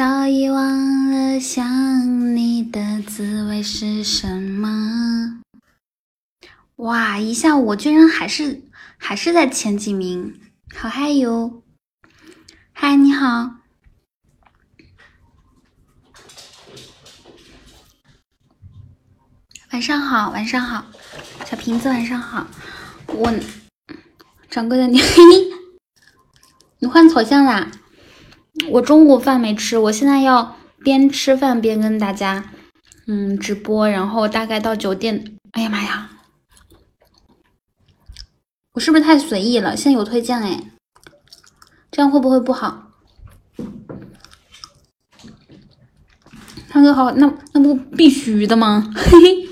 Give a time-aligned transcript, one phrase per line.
[0.00, 5.42] 早已忘了想你的滋味是什么。
[6.76, 8.62] 哇，一下午我居然还是
[8.96, 10.40] 还是在前几名，
[10.74, 11.62] 好嗨哟！
[12.72, 13.56] 嗨，你好，
[19.70, 20.86] 晚上好，晚上好，
[21.44, 22.46] 小瓶子晚上好。
[23.08, 23.30] 我
[24.48, 24.98] 掌柜的你
[26.80, 27.70] 你换头像啦？
[28.68, 32.50] 我中午饭没吃，我现在要边吃饭边跟大家
[33.06, 35.36] 嗯直播，然后大概到九点。
[35.52, 36.10] 哎呀妈呀！
[38.72, 39.76] 我是不是太随意了？
[39.76, 40.72] 现在有推荐哎，
[41.90, 42.92] 这样会不会不好？
[46.68, 48.92] 唱歌好，那那不必须的吗？
[48.94, 49.48] 嘿嘿，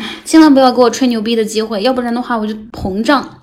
[0.00, 3.42] 哎，千万不要给我吹牛逼的机会，要不然的话我就膨胀。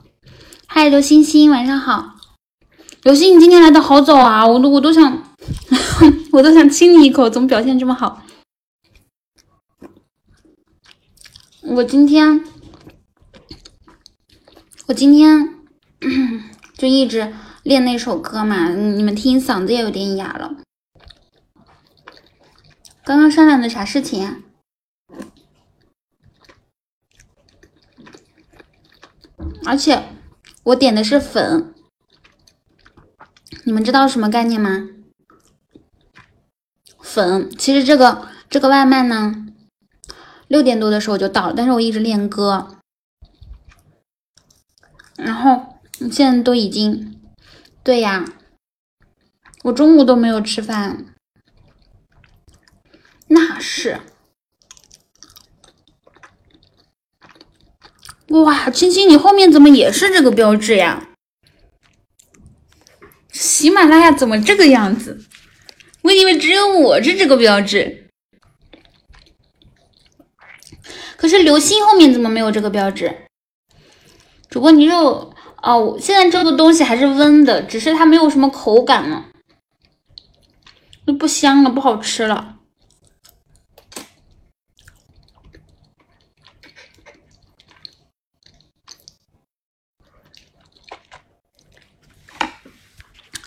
[0.65, 2.14] 嗨，刘星星，晚上好。
[3.05, 5.35] 刘星，你今天来的好早啊，我都我都想，
[6.33, 8.23] 我都想亲你一口，怎么表现这么好？
[11.61, 12.43] 我今天。
[14.87, 15.53] 我今天
[16.75, 20.55] 就一直练那首歌嘛，你们听嗓子也有点哑了。
[23.03, 24.41] 刚刚商量的啥事情？
[29.63, 30.05] 而且
[30.63, 31.74] 我点的是粉，
[33.65, 34.89] 你们知道什么概念吗？
[37.01, 39.47] 粉，其实这个这个外卖呢，
[40.47, 42.77] 六点多的时候就到了，但是我一直练歌。
[45.17, 45.79] 然后
[46.11, 47.19] 现在都已经，
[47.83, 48.25] 对呀，
[49.63, 51.15] 我中午都没有吃饭，
[53.29, 53.99] 那是，
[58.27, 61.09] 哇，青青，你后面怎么也是这个标志呀？
[63.35, 65.19] 喜马拉雅怎么这个样子？
[66.03, 68.09] 我以为只有我是这个标志，
[71.17, 73.27] 可是流星后面怎么没有这个标志？
[74.49, 79.25] 主播，你肉哦，现在这个东西还是温的，只是它没有什么口感了，
[81.05, 82.53] 就不香了，不好吃了。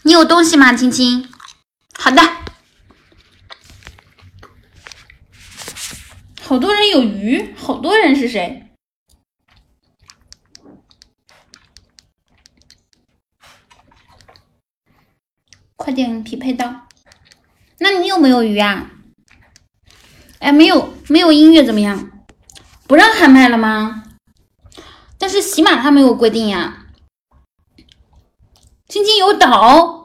[0.02, 1.28] 你有东西吗，青青？
[1.96, 2.20] 好的。
[6.42, 8.64] 好多人有鱼，好多人是谁？
[15.76, 16.88] 快点匹配到，
[17.78, 18.90] 那你有没有鱼啊？
[20.40, 22.10] 哎，没有，没有音乐怎么样？
[22.88, 24.02] 不让喊麦了吗？
[25.16, 26.86] 但是喜马它没有规定呀。
[28.88, 29.97] 青青有岛，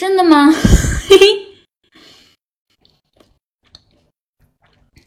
[0.00, 0.48] 真的吗？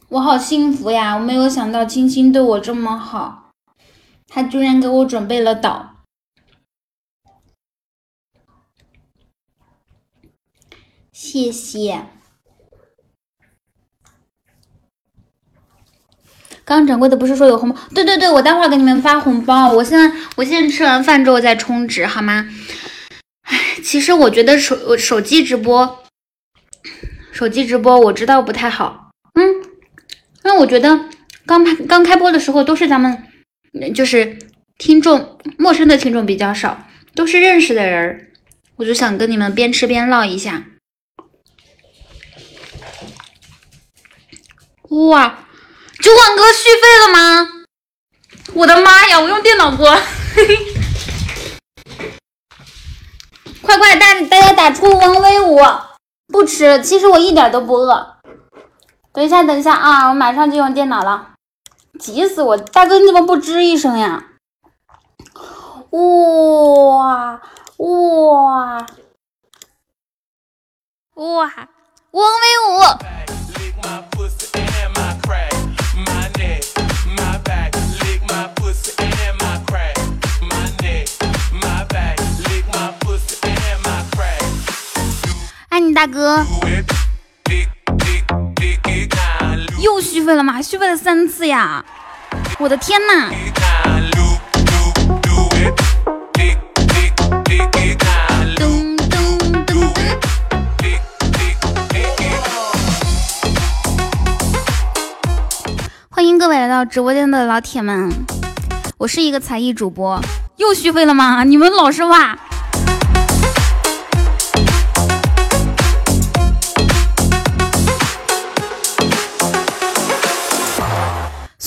[0.10, 1.16] 我好幸福呀！
[1.16, 3.50] 我没有想到青青对我这么好。
[4.28, 6.04] 他居然给我准备了岛，
[11.12, 12.06] 谢谢。
[16.64, 17.82] 刚刚掌柜的不是说有红包？
[17.96, 19.72] 对对对，我待会儿给你们发红包。
[19.72, 22.48] 我现在我现在吃完饭之后再充值，好吗？
[23.84, 26.04] 其实我觉得手手机直播，
[27.32, 29.12] 手机直播我知道不太好。
[29.34, 29.44] 嗯，
[30.46, 31.10] 因为我觉得
[31.46, 33.28] 刚开刚开播的时候都是咱们。
[33.96, 34.38] 就是
[34.78, 38.32] 听众陌生的听众比较少，都是认识的人
[38.76, 40.64] 我就想跟你们边吃边唠一下。
[44.90, 45.48] 哇，
[46.00, 47.66] 酒馆哥续费了吗？
[48.54, 49.90] 我的妈呀，我用电脑播，
[50.36, 50.73] 嘿 嘿
[53.74, 55.60] 快快大大家打出王威武，
[56.28, 58.18] 不吃，其实我一点都不饿。
[59.12, 61.32] 等一下，等一下啊，我马上就用电脑了。
[62.00, 62.56] 急死我！
[62.56, 64.26] 大哥，你怎么不吱一声呀？
[65.90, 67.42] 哇
[67.78, 68.86] 哇
[71.16, 71.50] 哇！
[72.12, 72.78] 王威武！
[86.04, 86.46] 大哥。
[89.80, 90.62] 又续费了吗？
[90.62, 91.86] 续费了三次呀！
[92.60, 93.32] 我的天呐！
[106.10, 108.12] 欢迎各位来到直播间的老铁们，
[108.98, 110.20] 我是一个才艺主播，
[110.58, 111.46] 又续费了吗？
[111.46, 112.38] 你们老是哇。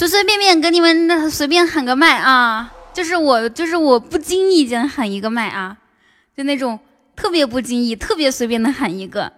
[0.07, 5.77] 随随便便给你们随便喊个麦啊，就是我，就是我不经意间喊一个麦啊，
[6.37, 6.79] 就那种
[7.17, 9.33] 特别不经意、特别随便的喊一个，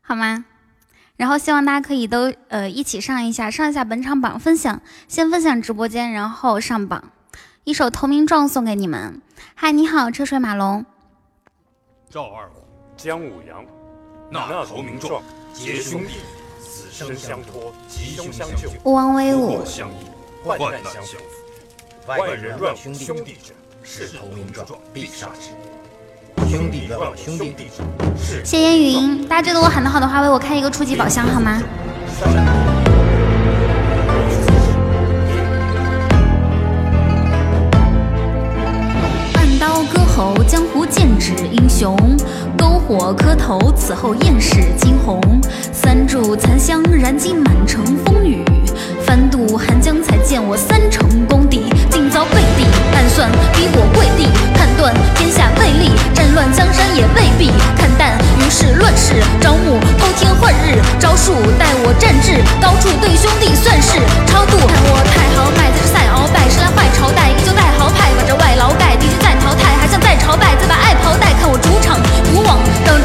[0.00, 0.46] 好吗？
[1.16, 7.12] 然后希望大家可以都呃一起上一下，上一下本场榜分享，先分享直播间，然后上榜。
[7.64, 9.20] 一首《投名状》送给你们。
[9.54, 10.86] 嗨，你好，车水马龙。
[12.08, 12.64] 赵二虎，
[12.96, 13.62] 姜五羊，
[14.30, 15.22] 那投名状，
[15.52, 16.14] 结兄弟。
[17.06, 20.04] 生相托，吉凶相救，勿忘威武；相依，
[20.44, 21.16] 患难相扶。
[22.06, 25.48] 外人乱兄弟者，是投名状，必杀之。
[26.50, 27.82] 兄弟乱兄弟者，
[28.18, 28.44] 是。
[28.44, 31.62] 谢烟云，大家觉得我喊的好的话，为我开一个初级宝箱好吗？
[40.50, 41.96] 江湖剑指英雄。
[42.58, 45.20] 篝火磕头，此后艳世惊鸿。
[45.72, 48.44] 三炷残香，燃尽满城风雨。
[49.06, 51.64] 翻渡寒江，才见我三成功底。
[51.90, 54.28] 今遭背地暗算，逼我跪地。
[54.54, 57.50] 判断天下未立，战乱江山也未必。
[57.76, 64.58] 看淡于是乱世，招募偷天换日，招数待我战至高处，对兄弟算是超度。
[64.58, 67.29] 看我太豪迈，在这赛鳌拜，时来坏朝代，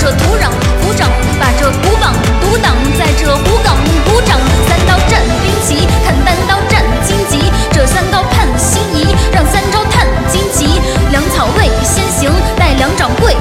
[0.06, 0.52] 这土壤
[0.86, 1.10] 鼓掌，
[1.40, 3.76] 把这古榜独挡，在这虎岗
[4.06, 4.38] 鼓掌。
[4.70, 10.80] 三刀战兵旗，看单刀战荆棘，这三刀盼心仪，让三招探荆棘。
[11.10, 13.35] 粮草未先行，待粮掌柜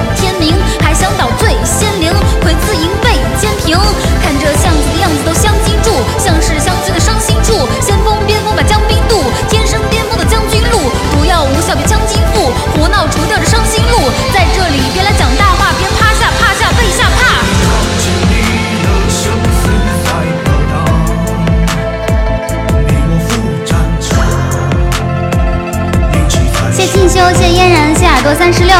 [27.15, 28.75] 谢静修，谢嫣然，谢耳朵三十六，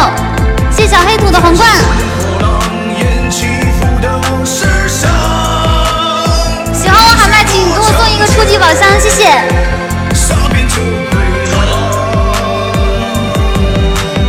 [0.69, 1.69] 谢小黑土的皇冠。
[6.73, 9.31] 喜欢我喊麦，请给我送一个初级宝箱，谢谢。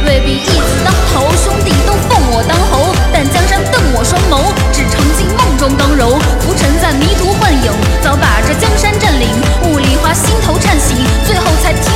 [0.06, 7.72] 未必义字当头，兄弟都奉我当侯，但江山瞪我双眸，只曾经梦中当柔，浮沉在迷途幻影，
[8.04, 9.26] 早把这江山占领。
[9.64, 11.82] 雾里花心头颤醒，最后才醍醐灌顶。
[11.82, 11.95] 金里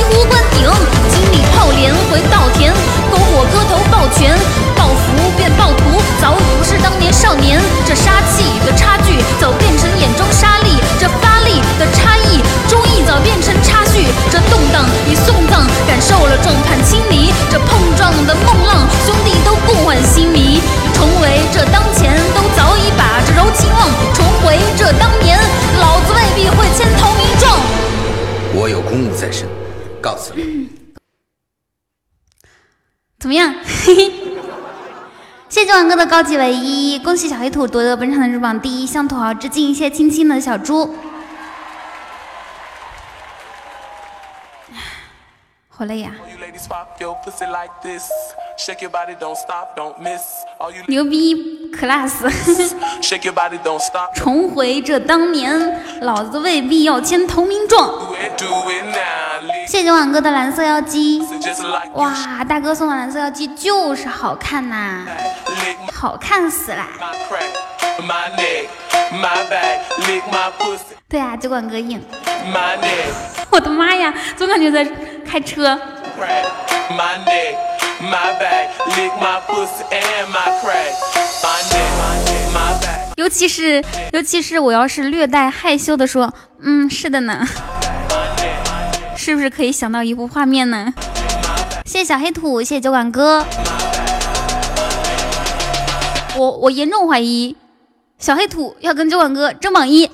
[1.81, 2.71] 连回稻田，
[3.09, 4.37] 篝火割头抱拳，
[4.77, 7.59] 抱福变暴徒，早已不是当年少年。
[7.87, 12.37] 这杀气的差距，早变成眼中沙粒；这发力的差异，
[12.69, 14.05] 忠义早变成差距。
[14.29, 17.33] 这动荡已送葬，感受了众叛亲离。
[17.49, 20.61] 这碰撞的梦浪，兄弟都共患心迷。
[20.93, 23.89] 重回这当前，都早已把这柔情忘。
[24.13, 25.39] 重回这当年，
[25.79, 27.57] 老子未必会千头名状。
[28.53, 29.47] 我有公务在身，
[29.99, 30.80] 告辞了。
[33.21, 33.53] 怎么样？
[35.47, 39.71] 谢谢王哥的高级唯一，恭喜小黑土夺得本场的日榜第一，向土豪致敬。
[39.71, 40.95] 谢谢亲亲的小猪。
[45.81, 46.11] 好累呀！
[50.85, 51.33] 牛逼
[51.75, 52.11] ，class！
[54.13, 55.51] 重回这当年，
[56.01, 58.13] 老子未必要签投名状。
[59.65, 61.19] 谢谢九万哥的蓝色妖姬，
[61.95, 65.03] 哇，大哥送的蓝色妖姬就是好看呐，
[65.91, 66.89] 好看死啦！
[71.11, 72.01] 对啊，酒馆哥硬。
[73.49, 74.89] 我的妈呀，总感觉在
[75.29, 75.77] 开车。
[83.17, 87.45] 尤其是，尤其是我要是略带害羞的说，嗯，是的呢，
[89.17, 90.93] 是不是可以想到一幅画面呢？
[91.85, 93.45] 谢谢小黑土，谢谢酒馆哥。
[96.37, 97.57] 我我严重怀疑，
[98.17, 100.09] 小黑土要跟酒馆哥争榜一。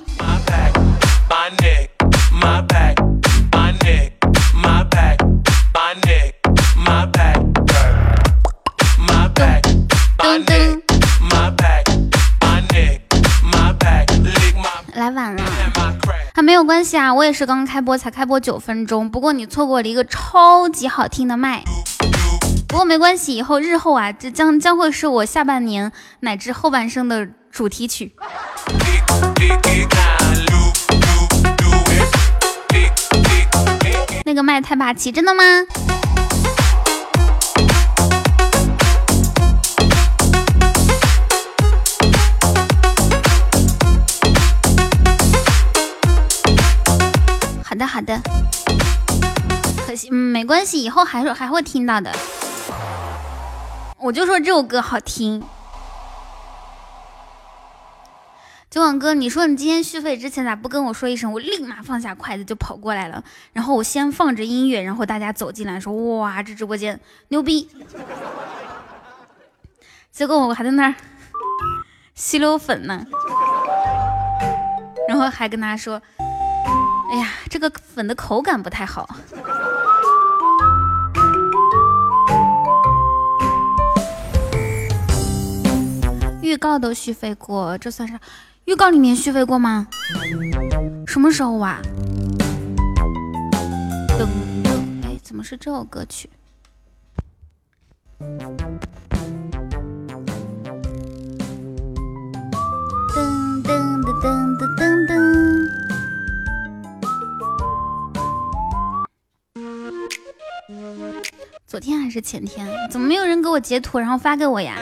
[14.94, 15.42] 来晚了，
[16.34, 19.08] 还没有关系啊，我也是刚开播，才开播九分钟。
[19.08, 21.62] 不过你错过了一个超级好听的麦，
[22.66, 28.12] 不过没关系，以后日后啊，这将将会是我下半年乃至后半生的主题曲。
[34.28, 35.42] 那个麦太霸气，真的吗？
[47.64, 48.20] 好的好的，
[49.86, 52.14] 可惜嗯，没关系，以后还还会听到的。
[53.96, 55.42] 我就说这首歌好听。
[58.70, 61.32] 九广哥，你说你今天续费之前咋不跟我说一声？
[61.32, 63.24] 我立马放下筷子就跑过来了。
[63.54, 67.66] 然后我先放着音乐，然后大家走进来说：“哇，这直播间牛逼！”
[70.12, 70.94] 结果我还在那儿
[72.14, 73.06] 吸溜粉呢，
[75.08, 76.02] 然后还跟他说
[77.10, 79.08] ：“哎呀，这个粉的口感不太好。”
[86.42, 88.18] 预告都续费过，这算是？
[88.68, 89.88] 预告里面续费过吗？
[91.06, 91.80] 什么时候啊？
[94.18, 94.28] 噔
[94.62, 94.68] 噔，
[95.02, 96.28] 哎，怎么是这首歌曲？
[98.18, 98.26] 噔
[103.64, 105.16] 噔噔噔噔噔噔。
[111.66, 112.68] 昨天还是前天？
[112.90, 114.76] 怎么没有人给我截图，然后发给我呀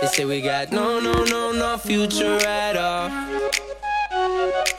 [0.00, 3.10] ？They say we got no, no, no, no future at all.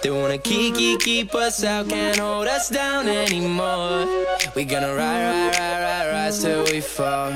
[0.01, 4.07] They wanna keep, keep, keep us out, can't hold us down anymore.
[4.55, 7.33] We gonna ride, ride, ride, ride, ride till we fall.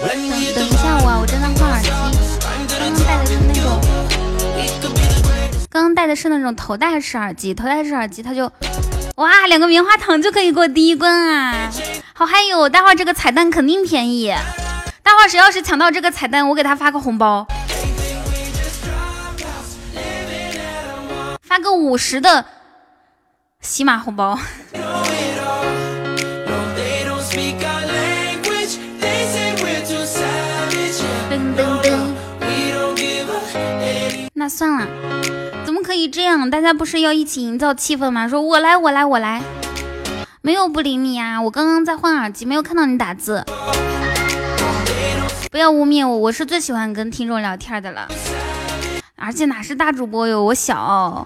[0.00, 1.90] 等等一下我啊，我正在换耳机。
[2.48, 3.78] 刚刚戴的是那种，
[5.70, 8.50] 刚刚戴的是那种头戴式耳机，头戴式耳机它就，
[9.16, 11.70] 哇，两个棉花糖就可以过第一关啊，
[12.14, 12.68] 好嗨哟！
[12.68, 14.34] 待会儿这个彩蛋肯定便宜。
[15.02, 17.46] 待会儿谁要是抢到这个彩蛋，我给他发个红包，
[21.42, 22.44] 发个五十的
[23.60, 24.38] 喜马红包。
[31.30, 31.90] 噔噔噔，
[34.34, 34.86] 那算了，
[35.64, 36.50] 怎么可以这样？
[36.50, 38.28] 大家不是要一起营造气氛吗？
[38.28, 39.40] 说我来，我来，我来，
[40.42, 43.44] 没有不理你呀，我刚刚在换耳机，没有看到你打字。
[45.50, 48.06] 不要污蔑我，我是最喜欢跟听众聊天的了，
[49.16, 51.24] 而且哪是大主播哟，我小。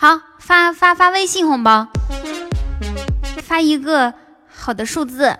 [0.00, 1.88] 好，发发发微信红包，
[3.42, 4.14] 发一个
[4.48, 5.36] 好的数字。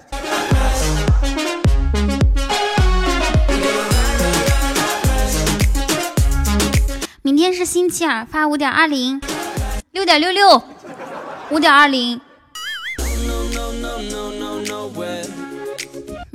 [7.22, 9.22] 明天是星期二，发五点二零，
[9.92, 10.60] 六点六六，
[11.50, 12.20] 五点二零。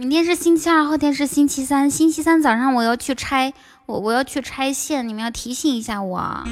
[0.06, 1.90] 明天是星期二，后天是星期三。
[1.90, 3.52] 星期三早上我要去拆，
[3.88, 6.44] 我我要去拆线，你们要提醒一下我，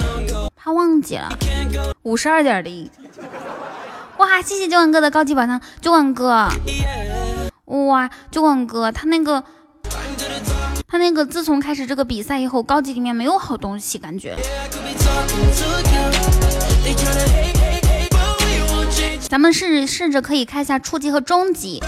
[0.55, 1.29] 怕忘记了。
[2.01, 2.89] 五十二点零，
[4.17, 4.41] 哇！
[4.41, 6.49] 谢谢九管哥的高级宝箱，九管哥，
[7.65, 8.09] 哇！
[8.31, 9.43] 九管哥他那个
[10.87, 14.35] 他那个，自从开始这个比赛以后，高级里面没有好东西，感觉。
[19.29, 21.79] 咱们试试着可以开一下初级和中级。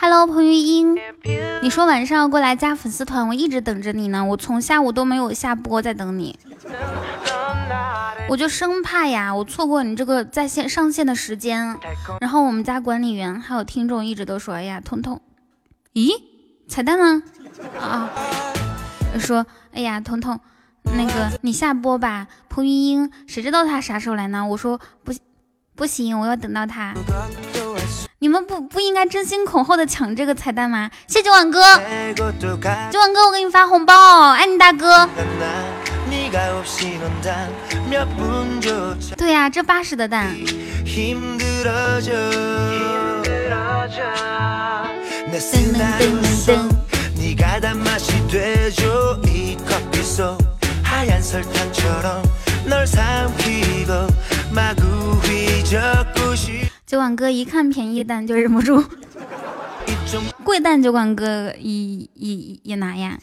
[0.00, 0.96] Hello，彭于英，
[1.60, 4.24] 你说晚上要过来加粉丝团，我一直等着你呢。
[4.24, 6.38] 我从下午都没有下播，在等你。
[8.28, 11.76] 我就生怕呀，我错过你这个在线上线的时间。
[12.20, 15.20] 然后我们家管理员还有听众一直都说：“哎呀，彤彤，
[15.94, 16.12] 咦，
[16.68, 17.22] 彩蛋呢？
[17.80, 18.08] 啊，
[19.18, 20.38] 说，哎呀，彤彤，
[20.84, 22.28] 那个你下播吧。
[22.48, 24.46] 彭于英，谁知道他啥时候来呢？
[24.46, 25.12] 我说不，
[25.74, 26.94] 不行，我要等到他。”
[28.20, 30.90] 你们不不应该争先恐后的抢这个彩蛋吗？
[31.06, 31.60] 谢谢晚哥，
[32.90, 35.08] 九晚哥，我给你发红包，爱你大哥。
[39.16, 40.34] 对呀，这八十的蛋。
[56.88, 58.82] 酒馆哥一看便宜蛋就忍不住，
[60.42, 63.18] 贵蛋酒馆哥也也也拿呀。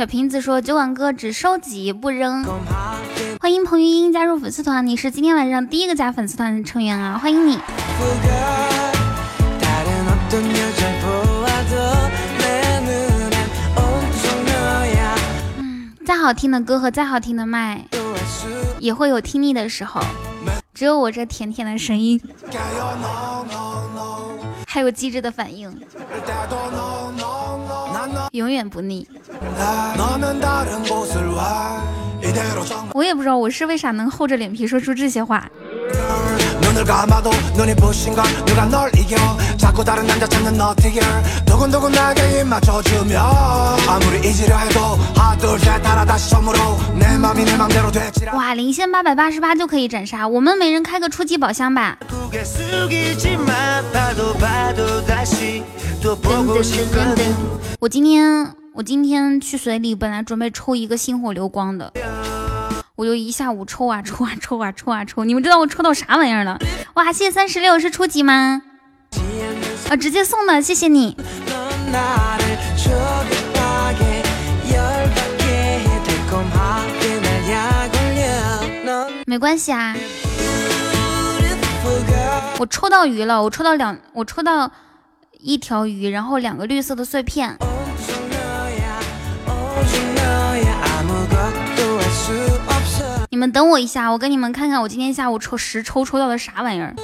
[0.00, 2.42] 小瓶子说：“酒馆哥只收集不扔。”
[3.38, 7.18] 欢迎彭玉英加入粉丝团，你是今天晚上第一个加粉丝团的成员啊！
[7.18, 7.58] 欢迎你。
[15.58, 17.84] 嗯，再好听的歌和再好听的麦，
[18.78, 20.00] 也会有听腻的时候，
[20.72, 22.18] 只有我这甜甜的声音，
[24.66, 25.70] 还有机智的反应，
[28.32, 29.06] 永远不腻。
[32.92, 35.48] 我也不知道我是为啥能厚着脸皮说出这些话。
[48.32, 51.98] 哇，零线八百八十八就可以斩杀，我们每人开个初级宝箱吧。
[57.78, 61.92] 我今天我今天去随礼，本来准备抽一个星火流光的。
[63.00, 66.58] 我就一下午抽啊抽啊抽啊抽啊抽，你们知道我抽到啥玩意儿了？
[66.92, 68.60] 哇，谢谢三十六，是初级吗？
[69.88, 71.16] 啊，直接送的，谢谢你。
[79.24, 79.96] 没关系啊，
[82.58, 84.70] 我抽到鱼了，我抽到两，我抽到
[85.38, 87.56] 一条鱼，然后两个绿色的碎片。
[93.40, 96.94] 们等我一下，我给你们看看我今天下午抽十抽抽到的啥玩意儿。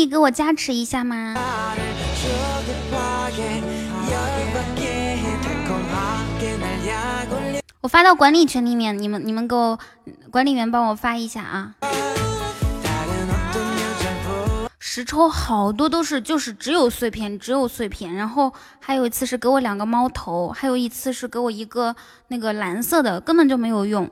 [0.00, 1.34] 以给我加持一下吗？
[7.82, 9.78] 我发到管理群里面，你们你们给我
[10.30, 11.74] 管理员帮我发一下啊！
[14.78, 21.94] 实抽好多都是就是只有碎片，只有碎片，然后还有一次是给我两个猫头，还有一次是给我一个
[22.28, 24.10] 那个蓝色的，根本就没有用。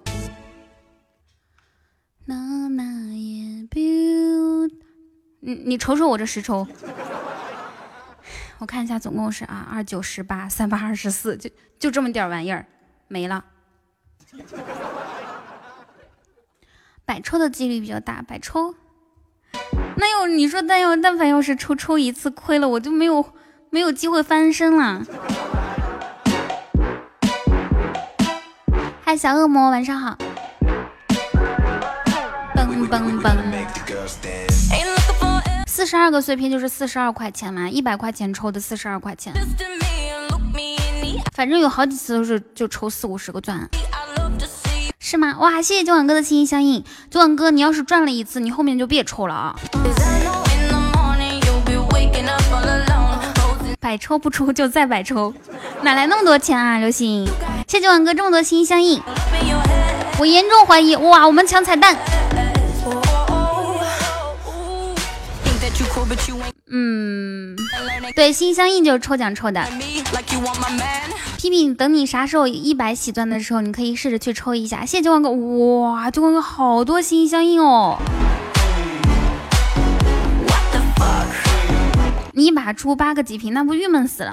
[2.27, 4.78] 那那也 beautiful。
[5.41, 6.67] 你你瞅瞅我这十抽，
[8.59, 11.49] 我看一下总共是啊二九十八三八二十四，就
[11.79, 12.67] 就这么点玩意儿
[13.07, 13.45] 没了。
[17.05, 18.75] 百抽的几率比较大，百抽。
[19.97, 23.33] 那要你说但要但凡要是抽抽一次亏了，我就没有
[23.71, 25.03] 没有机会翻身了。
[29.05, 30.19] 嗨，小恶魔，晚上好。
[32.55, 34.48] 嘣嘣嘣。
[35.79, 39.33] 四十二个碎片就是四十二块钱嘛，一百块钱抽的四十二块钱，
[41.33, 43.71] 反正有好几次都是就抽四五十个钻，
[44.99, 45.37] 是吗？
[45.39, 49.55] 哇，谢谢九晚哥的心心相印，九晚哥，你要是赚了一次，你后面就别抽了啊！
[53.79, 55.33] 百抽不抽就再百抽，
[55.83, 56.79] 哪来那么多钱啊？
[56.79, 57.25] 刘星，
[57.69, 59.01] 谢谢九晚哥这么多心心相印，
[60.19, 61.97] 我严重怀疑，哇，我们抢彩蛋。
[66.71, 67.57] 嗯，
[68.15, 69.65] 对，心相印就是抽奖抽的。
[71.37, 74.81] 皮皮，等你啥时候一百喜钻的时候，你可以试着去抽一下。
[74.81, 77.99] 谢谢九万哥，哇，九万哥好多心相印哦！
[82.33, 84.33] 你一把出八个极品，那不郁闷死了？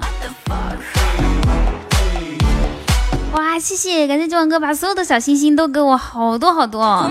[3.32, 7.10] 哇，谢谢，感谢九万哥把所有的小心心都给我，好多好多。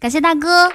[0.00, 0.70] 感谢大哥。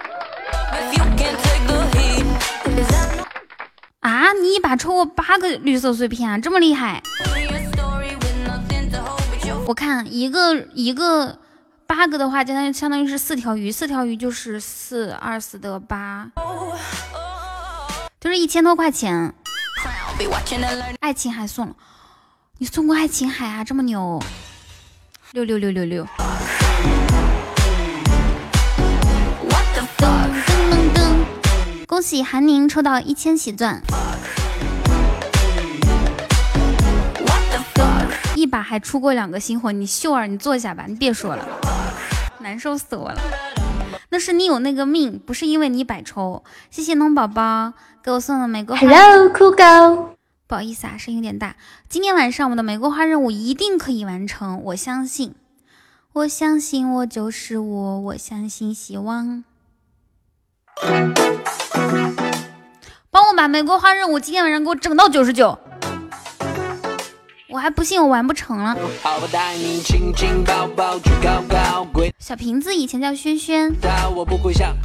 [4.01, 7.01] 啊，你一把抽过八个绿色碎片啊，这么厉害！
[9.65, 11.39] 我看一个一个
[11.87, 16.29] 八个的话，相当于相当于是四条鱼，四条鱼就是四二四得八，
[18.19, 19.33] 就是一千多块钱。
[20.99, 21.75] 爱琴海送了，
[22.57, 23.63] 你送过爱琴海啊？
[23.63, 24.21] 这么牛！
[25.33, 26.05] 六六六六六。
[31.87, 33.81] 恭喜韩宁抽到一千喜钻，
[38.35, 41.43] 一把还出过两个星火，你秀儿你坐下吧，你别说了，
[42.37, 43.19] 难受死我了。
[44.09, 46.43] 那是你有那个命，不是因为你百抽。
[46.69, 48.87] 谢谢龙宝宝给我送的玫瑰花。
[48.87, 50.12] Hello，酷狗。
[50.45, 51.55] 不好意思啊，声音有点大。
[51.89, 55.33] 今天晚上我们的玫瑰花任务一定可以完成，我相信，
[56.11, 59.43] 我相信我就是我，我相信希望。
[63.09, 65.57] 帮我把玫瑰花任务今天晚上给我整到九十九。
[67.49, 68.75] 我还不信我完不成了。
[72.19, 73.73] 小瓶子以前叫轩轩，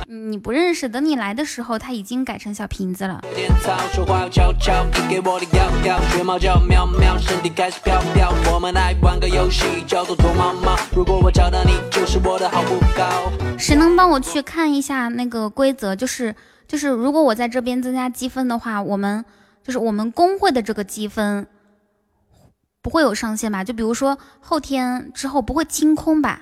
[0.07, 0.89] 你不认识。
[0.89, 3.21] 等你来的时候，他已经改成小瓶子了。
[13.59, 15.95] 谁能帮我去看一下那个规则？
[15.95, 16.35] 就是
[16.67, 19.25] 就是，如果我在这边增加积分的话，我们
[19.63, 21.47] 就是我们工会的这个积分。
[22.89, 23.63] 不会有上限吧？
[23.63, 26.41] 就比如说后天之后不会清空吧？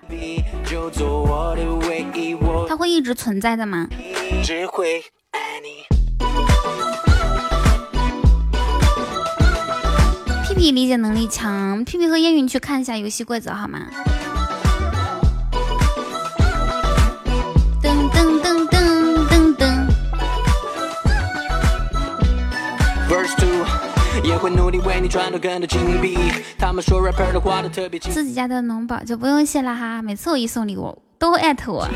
[2.69, 3.89] 它会一直存在的吗？
[10.47, 13.81] 屁屁理解能力强，屁屁和烟云去看一下游戏规则好吗？
[24.27, 26.19] 也会努力为你赚到更多金币。
[26.59, 31.89] 他们说 rapper 的话都特别自己家的农宝就不用谢了哈，每次我一送礼物都艾特我。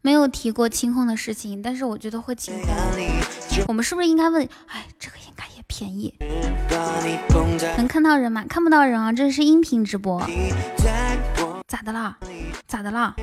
[0.00, 2.70] 没有提过清空的事情，但是我觉得会清空。
[3.66, 4.42] 我们是不是应该问？
[4.68, 6.14] 哎，这个应该也便宜。
[7.76, 8.44] 能看到人吗？
[8.48, 10.20] 看不到人啊，这是音频直播。
[11.66, 12.16] 咋的啦？
[12.68, 13.14] 咋的啦？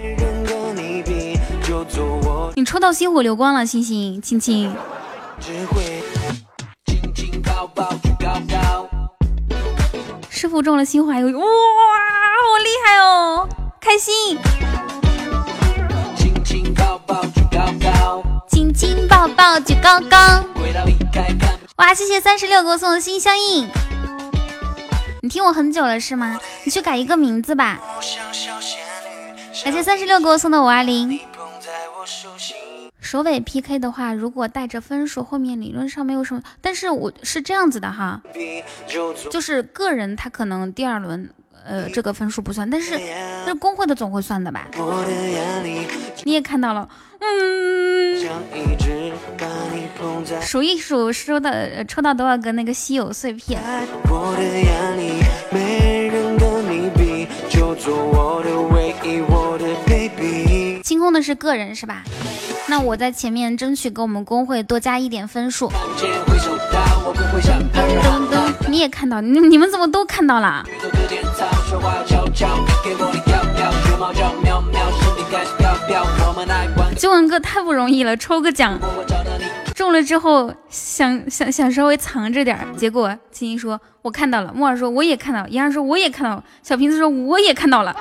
[2.56, 4.76] 你抽到星火流光了，星星亲亲。
[10.30, 13.48] 师傅中了星火，有哇，好厉害哦，
[13.80, 14.40] 开心。
[16.16, 20.18] 亲亲抱抱举高高，亲亲抱抱举高高。
[21.78, 23.70] 哇，谢谢三十六给我送的心相印。
[25.24, 26.40] 你听我很久了是吗？
[26.64, 27.80] 你去改一个名字吧。
[29.64, 31.20] 感谢三十六给我送的五二零。
[33.00, 36.42] 首尾 PK 的话，如果带着分数，后面理论上没有什么。
[36.60, 38.20] 但是我是这样子的哈，
[39.30, 41.30] 就是个人他可能第二轮，
[41.64, 44.68] 呃，这个分数不算，但是但是工会的总会算的吧？
[46.24, 46.90] 你也看到了，
[47.22, 48.20] 嗯。
[50.42, 51.52] 数一数收到
[51.88, 53.62] 抽到多少个那个稀有碎片？
[60.84, 62.04] 清空的是个人是吧？
[62.68, 65.72] 那我在前面争取给我们工会多加一点分数。
[68.68, 70.64] 你也看到，你你们怎么都看到了？
[76.98, 78.80] 九文哥太不容易了，抽个奖。
[79.74, 87.96] 中了之后想想想稍微藏着点，结果青青说我看到了，木耳说我也看到，妍儿说我也看到了，小瓶子说我也看到了，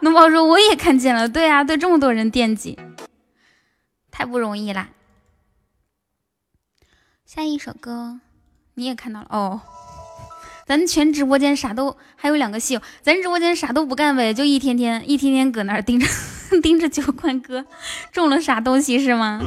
[0.00, 2.78] 农宝说我也看见了，对啊，对这么多人惦记，
[4.10, 4.88] 太不容易啦。
[7.26, 8.20] 下一首歌
[8.74, 9.26] 你也看到了。
[9.30, 9.60] 哦。
[10.70, 16.06] 咱全直播间啥都还有两个戏友，咱直播间啥都不干呗，就一天天一天天搁那儿盯着
[16.62, 17.64] 盯着九冠哥
[18.12, 19.40] 中了啥东西是吗？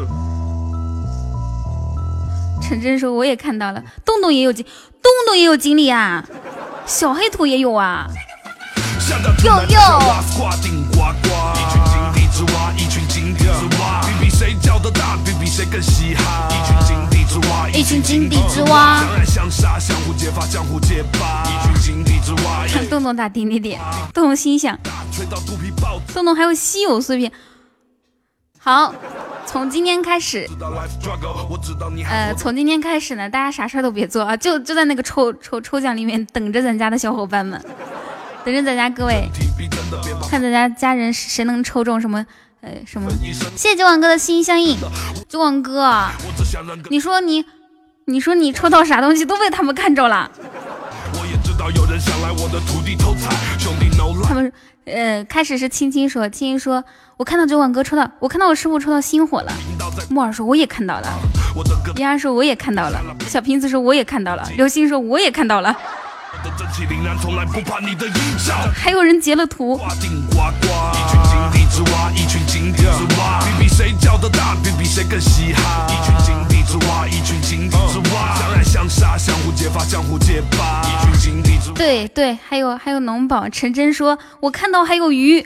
[2.61, 4.65] 陈真说我也看到了，洞洞也有经，
[5.01, 6.25] 洞洞也有经历啊，
[6.85, 8.05] 小黑兔也有啊，
[9.45, 9.79] 哟哟。
[14.33, 14.39] 一
[16.65, 21.43] 群井底之蛙，一群井底之蛙，相爱相杀，相互揭发，相互揭发。
[21.45, 22.65] 一群井底之蛙。
[22.67, 23.79] 看洞洞打点点点，
[24.13, 24.77] 洞洞心想，
[26.13, 27.31] 洞洞还有稀有碎片。
[28.59, 28.93] 好，
[29.45, 30.49] 从今天开始，
[32.09, 37.63] 呃，从今天开始呢，大家啥事儿都别做啊，就就在那个抽抽抽奖里面等着咱家的小伙伴们，
[38.43, 39.29] 等着咱家各位，
[40.29, 42.25] 看咱家家人谁能抽中什么。
[42.63, 43.11] 哎，什么？
[43.57, 44.77] 谢谢九网哥的心相印。
[45.27, 46.07] 九网哥，
[46.89, 47.43] 你说你，
[48.05, 50.31] 你说你抽到啥东西都被他们看着了。
[54.23, 54.51] 他们
[54.85, 56.81] 呃，开始是青青说，青青说，
[57.17, 59.51] 我看到九网哥抽到，我看到我师傅抽到星火了。
[60.09, 61.19] 木耳说我也看到了，
[61.97, 65.75] 依然说我也看到了，小瓶子说我也看到了，流星说我也看到了。
[68.75, 69.79] 还有人截了图。
[81.75, 85.45] 对对，还有还有农宝陈真说，我看到还有鱼。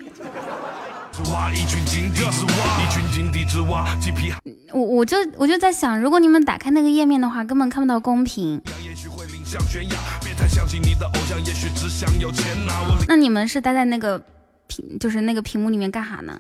[4.72, 8.62] 我我就我就在想，如果你们打开那个页面的话，根本看不到公屏。
[13.08, 14.22] 那你们是待在那个
[14.68, 16.38] 屏，就是那个屏幕里面干哈呢？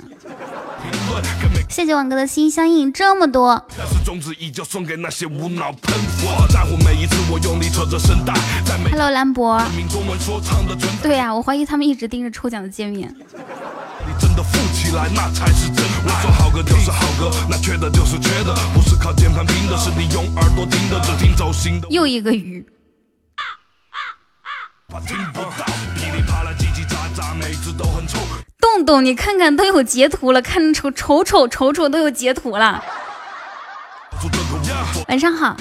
[1.70, 3.66] 谢谢王哥的心相印这么多。
[3.78, 8.34] 那是种子依旧送给那些无脑喷我在乎每一次我用力扯着声带
[8.92, 9.62] Hello，兰博。
[11.02, 13.14] 对呀，我怀疑他们一直盯着抽奖的界面。
[14.06, 15.86] 你真的富起来，那才是真。
[16.04, 18.54] 我说好歌就是好歌，那缺的就是缺的。
[18.74, 22.66] 不是靠键盘拼的，是你用耳朵听得准，听走心的又一个鱼。
[28.58, 32.82] 洞洞，你看看都有截图了，看瞅瞅瞅瞅瞅都有截图了。
[35.10, 35.58] 晚上好。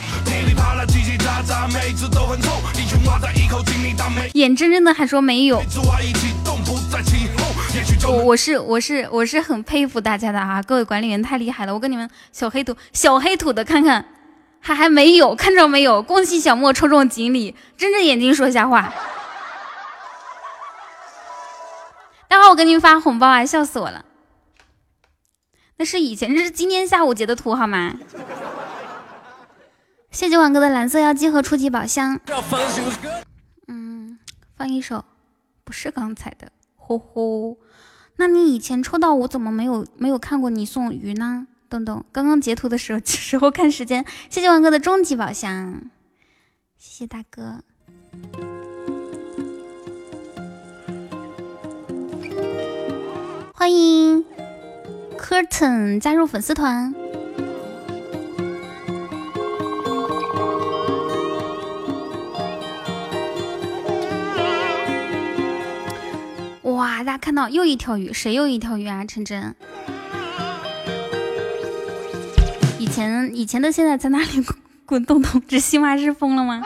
[4.34, 5.60] 眼睁睁的还说没有。
[8.06, 11.74] 我我是我是我是很佩服大家的啊，各位管理员太厉害了。
[11.74, 14.04] 我跟你们小黑土小黑土的看看，
[14.60, 16.00] 还还没有看着没有？
[16.00, 18.94] 恭喜小莫抽中锦鲤，睁着眼睛说瞎话。
[22.28, 24.04] 待会儿我给你们发红包啊，笑死我了。
[25.78, 27.98] 那是以前，这是今天下午截的图好吗？
[30.10, 32.18] 谢谢晚哥的蓝色妖姬和初级宝箱。
[33.68, 34.18] 嗯，
[34.56, 35.04] 放一首，
[35.62, 37.58] 不是刚才的，呼呼。
[38.16, 41.46] 那你以前抽到我怎么没有没有看过你送鱼呢？
[41.68, 44.06] 东东，刚刚截图的时候时候看时间。
[44.30, 45.90] 谢谢王哥的终极宝箱，
[46.78, 47.62] 谢谢大哥。
[53.66, 54.24] 欢迎
[55.18, 56.94] Curtain 加入粉丝团。
[66.62, 69.04] 哇，大家看到又一条鱼，谁又一条鱼啊？
[69.04, 69.52] 晨晨，
[72.78, 74.46] 以前以前的现在在哪里
[74.86, 75.42] 滚动动？
[75.48, 76.62] 这西瓜是疯了吗？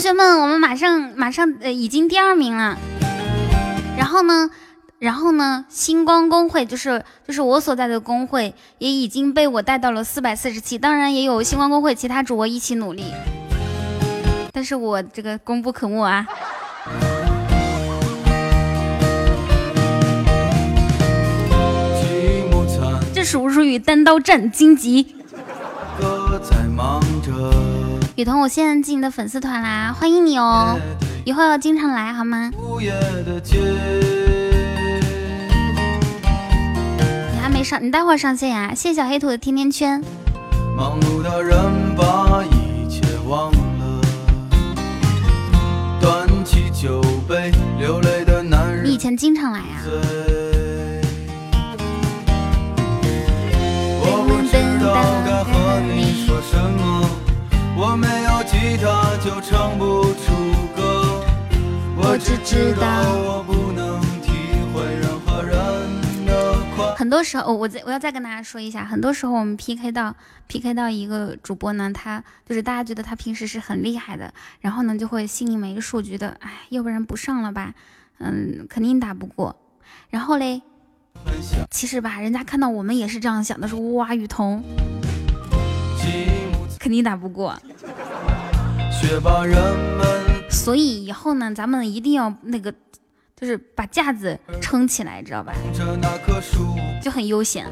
[0.00, 2.78] 学们，我们马上马上呃，已经第二名了。
[3.98, 4.48] 然后呢，
[4.98, 10.78] 然后呢，星光公会就是就是我所在的公会，也已经被我带到了四百四十七。
[10.78, 13.04] 当然也有星光公会其他主播一起努力，
[14.52, 16.26] 但是我这个功不可没啊。
[23.12, 25.14] 这属不属于单刀战荆棘？
[28.20, 30.78] 雨桐，我现在进你的粉丝团啦，欢迎你哦，
[31.24, 32.50] 以后要经常来好吗？
[37.32, 38.74] 你还没上，你待会儿上线呀？
[38.74, 40.02] 谢谢小黑土的甜甜圈。
[48.84, 49.80] 你以前经常来呀？
[54.02, 54.52] 我不知
[54.84, 54.92] 道
[55.24, 57.08] 该和你说什么。
[57.82, 61.24] 我没有吉他就唱不出歌，
[61.96, 62.84] 我只知道
[63.24, 64.30] 我不能体
[64.74, 66.94] 会任何人的快。
[66.94, 70.14] 很多时候，我再我要再跟大家说一下，很多时候我们 PK 到
[70.46, 77.72] PK 到一个主播呢，他就是大家觉得他平时是很厉害的，然后呢就会心里没数，觉得哎，要不然不上了吧，
[78.18, 79.56] 嗯，肯定打不过。
[80.10, 80.60] 然后嘞，
[81.70, 84.62] 其实吧，人家看到我们也是这样想的，说哇，雨桐。
[86.80, 87.54] 肯定打不过，
[90.50, 92.72] 所以以后呢，咱们一定要那个，
[93.38, 95.52] 就是把架子撑起来，知道吧？
[97.02, 97.66] 就很悠闲。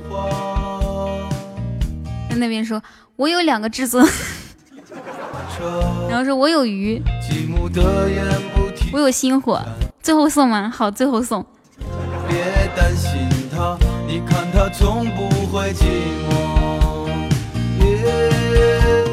[2.29, 2.83] 在那边说，
[3.17, 4.07] 我有两个至尊，
[6.11, 7.03] 然后说我有鱼，
[8.93, 9.59] 我有星火，
[10.03, 10.69] 最后送吗？
[10.69, 11.45] 好，最后送。
[12.29, 13.11] 别担心
[13.51, 15.85] 他，你看他从不会寂
[16.29, 16.48] 寞。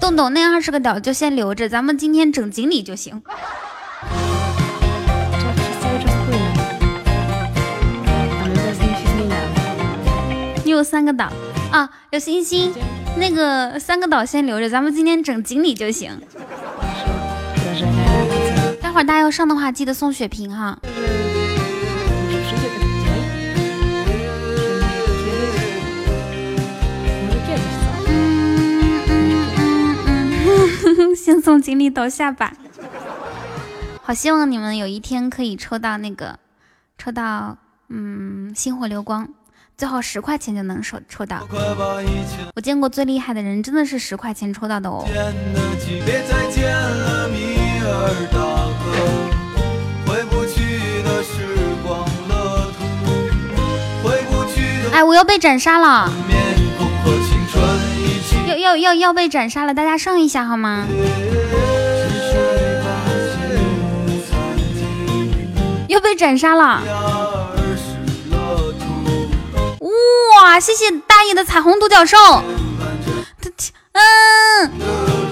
[0.00, 3.22] 洞洞那二十个岛就先留着，咱们今天整锦鲤就行。
[10.64, 11.30] 你有三个岛
[11.70, 11.90] 啊？
[12.10, 12.72] 有星星，
[13.16, 16.18] 那个三个岛先留着，咱们今天整锦鲤就行。
[18.80, 20.78] 待会儿大家要上的话，记得送血瓶哈。
[31.16, 32.52] 先送锦鲤到下吧。
[34.02, 36.38] 好希望你们有一天可以抽到那个，
[36.98, 37.56] 抽到
[37.88, 39.28] 嗯星火流光，
[39.76, 41.46] 最好十块钱就能抽抽到。
[42.54, 45.04] 我见过最厉害的人，真的是十块钱抽到的哦。
[54.92, 56.12] 哎，我要被斩杀了！
[58.64, 59.74] 要要要被斩杀了！
[59.74, 60.86] 大家上一下好吗？
[65.86, 66.82] 又被斩杀了！
[69.80, 72.16] 哇，谢谢大爷的彩虹独角兽！
[73.92, 75.23] 嗯。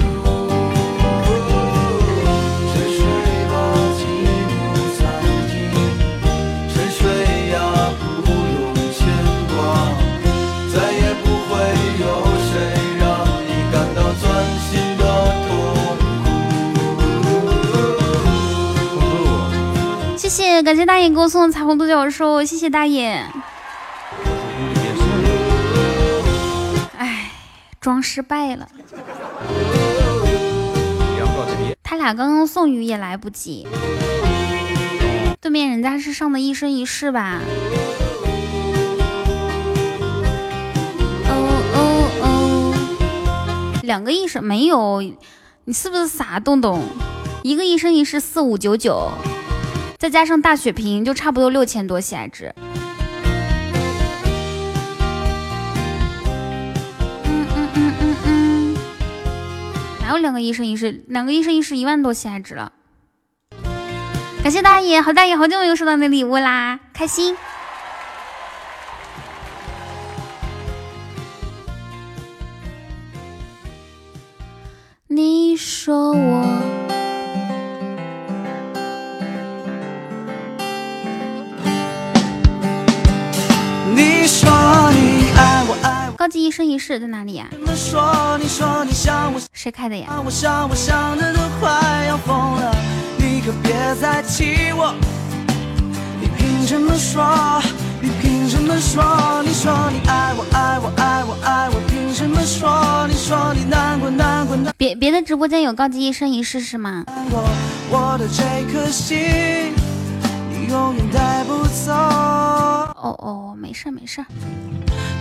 [20.62, 23.26] 感谢大爷给我送的彩虹独角兽，谢谢大爷。
[26.96, 27.32] 哎，
[27.80, 28.68] 装失败了。
[31.82, 33.66] 他俩刚刚送鱼也来不及。
[35.40, 37.40] 对面人家是上的一生一世吧？
[41.26, 41.34] 哦
[41.74, 41.76] 哦
[42.22, 42.74] 哦，
[43.82, 45.02] 两个一生没有，
[45.64, 46.84] 你是不是傻洞洞？
[47.42, 49.10] 一个一生一世四五九九。
[50.02, 52.52] 再加上大血瓶，就差不多六千多喜爱值。
[57.24, 58.76] 嗯嗯嗯嗯嗯，
[60.00, 61.04] 哪有两个一生一世？
[61.06, 62.72] 两个一生一世一万多喜爱值了。
[64.42, 67.36] 感谢大爷，好大爷，好久没有收到你的礼物啦，开心。
[75.06, 76.61] 你说我。
[86.22, 87.48] 高级一生一世在哪里呀？
[89.52, 90.06] 谁开的呀？
[104.76, 107.04] 别别的直播间有高级一生一世是吗？
[110.74, 110.94] 哦
[113.18, 114.24] 哦，没事没事。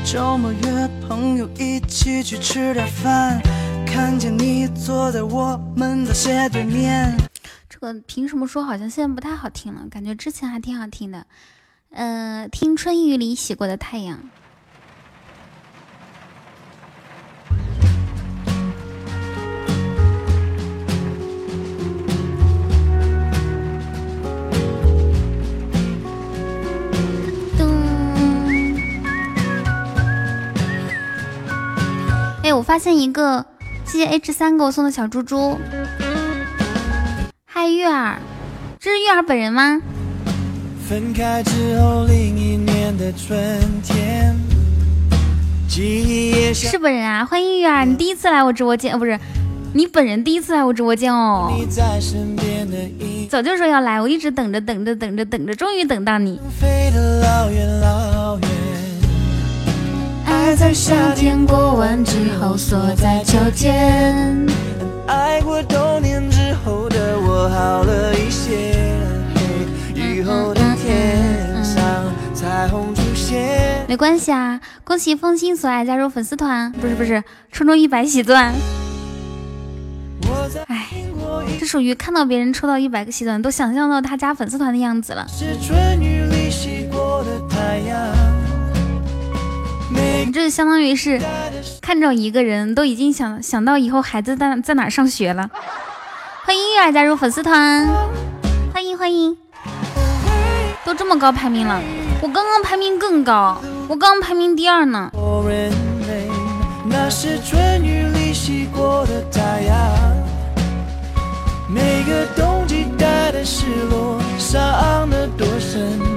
[0.06, 3.42] 周末约朋友一起去吃点饭，
[3.86, 7.16] 看见你坐在我们的斜对面。
[7.70, 9.86] 这个凭什么说好像现在不太好听了？
[9.90, 11.26] 感觉之前还挺好听的。
[11.92, 14.20] 嗯，听春雨里洗过的太阳。
[32.54, 33.46] 我发现一个，
[33.86, 35.58] 谢谢 H 三给我送的小猪猪。
[37.46, 38.18] 嗨，月儿，
[38.80, 39.82] 这是月儿本人吗？
[40.88, 43.40] 分开之后另一年的春
[43.82, 44.36] 天，
[46.54, 47.24] 是本人啊！
[47.24, 49.18] 欢迎月儿，你第一次来我直播间，哦，不是，
[49.74, 51.50] 你本人第一次来我直播间哦。
[53.30, 56.38] 早就说要来，我一直等着等着等着等着，终于等到你。
[60.42, 64.44] 爱在夏天过完之后锁在秋天。
[65.06, 68.98] 爱过冬年之后的我好了一些。
[69.94, 73.86] 雨后的天上彩虹出现。
[73.88, 78.52] 没关系啊，恭喜风心所爱加入粉丝团，不是不是，抽中一百喜钻。
[80.66, 80.88] 哎，
[81.60, 85.24] 这属于看到别人抽到一百个喜钻，都想象到他加粉丝团的样子了。
[85.30, 88.31] 是春雨里洗过的太阳。
[90.24, 91.20] 你这相当于是
[91.82, 95.50] 看着一个人都已经想想到以后孩子在在哪上学了。
[96.46, 97.88] 欢迎月儿加入粉丝团，
[98.72, 99.36] 欢迎欢迎，
[100.86, 101.82] 都这么高排名了，
[102.22, 105.12] 我刚刚排名更高，我刚刚排名第二呢。
[111.68, 116.11] 每个冬季带的失落，伤得多深。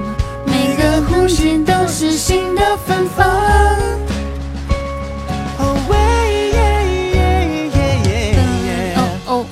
[1.05, 3.25] 每个呼吸都是新的芬芳。
[9.27, 9.45] 哦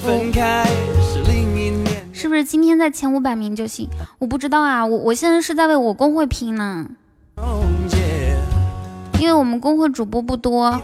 [2.14, 3.88] 是不是今天在前五百名就行？
[4.18, 6.88] 我不知道啊，我我现在是在为我公会拼呢，
[9.20, 10.82] 因为我们公会主播不多。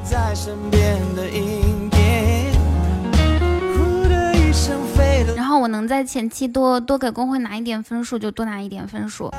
[5.42, 9.32] 望我能在前期多多给公会拿一点分数，就多拿一点分数。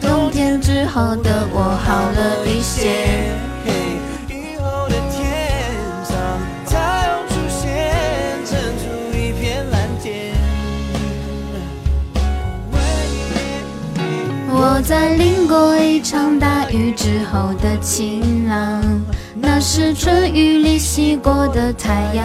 [0.00, 3.32] 冬天之后的我好了一些。
[14.50, 18.82] 我在淋过一场大雨之后的晴朗，
[19.50, 22.22] 那是春雨里洗过的太阳。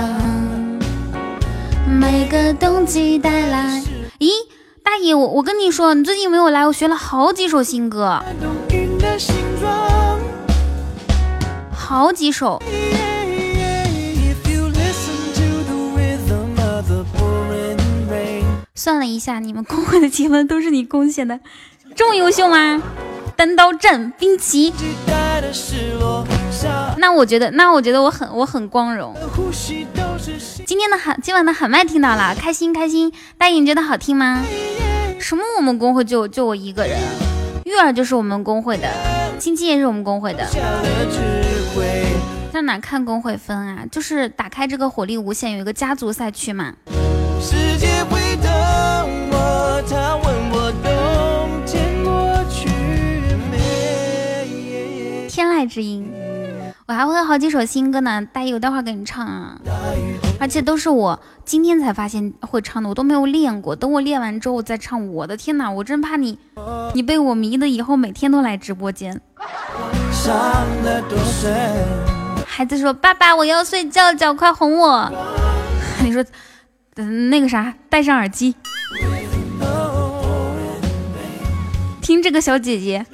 [1.87, 3.81] 每个冬季带来。
[4.19, 4.29] 咦，
[4.83, 8.21] 大爷，我我跟你说，你最近没有来，我学了好几首新歌，
[11.73, 12.61] 好几首。
[18.75, 21.39] 算了一下，你们公会的积分都是你贡献的。
[21.95, 22.83] 这么优秀吗？
[23.37, 24.73] 单刀战兵棋，
[26.97, 29.13] 那我觉得，那我觉得我很我很光荣。
[30.65, 33.11] 今天的喊，今晚的喊麦听到了，开心开心。
[33.37, 34.41] 大爷，你觉得好听吗？
[35.19, 35.43] 什么？
[35.57, 36.97] 我们公会就就我一个人，
[37.65, 38.87] 玉儿就是我们公会的，
[39.39, 40.47] 青青也是我们公会的。
[42.51, 43.85] 在哪看公会分啊？
[43.91, 46.73] 就是打开这个火力无限，有一个家族赛区嘛。
[47.41, 47.87] 世界
[55.63, 56.11] 天籁之音，
[56.87, 59.57] 我还会好几首新歌呢，大爷，我待会儿给你唱啊，
[60.39, 65.07] 而且都是我今天才发现会唱的，我都没有练过，等我练完之后再唱。
[65.13, 66.37] 我的天哪，我真怕你，
[66.93, 69.21] 你被我迷的以后每天都来直播间。
[72.45, 75.11] 孩子说：“爸爸，我要睡觉，觉快哄我。”
[76.03, 76.23] 你说，
[76.95, 78.55] 嗯，那个啥，戴上耳机，
[82.01, 83.05] 听这个小姐姐。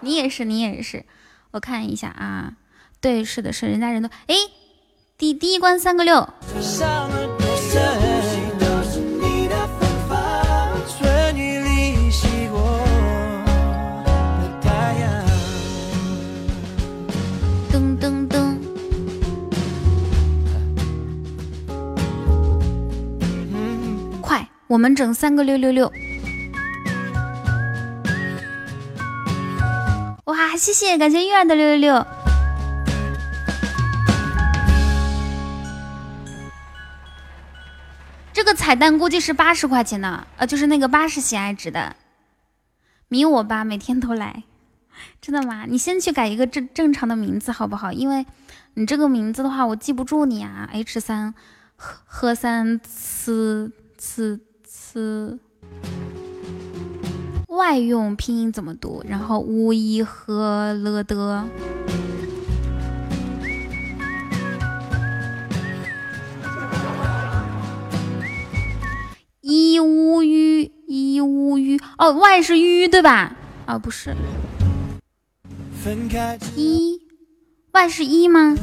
[0.00, 1.04] 你也是，你也是，
[1.50, 2.52] 我看一下啊，
[3.00, 4.34] 对，是的，是人家人都哎，
[5.16, 6.28] 第第一关三个六，
[17.72, 18.58] 噔噔噔，
[24.20, 25.90] 快，我们整三个六六六。
[30.38, 32.06] 哇，谢谢，感谢玉儿的六六六。
[38.32, 41.96] 这个彩蛋估计是八十块钱呢，呃，就是那个八十喜爱值的。
[43.08, 44.44] 迷我吧，每天都来，
[45.20, 45.64] 真的吗？
[45.66, 47.90] 你先去改一个正正常的名字好不好？
[47.90, 48.24] 因为
[48.74, 50.68] 你这个名字的话，我记不住你啊。
[50.72, 51.34] H 三
[51.74, 55.40] 喝喝三呲呲呲。
[57.58, 59.02] 外用拼音怎么读？
[59.08, 61.44] 然后乌一和了的，
[69.40, 73.34] 一乌吁一乌吁哦，外是吁对吧？
[73.66, 74.14] 啊不是，
[76.54, 77.00] 一
[77.72, 78.56] 外是一吗？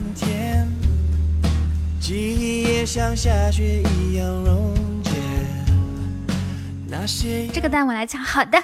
[7.51, 8.61] 这个蛋我来抢，好的，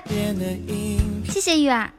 [1.28, 1.89] 谢谢玉儿。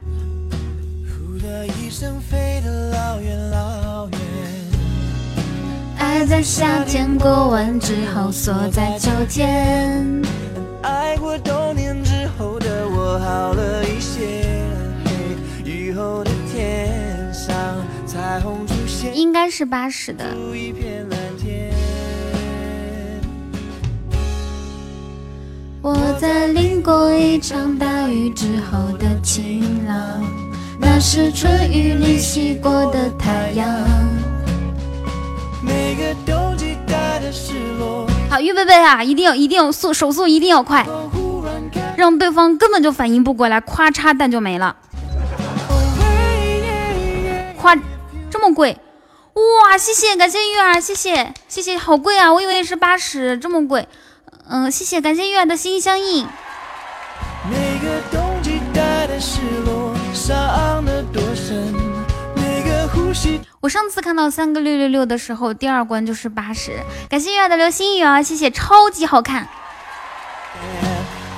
[5.97, 10.21] 爱在夏天过完之后锁在秋天。
[10.81, 14.43] 爱过冬天之后的我好了一些。
[15.65, 17.53] 雨后的天上
[18.05, 20.25] 彩虹出现，应该是八十的。
[25.83, 29.97] 我在淋过一场大雨之后的晴朗，
[30.79, 33.67] 那是春雨里洗过的太阳。
[35.61, 38.07] 每个冬季带的失落。
[38.29, 39.03] 好，预备备啊！
[39.03, 40.87] 一定要，一定要速，手速一定要快，
[41.97, 44.77] 让对方根本就反应不过来，咵嚓蛋就没了。
[47.57, 47.75] 夸
[48.31, 48.77] 这么贵，
[49.33, 49.77] 哇！
[49.77, 52.31] 谢谢，感谢玉儿，谢谢，谢谢，好贵啊！
[52.31, 53.85] 我以为是八十，这么贵。
[54.47, 56.27] 嗯，谢谢，感谢月儿的心心相印。
[57.49, 61.73] 每个冬季带的失落，伤得多深
[63.61, 66.79] 我上次看到三个六六六的时候，第二关就是八十。
[67.07, 69.47] 感谢月儿的流星雨啊，谢谢，超级好看。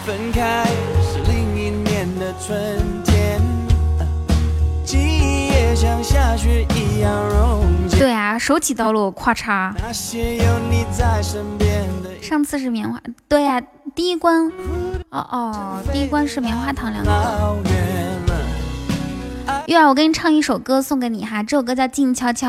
[0.06, 0.66] 分开
[1.02, 2.58] 是另一年的春
[3.04, 3.42] 天，
[4.84, 7.66] 记忆也像下雪一样融
[8.00, 9.74] 对啊，手起刀落，咔嚓。
[12.26, 13.62] 上次是棉花，对呀，
[13.94, 14.52] 第一关
[15.10, 17.12] 哦哦，第一关是棉花糖两个。
[19.68, 21.44] 月儿，我给你唱一首歌送给你哈。
[21.44, 22.48] 这首歌叫《静悄悄》，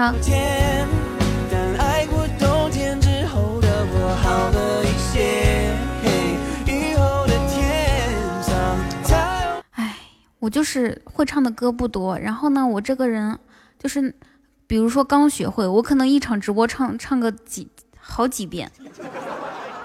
[9.72, 9.94] 哎，
[10.38, 12.18] 我就是会唱的歌不多。
[12.18, 13.38] 然后呢，我这个人
[13.78, 14.14] 就是
[14.66, 17.68] 比如说刚学会，我可能一场直播唱唱个几
[17.98, 18.72] 好几遍。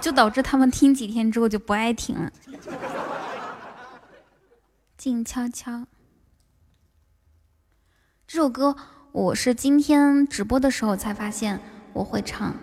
[0.02, 2.32] 就导致他们听几天之后就不爱听了。
[4.98, 5.86] 静悄悄，
[8.28, 8.76] 这首歌
[9.12, 11.60] 我是今天直播的时候才发现
[11.94, 12.54] 我会唱，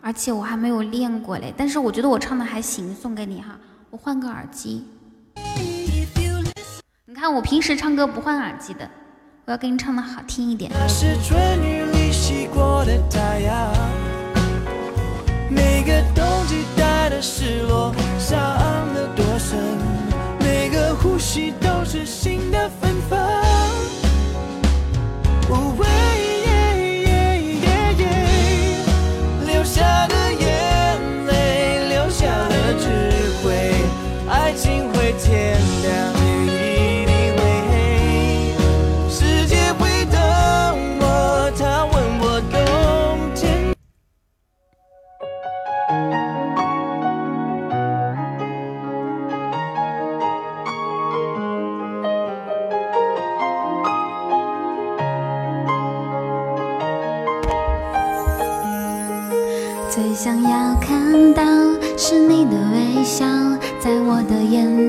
[0.00, 1.52] 而且我还没有练过嘞。
[1.56, 3.58] 但是我觉得我唱的还行，送给你哈。
[3.90, 4.86] 我换个耳机，
[7.06, 8.88] 你看我平时唱歌不换耳机的，
[9.44, 10.70] 我要给你唱的好听一点。
[15.50, 16.64] 每个冬季
[17.24, 18.36] 失落，伤
[18.92, 19.58] 得多深？
[20.40, 21.54] 每个呼吸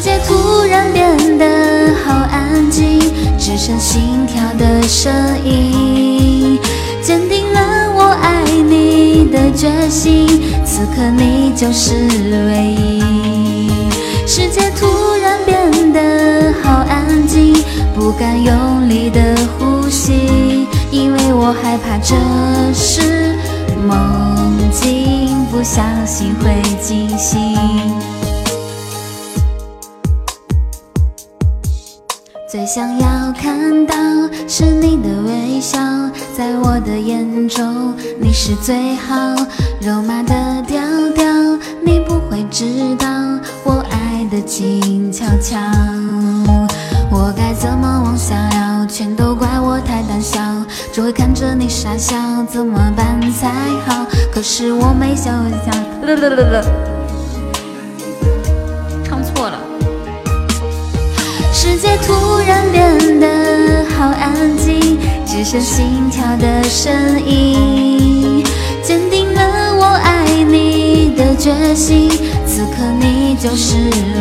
[0.00, 2.98] 世界突然变得好安静，
[3.38, 5.12] 只剩心跳的声
[5.44, 6.58] 音，
[7.02, 7.60] 坚定了
[7.94, 10.26] 我爱你的决心。
[10.64, 11.92] 此刻你就是
[12.46, 13.68] 唯一。
[14.26, 14.86] 世界突
[15.20, 17.62] 然变得好安静，
[17.94, 19.20] 不敢用力的
[19.58, 22.16] 呼吸，因为我害怕这
[22.72, 23.36] 是
[23.86, 27.54] 梦境，不小心会惊醒。
[32.50, 33.94] 最想要看到
[34.48, 35.78] 是你的微笑，
[36.36, 39.14] 在我的眼中你是最好。
[39.80, 40.34] 肉麻的
[40.66, 40.82] 调
[41.14, 41.24] 调，
[41.80, 43.06] 你不会知道
[43.62, 45.60] 我爱的静悄悄。
[47.08, 48.84] 我该怎么往下聊？
[48.84, 50.40] 全都怪我太胆小，
[50.92, 52.16] 只会看着你傻笑，
[52.48, 53.46] 怎么办才
[53.86, 54.04] 好？
[54.34, 55.32] 可是我没想
[55.64, 56.99] 想。
[61.80, 63.26] 世界突然变得
[63.96, 66.92] 好安静，只剩心跳的声
[67.24, 68.44] 音，
[68.82, 72.10] 坚定了我爱你的决心。
[72.46, 73.76] 此刻你就是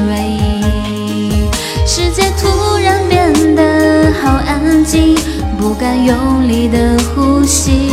[0.08, 1.50] 唯一。
[1.86, 5.18] 世界突然变得好安静，
[5.60, 7.90] 不敢用力的呼吸，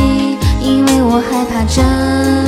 [0.62, 1.82] 因为我害怕这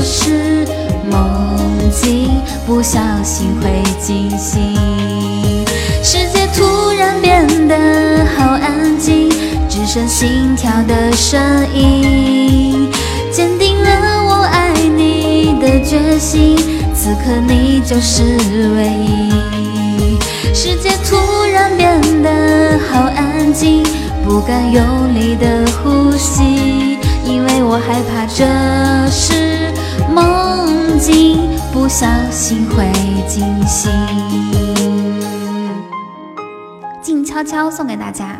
[0.05, 0.64] 是
[1.11, 2.31] 梦境，
[2.64, 5.28] 不小心会惊醒。
[6.59, 7.77] 突然变得
[8.37, 9.31] 好安静，
[9.69, 11.41] 只剩心跳的声
[11.73, 12.91] 音，
[13.31, 16.57] 坚定了我爱你的决心。
[16.93, 18.25] 此刻你就是
[18.77, 20.19] 唯一。
[20.53, 21.17] 世界突
[21.53, 23.85] 然变得好安静，
[24.25, 28.45] 不敢用力的呼吸，因为我害怕这
[29.13, 29.73] 是
[30.13, 31.39] 梦境，
[31.73, 32.91] 不小心会
[33.29, 33.93] 惊醒。
[37.39, 38.36] 悄悄送给大家，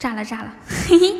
[0.00, 0.52] 炸了炸了，
[0.88, 1.14] 嘿嘿，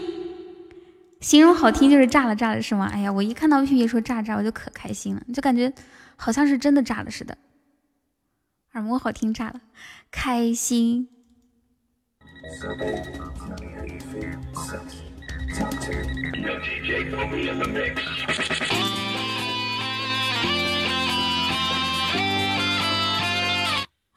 [1.21, 2.91] 形容好听就是炸了炸了是吗？
[2.93, 5.73] 哎呀，我一看到屁屁说炸炸，我就可开心了，就感觉
[6.17, 7.39] 好像是真的炸了似的，
[8.73, 9.61] 耳膜好听炸了，
[10.11, 11.09] 开心。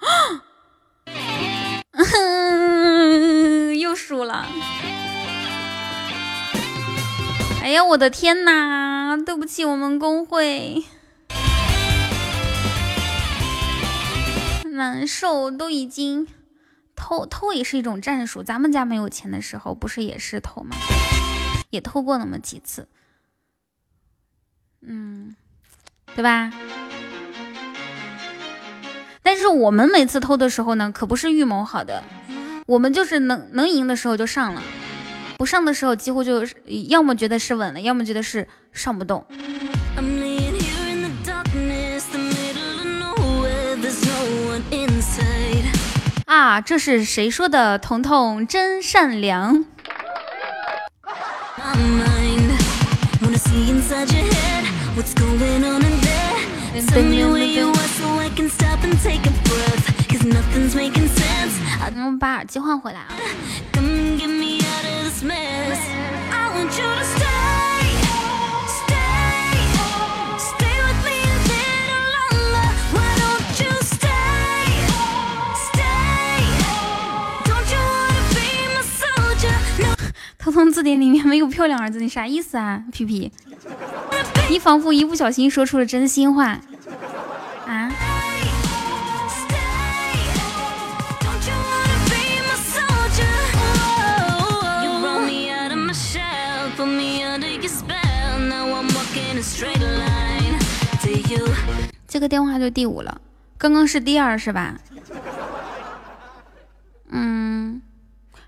[3.80, 4.46] 又输了！
[7.62, 9.18] 哎呀，我的天哪！
[9.26, 10.84] 对不起，我们公会
[14.74, 16.28] 难受，都已经
[16.96, 18.44] 偷偷也是一种战术。
[18.44, 20.76] 咱们家没有钱的时候，不是也是偷吗？
[21.72, 22.88] 也偷过那么几次，
[24.82, 25.36] 嗯，
[26.14, 26.52] 对吧？
[29.26, 32.04] 但是我们每次偷的时候呢，可不是预谋好的，
[32.68, 34.62] 我们就是能能赢的时候就上了，
[35.40, 36.46] 不上的时候几乎就
[36.90, 39.26] 要么觉得是稳了，要么觉得是上不动。
[46.28, 47.80] 啊，这是谁说的？
[47.80, 49.66] 彤彤真善良。
[62.06, 63.08] 我们把耳机换回来啊。
[80.38, 82.84] 偷偷字典里面没有漂亮二字，你啥意思啊？
[82.92, 83.32] 皮皮，
[84.48, 86.62] 你仿佛一不小心说出了真心话
[102.16, 103.20] 这个电话就第五了，
[103.58, 104.80] 刚刚是第二是吧？
[107.10, 107.82] 嗯。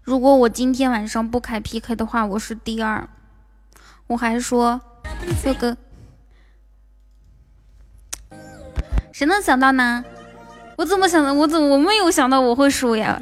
[0.04, 3.10] 如果我今天晚上不开 PK 的话，我是第二。
[4.08, 4.80] 我还说
[5.44, 5.76] 这个，
[9.12, 10.02] 谁能想到呢？
[10.78, 11.34] 我怎么想的？
[11.34, 13.22] 我怎么我没有想到我会输呀？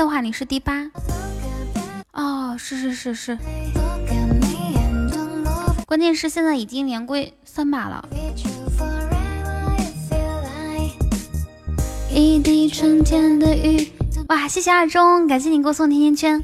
[0.00, 0.90] 的话，你是第八。
[2.14, 3.38] 哦，是是是是，
[5.84, 8.08] 关键是现在已经连跪三把了。
[12.10, 13.92] 一滴春天的雨，
[14.28, 14.48] 哇！
[14.48, 16.42] 谢谢二中，感谢你给我送甜甜圈，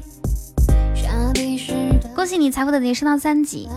[2.15, 3.67] 恭喜你财富等级升到三级。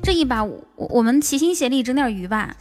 [0.00, 2.54] 这一把我我们齐心协力整点鱼吧，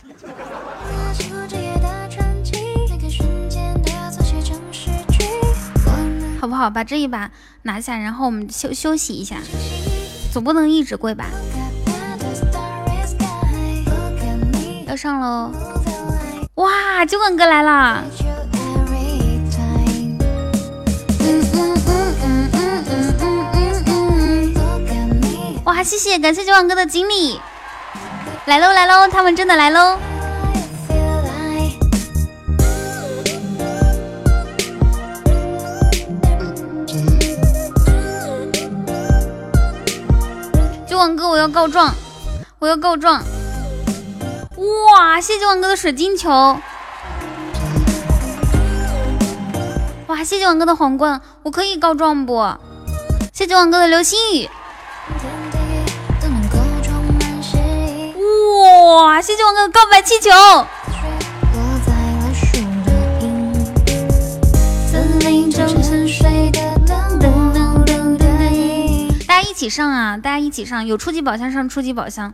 [6.41, 6.67] 好不好？
[6.67, 7.29] 把这一把
[7.61, 9.37] 拿下，然后我们休休息一下，
[10.33, 11.25] 总不能一直跪吧？
[14.87, 15.51] 要上喽！
[16.55, 18.03] 哇，酒馆哥来了！
[25.67, 27.41] 哇，谢谢，感谢九万哥的锦鲤，
[28.45, 29.99] 来喽来喽，他们真的来喽！
[40.87, 41.93] 九万哥，我要告状，
[42.59, 43.21] 我要告状！
[44.55, 46.29] 哇，谢谢九万哥的水晶球！
[50.07, 52.41] 哇，谢谢九万哥的皇冠，我可以告状不？
[53.33, 54.49] 谢谢九万哥的流星雨！
[58.87, 59.21] 哇！
[59.21, 60.29] 谢谢我哥的告白气球。
[69.27, 70.15] 大家一起上啊！
[70.17, 72.33] 大家一起上，有初级宝箱上初级宝箱，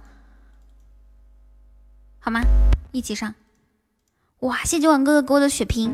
[2.19, 2.41] 好吗？
[2.91, 3.33] 一起上。
[4.41, 4.59] 哇！
[4.63, 5.91] 谢谢王哥哥给我的血瓶。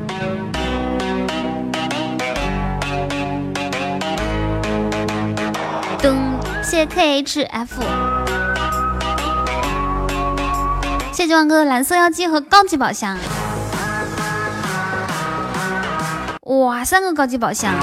[6.02, 6.14] 噔！
[6.62, 8.39] 谢谢 KHF。
[11.20, 13.18] 谢谢万哥的蓝色妖姬和高级宝箱，
[16.44, 17.74] 哇，三个高级宝箱，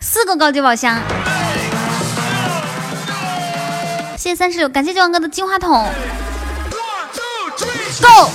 [0.00, 0.98] 四个高级宝箱，
[4.16, 5.86] 谢谢三十六，感谢九万哥的金话筒
[8.00, 8.30] ，Go！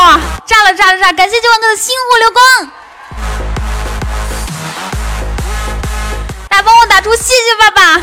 [0.00, 1.12] 哇，炸了炸了炸！
[1.12, 2.42] 感谢九万哥的星火流光，
[6.48, 8.00] 大家帮我打出谢谢爸爸。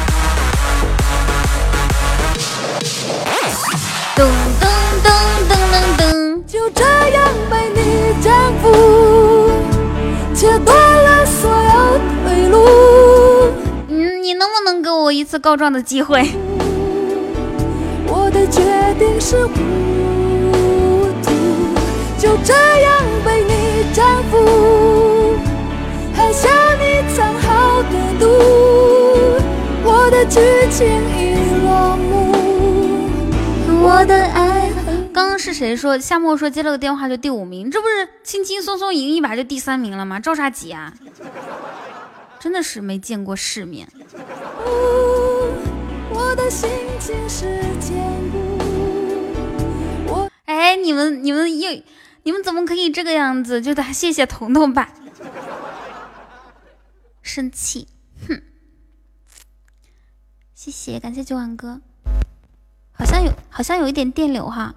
[4.13, 4.25] 噔
[4.59, 4.65] 噔
[5.03, 5.07] 噔
[5.47, 6.03] 噔噔噔，
[6.45, 7.79] 就这样被你
[8.21, 8.31] 征
[8.61, 8.65] 服，
[10.35, 12.55] 切断了所有退路。
[13.87, 16.29] 嗯，你能不能给我一次告状的机会？
[18.07, 18.61] 我的决
[18.99, 19.53] 定是糊
[21.23, 21.31] 涂，
[22.19, 22.91] 就这样
[23.23, 25.37] 被你征服，
[26.15, 28.27] 喝下你藏好的毒，
[29.85, 30.85] 我的剧情
[31.17, 32.20] 已落幕。
[33.83, 34.71] 我的爱。
[35.11, 37.71] 刚刚是谁说夏沫说接了个电话就第五名？
[37.71, 40.19] 这不是轻轻松松赢一把就第三名了吗？
[40.19, 40.93] 着啥急啊？
[42.39, 43.87] 真的是没见过世面。
[50.45, 51.81] 哎，你们你们又
[52.23, 53.61] 你们怎么可以这个样子？
[53.61, 54.89] 就得谢谢彤彤吧。
[57.23, 57.87] 生气，
[58.27, 58.41] 哼！
[60.53, 61.81] 谢谢，感谢九万哥。
[63.01, 64.75] 好像有，好像有一点电流哈。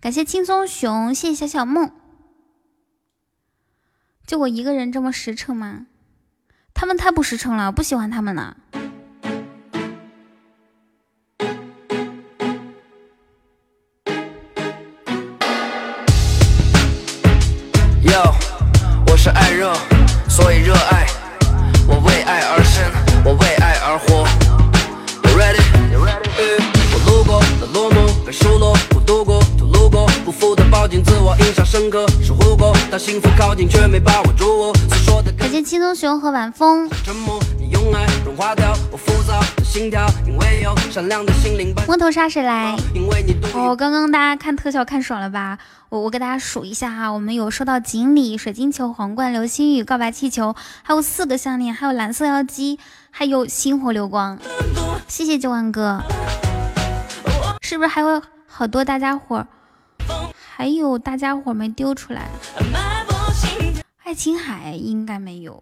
[0.00, 1.92] 感谢轻松熊，谢谢小小梦。
[4.26, 5.88] 就我一个人这么实诚吗？
[6.72, 8.56] 他们太不实诚了，不喜欢他们呢。
[31.90, 34.72] 当幸福靠近却没把握住我。
[35.36, 36.88] 感谢青棕熊和晚风。
[37.04, 41.74] 沉默，你用爱融化掉我浮躁的心跳，因为有的心灵。
[41.86, 42.76] 摸头杀谁来？
[42.94, 45.58] 因为你哦，刚刚大家看特效看爽了吧？
[45.88, 52.78] 我我给大家数一下哈，我们有收到锦鲤、水晶球、皇冠、流星雨、告白气球，还有四个项链，还有蓝色妖姬，
[53.10, 54.38] 还有星火流光。
[55.08, 56.00] 谢谢九万哥，
[57.62, 59.44] 是不是还有好多大家伙？
[60.60, 62.28] 还有大家伙没丢出来？
[64.04, 65.58] 爱琴海应该没有。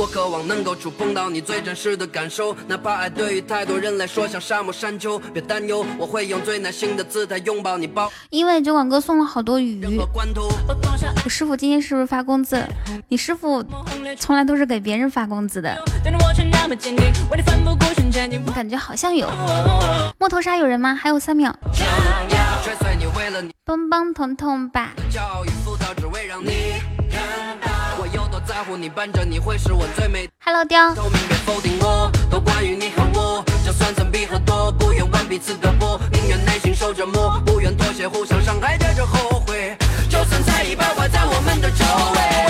[0.00, 5.18] 我渴望能够触碰到你最真实的感受，哪怕爱对于太多人来说像沙漠山丘。
[5.18, 7.86] 别担忧，我会用最耐心的姿态拥抱你。
[7.86, 8.10] 抱。
[8.30, 9.78] 因为酒馆哥送了好多鱼。
[11.22, 12.66] 我师傅今天是不是发工资？
[13.08, 13.62] 你师傅
[14.18, 15.76] 从来都是给别人发工资的。
[18.46, 19.28] 我感觉好像有。
[20.18, 20.94] 木头沙有人吗？
[20.94, 21.54] 还有三秒。
[23.66, 24.94] 帮帮彤彤吧。
[26.42, 26.80] 你
[28.94, 30.28] 伴着你会是我最美。
[30.44, 30.94] Hello，雕。
[30.94, 33.44] 透明别否定我，都关于你和我。
[33.64, 39.76] 就算曾比和多，不愿玩彼此胳膊，宁愿内心受折磨，不愿妥协，互相伤害，带着后悔。
[40.10, 42.49] 就算再一败坏在我们的周围。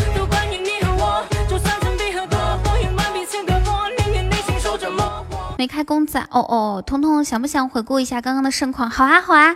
[5.61, 6.27] 没开工资啊！
[6.31, 8.89] 哦哦，彤彤想不想回顾一下刚刚的盛况？
[8.89, 9.53] 好啊好啊。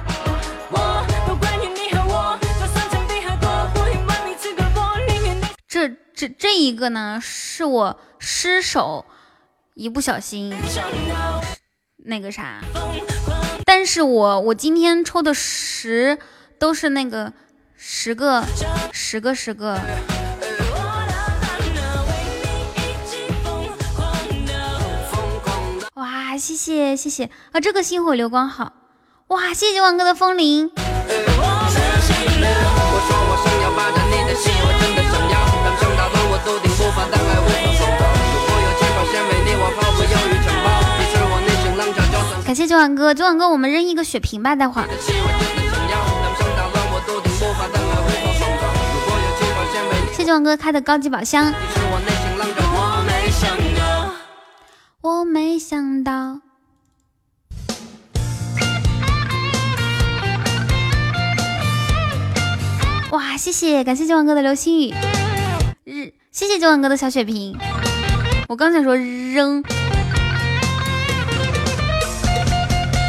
[5.67, 9.03] 这这这一个呢，是我失手
[9.73, 10.55] 一不小心
[12.05, 12.61] 那个啥，
[13.65, 16.19] 但是我我今天抽的十
[16.59, 17.33] 都是那个
[17.75, 18.43] 十个
[18.91, 19.81] 十个十个。
[26.37, 27.59] 谢谢谢谢啊！
[27.61, 28.73] 这个星火流光好
[29.27, 29.53] 哇！
[29.53, 30.71] 谢谢王哥的风铃。
[42.45, 44.87] 感谢九万哥，九万哥，我们扔一个血瓶吧，待会儿。
[50.11, 51.51] 谢谢九万哥开的高级宝箱。
[56.05, 56.39] 到，
[63.11, 63.35] 哇！
[63.35, 64.93] 谢谢，感谢九万哥的流星雨，
[65.83, 67.57] 日，谢谢九万哥的小血瓶。
[68.47, 69.63] 我刚才说扔。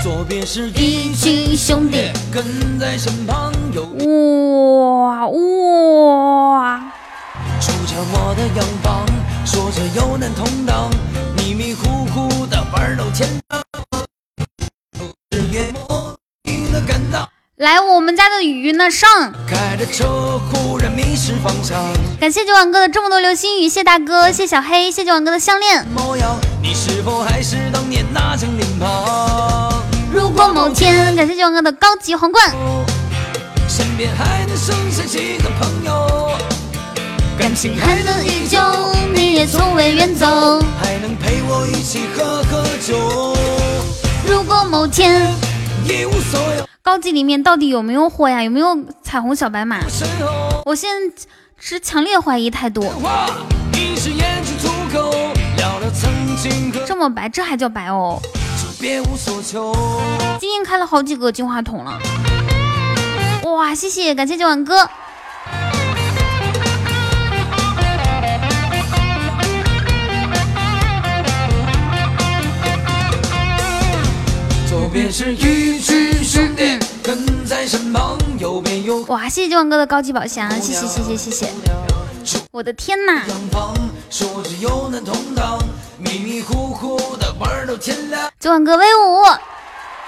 [0.02, 3.52] 左边是一群兄弟，跟在身旁
[4.06, 6.80] 哇哇！
[7.60, 9.04] 出着我的阳光，
[9.44, 10.90] 说着有难同当。
[11.36, 12.35] 迷迷糊糊
[17.58, 18.90] 来，我们家的鱼呢？
[18.90, 19.32] 上！
[19.48, 21.82] 开着车忽然迷失方向。
[22.20, 25.84] 感谢九万哥的这么多流星雨，谢大哥，谢小黑，谢九万哥的项链。
[25.88, 29.82] 模样，你是否还是当年那张脸庞？
[30.12, 32.52] 如果某天，感谢九万哥的高级皇冠。
[33.66, 36.30] 身边还能剩下几个朋友？
[37.38, 38.58] 感情还能依旧，
[39.14, 40.26] 你也从未远走。
[40.80, 43.36] 还能陪我一起喝喝酒？
[44.26, 45.30] 如果某天，
[45.84, 48.42] 一无所有，高级里面到底有没有货呀？
[48.42, 48.68] 有没有
[49.02, 49.80] 彩虹小白马？
[50.64, 51.14] 我现在
[51.60, 52.90] 持强烈怀疑态度。
[56.86, 58.18] 这么白，这还叫白哦？
[58.80, 59.76] 别无所求。
[60.40, 61.98] 今天开了好几个金话筒了。
[63.44, 64.88] 哇，谢谢，感谢九晚哥。
[75.10, 81.48] 是一群兄弟跟在身旁，右边有哇，谢谢九万哥的高级宝箱，谢谢谢谢谢谢。
[82.50, 83.22] 我的天呐！
[83.26, 83.74] 两方，
[84.10, 85.58] 说着又能同当，
[85.98, 88.30] 迷迷糊糊的玩到天亮。
[88.40, 89.22] 九万哥威武！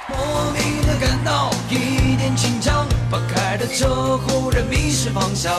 [0.08, 5.52] 莫名的感到一点紧张，放开的车忽然迷失方向。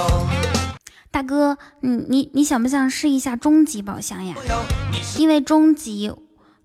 [1.12, 4.36] 大哥，你你你想不想试一下终极宝箱呀？
[5.18, 6.12] 因为终极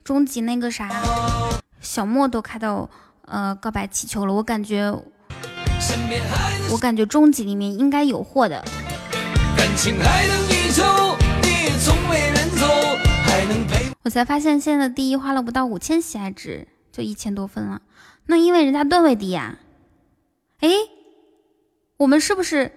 [0.02, 0.90] 终极那个啥，
[1.84, 2.88] 小莫都开到
[3.26, 4.90] 呃告白气球了，我感觉
[6.70, 8.64] 我感觉终极里面应该有货的。
[9.56, 10.82] 感情还能依旧，
[11.42, 12.66] 你也从未远走，
[13.24, 17.82] 还能陪我才发现现在第一花了不到五千喜爱值，就一千多分了。
[18.26, 19.58] 那因为人家段位低呀、
[20.60, 20.72] 诶，
[21.98, 22.72] 我们是不是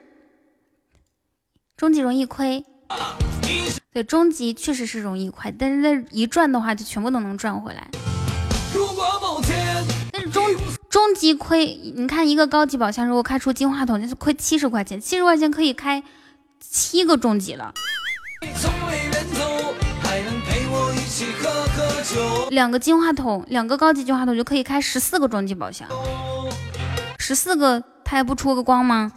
[1.77, 2.65] 终极容易亏？
[3.91, 7.87] 对，终极确实是容易亏，但是那一赚的话就全部都能赚回来。
[10.97, 16.03] 终终极亏，你看一个高级宝箱如果开出金话筒，就是亏七十块钱，七十块钱可以开
[16.59, 17.71] 七个终极了。
[22.49, 25.87] 两个金话筒，两个高级金话筒就可以开十四个终极宝箱，
[27.19, 29.11] 十四个它还不出个光吗？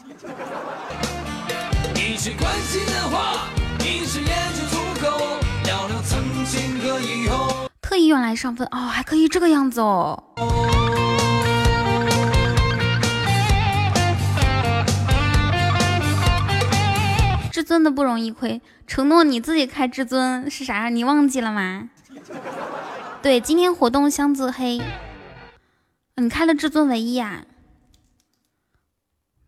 [1.97, 3.49] 一句关心的话，
[3.81, 5.19] 一时言出出口，
[5.65, 7.69] 聊聊曾经和以后。
[7.81, 10.23] 特意用来上分哦，还可以这个样子哦。
[17.61, 20.89] 至尊的不容易亏，承诺你自己开至尊是啥？
[20.89, 21.91] 你忘记了吗？
[23.21, 24.81] 对，今天活动箱子黑，
[26.15, 27.45] 你开了至尊唯一啊？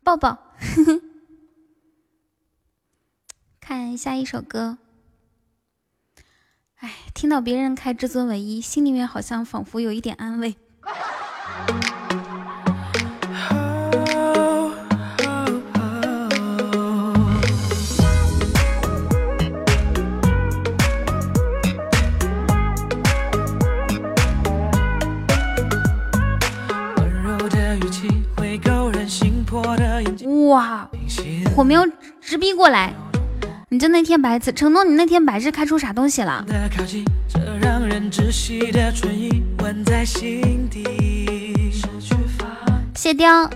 [0.04, 0.52] 抱抱，
[3.58, 4.76] 看下一首歌。
[6.80, 10.54] 哎，听到别人开至尊唯一，心里面好像仿佛有一点安慰。
[30.48, 30.88] 哇，
[31.54, 31.86] 火苗
[32.20, 32.92] 直逼过来！
[33.68, 36.44] 你就那天白字，承诺你那天白日开出啥东西了？
[42.94, 43.50] 谢雕，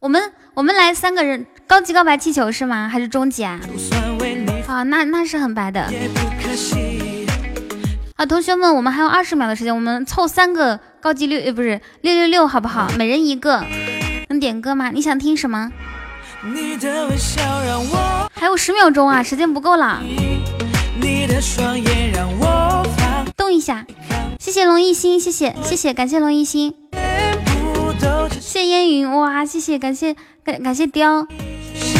[0.00, 2.88] 我们我们来三个人，高级告白气球是吗？
[2.88, 3.60] 还是终极啊？
[4.66, 5.90] 啊，那那是很白的。
[8.16, 12.88] 啊，同学们，我们还有二十秒的时间，我们凑三个高级六，呃，不是六六六，好不好？
[12.98, 13.64] 每人一个。
[14.38, 14.92] 能点歌吗？
[14.92, 15.72] 你想听什么？
[16.44, 20.00] 你的微笑让我还有十秒钟啊，时间不够了，
[21.00, 23.84] 你的双眼让我放动一下。
[24.38, 26.72] 谢谢龙一心，谢谢谢谢，感谢龙一心，
[28.30, 30.14] 谢谢烟云，哇，谢谢感谢
[30.44, 31.26] 感感谢雕，
[31.74, 31.98] 是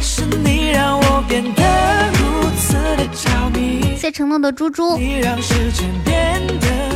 [0.00, 4.96] 是你让我变得如此的着迷谢，承诺的猪猪。
[4.96, 6.87] 你让时间变得。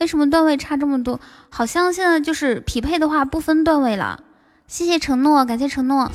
[0.00, 1.20] 为什么段位差这么多？
[1.48, 4.22] 好像现在就是匹配的话不分段位了。
[4.66, 6.10] 谢谢承诺，感谢承诺。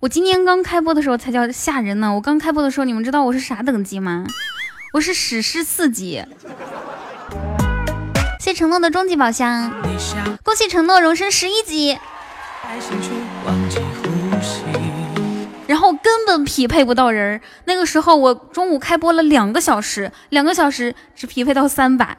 [0.00, 2.14] 我今天刚开播的时候才叫吓人呢。
[2.14, 4.24] 我刚开播的时候，你们知道我是啥等级吗？
[4.92, 6.24] 我是史诗四级。
[8.40, 9.70] 谢谢承诺的终极宝箱，
[10.42, 11.92] 恭喜承诺荣升十一级，
[12.62, 12.80] 爱。
[15.72, 17.40] 然后根本匹配不到人儿。
[17.64, 22.14] 那个时候我中午开播了两个小时，两个小时只匹配到三把。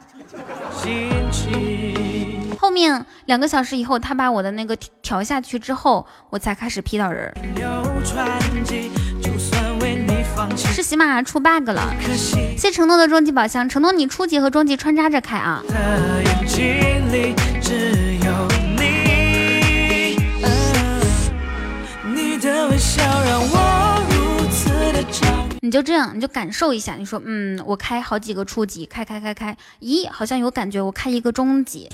[0.72, 7.32] 心情后面两个小时以后，他把我的那个调调下去之后，我才开始 P 到人
[10.56, 11.94] 是喜马拉雅出 bug 了。
[12.58, 15.62] 谢承诺的终极宝箱，承诺你初级和中级穿插着开啊。
[15.68, 16.64] 的眼睛
[17.12, 18.73] 里只有
[22.44, 25.56] 的微笑让我如此的着迷。
[25.62, 26.94] 你就这样，你就感受一下。
[26.94, 30.80] 你说，嗯，我开好几个初级，开开开开，咦，好像有感觉。
[30.82, 31.88] 我开一个中级，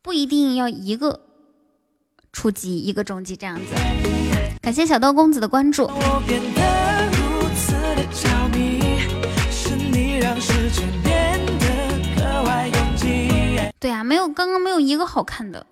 [0.00, 1.20] 不一定要一个
[2.32, 3.62] 初级一个中级这样子。
[4.62, 5.90] 感谢小豆公子的关注。
[13.82, 15.66] 对啊，没有刚刚没有一个好看的。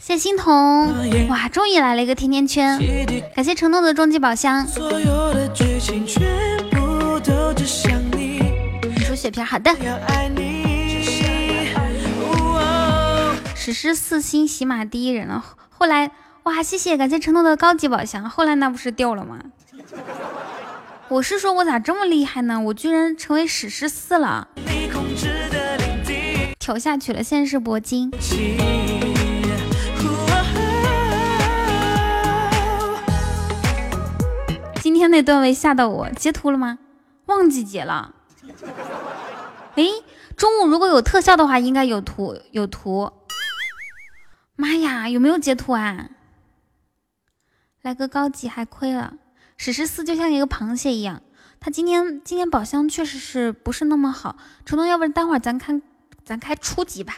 [0.00, 0.92] 谢欣桐，
[1.28, 2.76] 哇，终于来了一个甜甜圈，
[3.32, 4.66] 感谢承诺的终极宝箱。
[4.66, 4.72] 你
[9.04, 9.70] 说血瓶，好的。
[13.54, 16.10] 史诗四星喜马第一人了，后来
[16.44, 19.38] 哇，谢谢，感谢承诺的高级宝箱，后来那不是掉了吗？
[21.08, 22.58] 我是说，我咋这么厉害呢？
[22.60, 24.48] 我居然成为史诗四了。
[26.58, 28.10] 调下去了，现在是铂金。
[34.80, 36.78] 今天那段位吓到我，截图了吗？
[37.26, 38.14] 忘记截了。
[39.74, 39.84] 哎，
[40.36, 43.12] 中午如果有特效的话，应该有图有图。
[44.56, 46.08] 妈呀，有没有截图啊？
[47.82, 49.14] 来个高级还亏了。
[49.56, 51.22] 史诗四就像一个螃蟹一样，
[51.58, 54.36] 他今天今天宝箱确实是不是那么好。
[54.64, 55.82] 承诺，要不然待会儿咱看。
[56.22, 57.16] 咱开初级吧，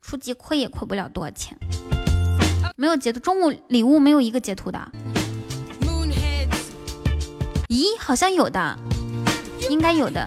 [0.00, 1.58] 初级亏也亏不了多少钱。
[2.76, 4.90] 没有截图，中午礼物没有一个截图的。
[7.68, 8.78] 咦，好像有的，
[9.68, 10.26] 应该有的。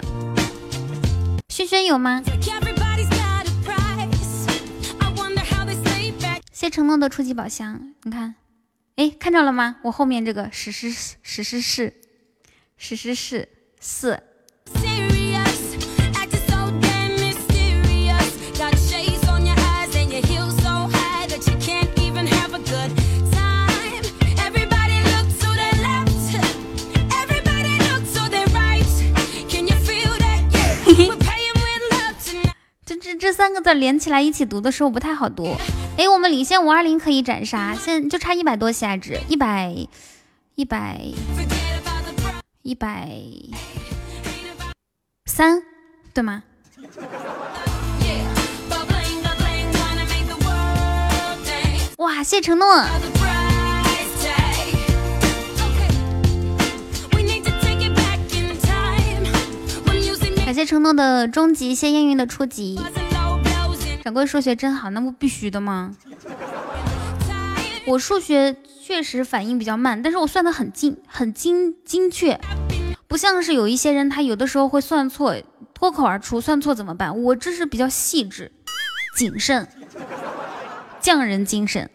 [1.49, 2.21] 轩轩有吗？
[6.51, 8.35] 谢承诺的初级宝箱，你看，
[8.95, 9.75] 哎，看到了吗？
[9.83, 10.89] 我后面这个史诗
[11.21, 11.93] 史诗是
[12.77, 13.49] 史诗是
[13.81, 14.17] 四。
[33.17, 35.55] 这三个字连起来一起读的时候不太好读。
[35.97, 39.73] 哎，我们领先五二零可以斩杀，现在就差一百多喜爱值，一百
[40.55, 40.99] 一百
[42.63, 43.09] 一百
[45.25, 45.63] 三，
[46.13, 46.43] 对吗？
[51.97, 52.67] 哇，谢承诺！
[60.45, 62.79] 感谢承诺的终极，谢烟云的初级。
[64.05, 65.95] 掌柜数学真好，那不必须的吗？
[67.87, 72.39] 我数学确实反应比较慢，但是我算的很精，很精精确，
[73.07, 75.35] 不像是有一些人，他有的时候会算错，
[75.73, 77.19] 脱口而出，算错怎么办？
[77.23, 78.51] 我这是比较细致、
[79.17, 79.67] 谨慎，
[81.01, 81.89] 匠人精神。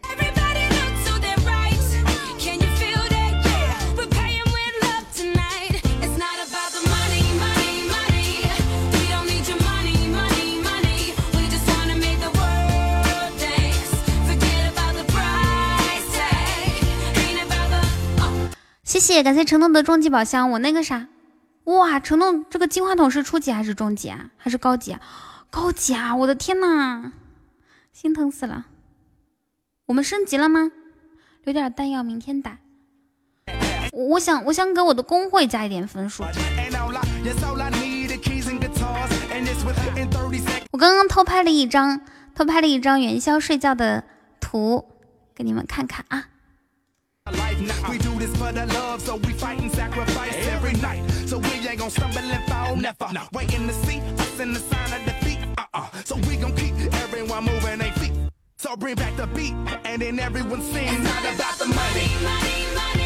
[19.01, 20.51] 谢，感谢承诺的终极宝箱。
[20.53, 21.09] 我那个啥，
[21.65, 24.31] 哇，承诺这个金话筒是初级还是中级啊？
[24.37, 25.01] 还是高级啊？
[25.51, 26.15] 高级啊！
[26.15, 27.13] 我的天呐，
[27.93, 28.67] 心疼死了。
[29.87, 30.71] 我们升级了吗？
[31.43, 32.59] 留点弹药，明天打。
[33.93, 36.23] 我想，我想给我的工会加一点分数。
[40.71, 42.01] 我刚刚偷拍了一张，
[42.35, 44.05] 偷拍了一张元宵睡觉的
[44.39, 44.85] 图，
[45.35, 46.29] 给你们看看啊。
[47.89, 51.03] We do this for the love, so we fight and sacrifice every night.
[51.27, 53.09] So we ain't gonna stumble and fall, never.
[53.33, 55.39] Waiting to see us in the sign of defeat.
[55.59, 55.89] Uh-uh.
[56.05, 58.13] So we gon' keep everyone moving their feet.
[58.57, 59.55] So bring back the beat,
[59.85, 60.93] and then everyone sings.
[60.93, 62.09] It's not about the money.
[62.23, 62.91] money, money.
[62.95, 63.00] We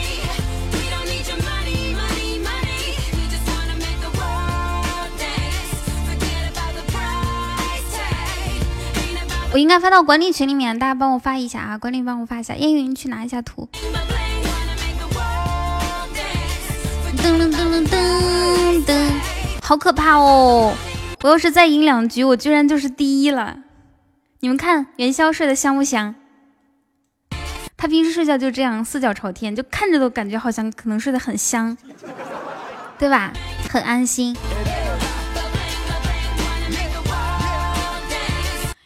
[9.55, 11.79] 我应该发到管理群里面，大家帮我发一下啊！
[11.79, 13.69] 管理帮我发一下，烟云去拿一下图。
[17.17, 19.11] 噔噔噔噔噔，
[19.63, 20.75] 好可怕哦！
[21.23, 23.59] 我要是再赢两局，我居然就是第一了。
[24.41, 26.17] 你们看元宵睡得香不香？
[27.77, 31.79] 他平时睡觉就这样四脚朝天，就看着都感觉好像可能睡得很香，
[32.99, 33.33] 对吧？
[33.71, 34.37] 很安心。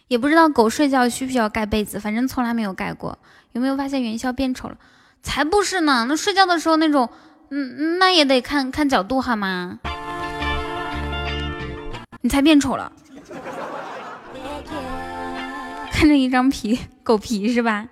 [0.08, 3.18] 也不知道狗睡觉需不需要盖被子，反正从来没有盖过。
[3.52, 4.76] 有没有发现元宵变丑了？
[5.22, 6.06] 才不是呢！
[6.08, 7.08] 那睡觉的时候那种。
[7.50, 9.78] 嗯，那也得看看角度好吗？
[12.20, 12.92] 你才变丑了。
[15.90, 17.86] 看着一张皮狗皮是吧？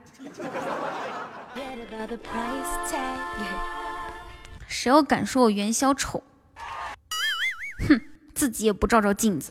[4.68, 6.22] 谁要敢说我元宵丑，
[7.88, 8.00] 哼，
[8.34, 9.50] 自己也不照照镜子。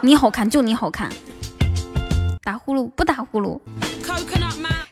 [0.00, 1.10] 你好看就你好看，
[2.44, 3.60] 打呼噜不打呼噜。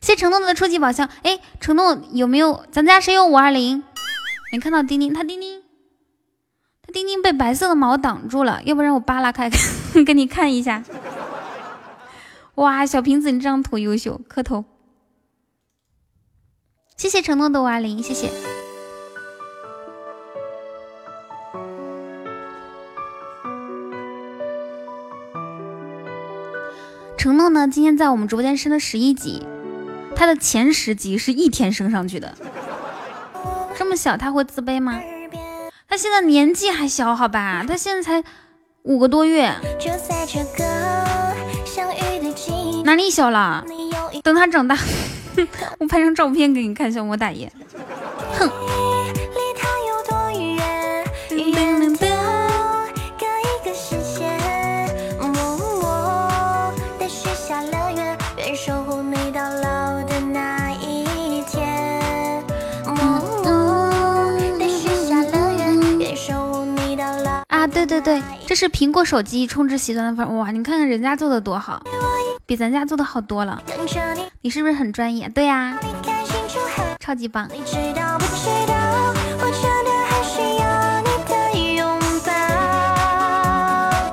[0.00, 2.66] 谢承诺的初级宝箱，哎，承诺有没有？
[2.72, 3.84] 咱家谁有五二零？
[4.50, 5.62] 没看到丁丁，他丁丁，
[6.82, 9.48] 他丁丁被白色的毛挡住了，要不然我扒拉开
[10.04, 10.82] 给 你看一下。
[12.56, 14.64] 哇，小瓶子，你这张图优秀，磕头。
[16.96, 18.30] 谢谢承诺的五二零，谢谢。
[27.22, 29.46] 承诺呢，今天在我们直播间升了十一级，
[30.16, 32.34] 他的前十级是一天升上去的。
[33.78, 35.00] 这么小他会自卑吗？
[35.86, 38.28] 他现在年纪还小，好吧，他现在才
[38.82, 39.54] 五个多月。
[42.82, 43.64] 哪里小了？
[44.24, 44.76] 等他长大，
[45.78, 47.52] 我拍张照片给你看，小魔大爷。
[48.36, 48.50] 哼。
[67.72, 70.50] 对对对，这是苹果手机充值喜钻的方哇！
[70.50, 71.82] 你看看人家做的多好，
[72.46, 73.60] 比咱家做的好多了。
[74.42, 75.28] 你是不是很专业？
[75.30, 75.78] 对呀，
[77.00, 77.48] 超级棒。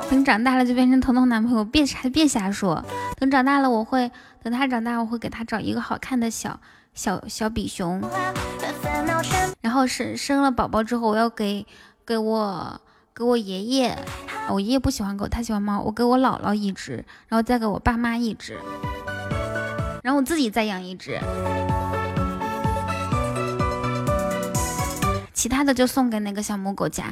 [0.09, 2.83] 等长大了就变成彤彤男朋友，别还别瞎说。
[3.17, 4.09] 等长大了我会，
[4.41, 6.59] 等他长大我会给他找一个好看的小
[6.93, 8.01] 小小比熊。
[9.61, 11.67] 然后生生了宝宝之后，我要给
[12.05, 12.81] 给我。
[13.19, 13.97] 给我爷爷，
[14.47, 15.81] 我爷爷不喜欢狗，他喜欢猫。
[15.81, 18.57] 我给我姥姥一只，然后再给我爸妈一只，
[20.01, 21.19] 然后我自己再养一只，
[25.33, 27.11] 其他的就送给那个小母狗家。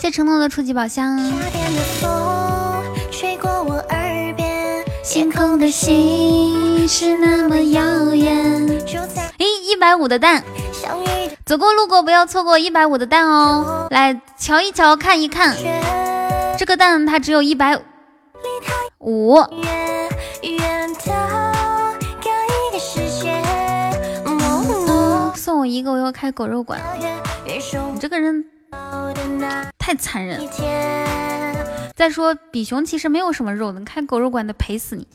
[0.00, 1.18] 谢承诺的初级宝箱。
[1.18, 2.82] 夏天的风
[3.12, 3.95] 吹过我耳
[5.30, 7.80] 空的星是那么耀
[8.12, 8.68] 眼。
[9.38, 10.42] 咦，一百五的蛋。
[11.44, 13.86] 走过路过不要错过一百五的蛋哦！
[13.90, 15.56] 来瞧一瞧，看一看，
[16.58, 17.76] 这个蛋它只有一百
[18.98, 19.38] 五。
[25.36, 26.80] 送我一个，我要开狗肉馆。
[27.44, 28.44] 你这个人
[29.78, 30.40] 太残忍。
[31.96, 35.08] 再说比熊其实没有什么肉的，开狗肉馆得赔死你，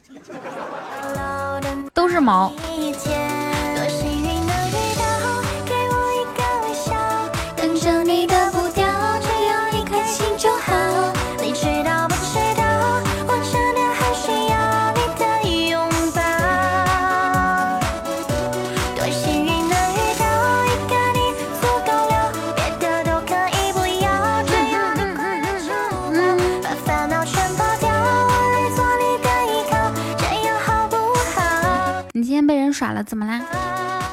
[1.94, 2.52] 都是毛。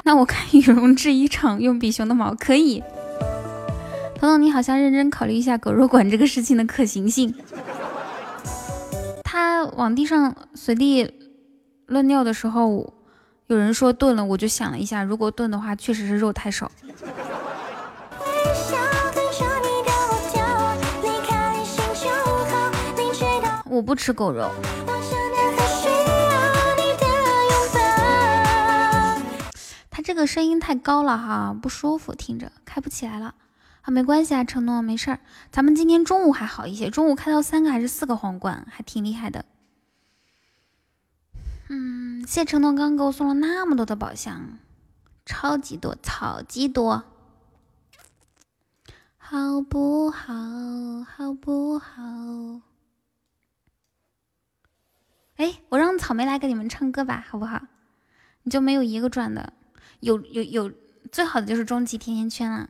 [0.08, 2.82] 那我看羽绒制衣厂用比熊的毛可以。
[4.18, 7.34] 彤彤，你好像认真考虑一下狗肉馆这个事情的可行性。
[9.22, 11.12] 他往地上随地
[11.88, 12.90] 乱尿的时候，
[13.48, 16.72] 有人说炖了，我就想了一下，如果炖的话，确实是肉太少。
[23.66, 24.50] 我不吃狗肉。
[30.08, 33.34] 这个声音太高了哈，不舒服，听着开不起来了。
[33.82, 35.20] 啊，没关系啊，承诺没事儿。
[35.50, 39.44] 咱们今天中午还好一些，中午开到三个还是四个皇冠，还挺厉害的。
[41.68, 44.56] 嗯，谢承诺刚给我送了那么多的宝箱，
[45.26, 47.04] 超级多，超级多，
[49.18, 50.32] 好不好？
[51.04, 52.62] 好不好？
[55.36, 57.60] 哎，我让草莓来给你们唱歌吧，好不好？
[58.44, 59.52] 你就没有一个赚的。
[60.00, 60.72] 有有有，
[61.10, 62.68] 最好的就是终极甜甜圈了。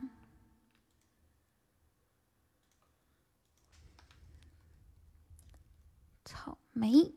[6.25, 7.11] 草莓，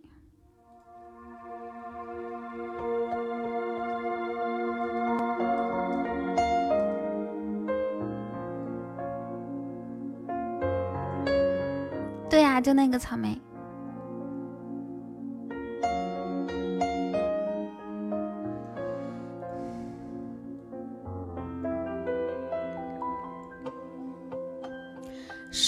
[12.28, 13.40] 对呀，就那个草莓。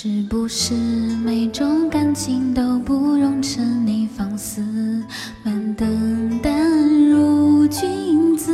[0.06, 4.60] 是不是每种感情都不容沉溺放肆，
[5.43, 8.52] 慢等淡如君子。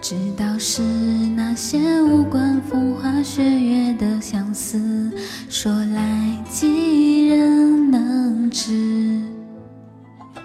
[0.00, 5.12] 知道是那些无关风花雪月的相思，
[5.50, 9.20] 说来几人能知？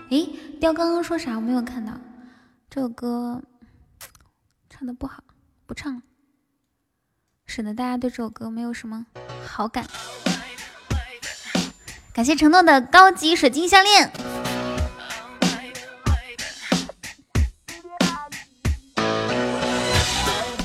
[0.10, 0.28] 诶，
[0.60, 1.38] 雕刚刚说啥？
[1.38, 1.94] 我没有看到。
[2.70, 3.42] 这首歌
[4.70, 5.24] 唱的不好，
[5.66, 6.02] 不唱了。
[7.54, 9.06] 使得大家对这首歌没有什么
[9.46, 9.86] 好感。
[12.14, 14.10] 感谢承诺的高级水晶项链。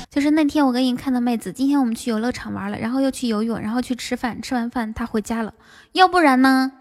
[0.09, 5.53] 就是那天我给你看的妹子，今天我们去游乐场玩了，然后又去游泳，然后去吃饭，吃完饭她回家了。
[5.91, 6.71] 要不然呢？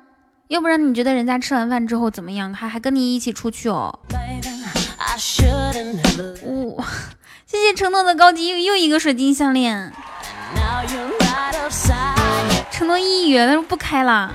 [0.46, 2.54] 要不然你觉得人家吃完饭之后怎么样？
[2.54, 3.98] 还还跟你一起出去哦？
[6.76, 6.86] 哇！
[7.48, 9.92] 谢谢承诺的高级又又一个水晶项链，
[12.72, 14.34] 承诺一元，他说不开了。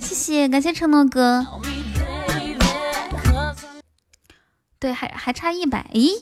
[0.00, 1.46] 谢谢，感谢承诺哥。
[4.80, 5.86] 对，还还差一百。
[5.92, 6.12] 咦，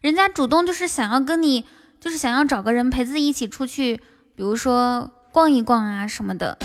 [0.00, 1.66] 人家主动就是想要跟你，
[2.00, 3.96] 就是想要找个人陪自己一起出去，
[4.36, 6.56] 比如说逛一逛啊什么的。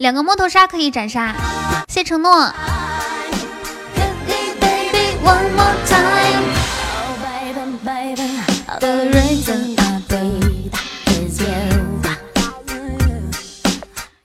[0.00, 1.34] 两个摸头杀可以斩杀，
[1.88, 2.50] 谢承诺。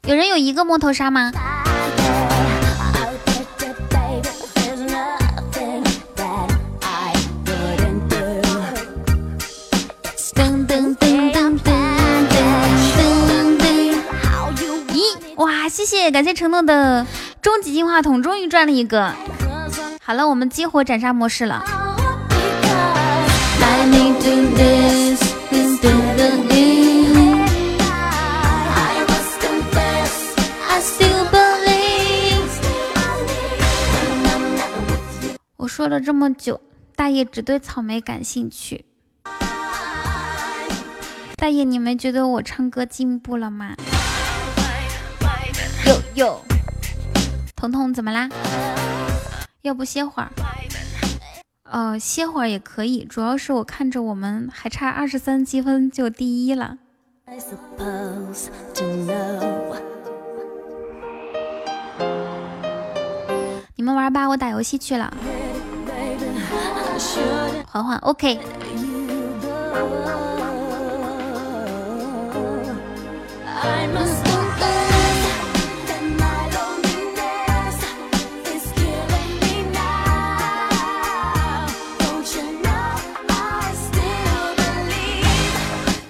[0.04, 1.34] 有人有一个摸头杀吗？
[15.76, 17.06] 谢谢，感谢承诺的
[17.42, 19.14] 终极进化筒，终于赚了一个。
[20.02, 21.66] 好了，我们激活斩杀模式了。
[35.58, 36.62] 我说了这么久，
[36.96, 38.86] 大爷只对草莓感兴趣。
[41.36, 43.76] 大爷，你们觉得我唱歌进步了吗？
[46.16, 46.42] 有有，
[47.58, 48.30] 彤彤怎么啦？
[49.64, 50.30] 要不歇会儿？
[51.70, 56.78] 哦，歇会儿也可以，主要是我看着我们还差二十三积分就第一了。
[63.76, 65.14] 你们玩吧，我打游戏去了。
[67.68, 68.40] 缓缓，OK。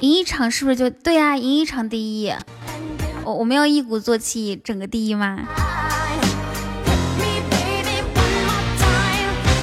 [0.05, 1.35] 赢一场是不是就对呀？
[1.35, 2.31] 赢一场第一，
[3.23, 5.39] 我我们要一鼓作气整个第一吗？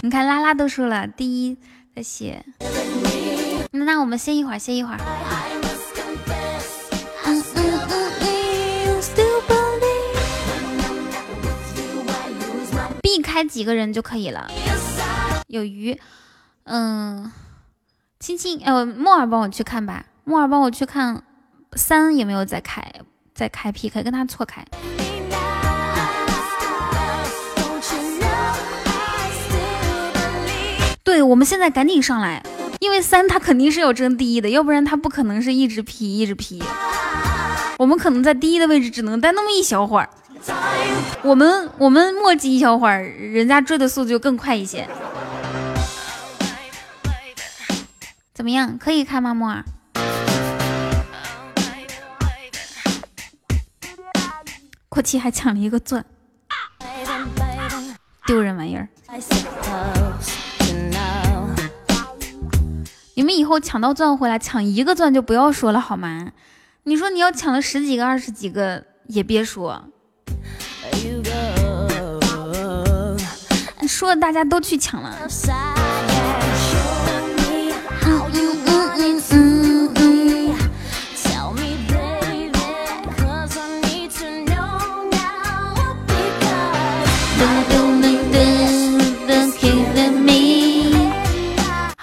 [0.03, 1.57] 你看拉拉都说了第一
[1.95, 2.45] 在写，
[3.71, 4.99] 那那我们歇一会儿，歇一会儿。
[13.01, 14.51] 避开几个人就可以了。
[15.47, 15.97] 有鱼，
[16.65, 17.31] 嗯，
[18.19, 20.07] 青青，呃，木耳帮我去看吧。
[20.25, 21.25] 木耳帮我去看
[21.75, 22.81] 三有没有在开，
[23.35, 24.65] 在开 PK，跟他错开。
[31.03, 32.41] 对，我们现在赶紧上来，
[32.79, 36.63] 因为三他肯定是要争第一的，要不然他不可能是一直 P 一直 P。
[37.77, 40.09] 我们可能在第一的位置只能待那么一小会儿，
[41.23, 44.89] 我们我们墨迹一小会儿，人家追的速度就更快一些。
[48.33, 48.79] 怎么样？
[48.79, 49.65] 可以开吗，木耳？
[54.93, 56.05] 阔气还抢了一个钻，
[58.27, 58.87] 丢人玩意儿！
[63.15, 66.33] 你们以后抢到钻回来，抢一个钻就不要说了好吗？
[66.83, 69.83] 你说你要抢了十几个、二十几个也别说，
[73.89, 75.17] 说大家都去抢了。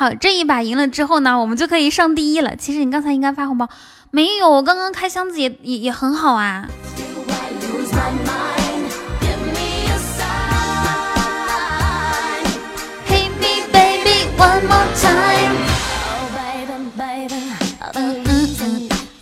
[0.09, 2.55] 好，这一把赢了之后呢，我们就可以上第一了。
[2.55, 3.69] 其实你刚才应该发红包，
[4.09, 6.67] 没有，我刚刚开箱子也也也很好啊。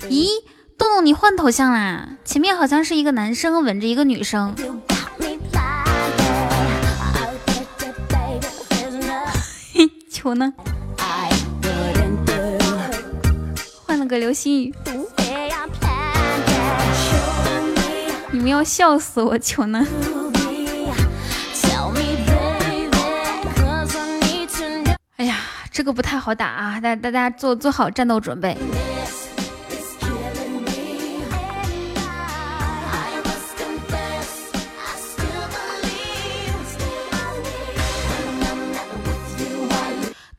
[0.10, 0.28] 咦，
[0.78, 2.08] 洞洞你换头像啦？
[2.24, 4.56] 前面好像是一个男生吻着一个女生。
[10.10, 10.54] 球 呢？
[14.08, 14.74] 个流星雨。
[18.32, 19.38] 你们要笑死我！
[19.38, 19.86] 球呢？
[25.18, 25.38] 哎呀，
[25.72, 26.80] 这个不太好打啊！
[26.80, 28.56] 大大家做做好战斗准备。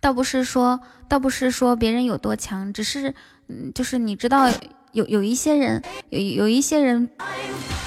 [0.01, 3.15] 倒不是说，倒不是说别人有多强，只是，
[3.49, 4.51] 嗯，就是你知道，
[4.93, 7.09] 有有一些人，有有一些人，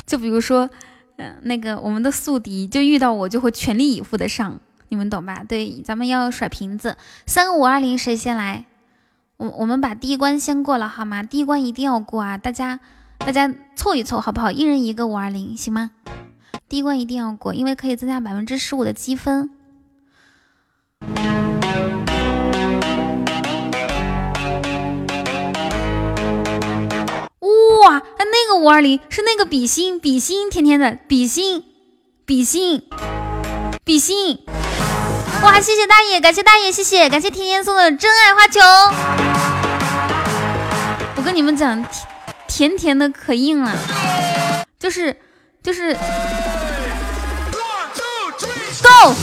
[0.06, 0.70] 就比如说，
[1.18, 4.60] 嗯，那个我们的宿敌，就遇到我就会全力以赴的上。
[4.90, 5.44] 你们懂吧？
[5.48, 8.66] 对，咱们要甩瓶子，三个五二零，谁先来？
[9.38, 11.24] 我我们把第一关先过了，好吗？
[11.24, 12.38] 第一关一定要过啊！
[12.38, 12.80] 大家
[13.18, 14.52] 大家凑一凑，好不好？
[14.52, 15.92] 一人一个五二零，行吗？
[16.68, 19.50] 第一关一定要过，因为可以增加百分之十五的积分。
[27.82, 31.64] 哇，那个五二零是那个比心，比心甜甜的比心，
[32.28, 32.84] 比心，
[33.84, 34.38] 比心。
[35.42, 35.60] 哇！
[35.60, 38.60] 谢谢大爷，感谢大爷，谢谢，感谢甜甜送的真爱花球。
[41.16, 41.84] 我跟你们讲，
[42.48, 43.76] 甜甜的可硬了，
[44.80, 45.18] 就是
[45.64, 45.96] 就是
[48.84, 49.16] ，Go！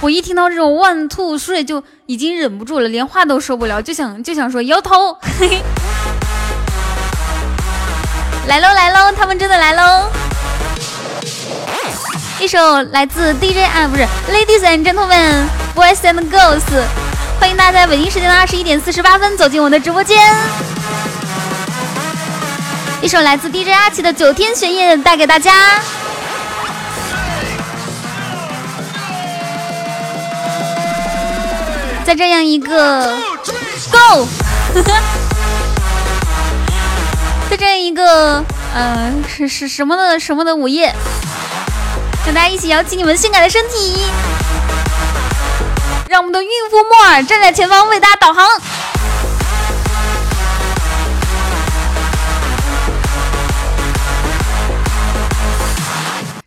[0.00, 5.12] 我一听到这种 One Two Three 就已经忍不住了，连话都说不了，就想就想说摇头。
[5.38, 5.62] 嘿 嘿
[8.50, 10.10] 来喽来喽，他们真的来喽！
[12.40, 16.60] 一首来自 DJ 啊，不是 Ladies and Gentlemen, Boys and Girls，
[17.38, 20.18] 欢迎大家在北京时间的二十一点四十八分走进我的直播间。
[23.00, 25.78] 一首来自 DJ 阿奇的《九天玄夜》带给大家。
[32.04, 33.16] 在这样一个
[33.92, 34.26] Go，
[34.74, 35.19] 呵 呵
[37.50, 40.94] 在这一个呃是是什么的什么的午夜。
[42.24, 44.04] 让大家一起摇起你们性感的身体，
[46.08, 48.46] 让我们的孕妇莫尔站在前方为大家导航。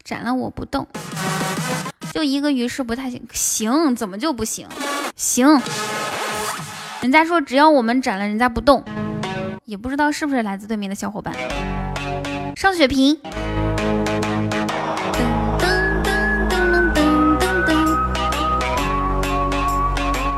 [0.05, 0.88] 斩了我不动，
[2.13, 3.27] 就一个鱼是不太行。
[3.34, 4.69] 行，怎么就不行？
[5.17, 5.61] 行，
[7.01, 8.85] 人家说只要我们斩了人家不动，
[9.65, 11.34] 也不知道是不是来自对面的小伙伴。
[12.56, 13.19] 上血瓶。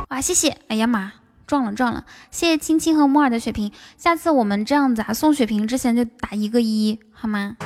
[0.09, 0.57] 哇，谢谢！
[0.67, 1.13] 哎呀妈，
[1.45, 2.05] 撞了撞了！
[2.31, 7.57] 谢谢青青和木耳的血瓶，下次我们这样子啊，送血瓶之前就打一个一，好吗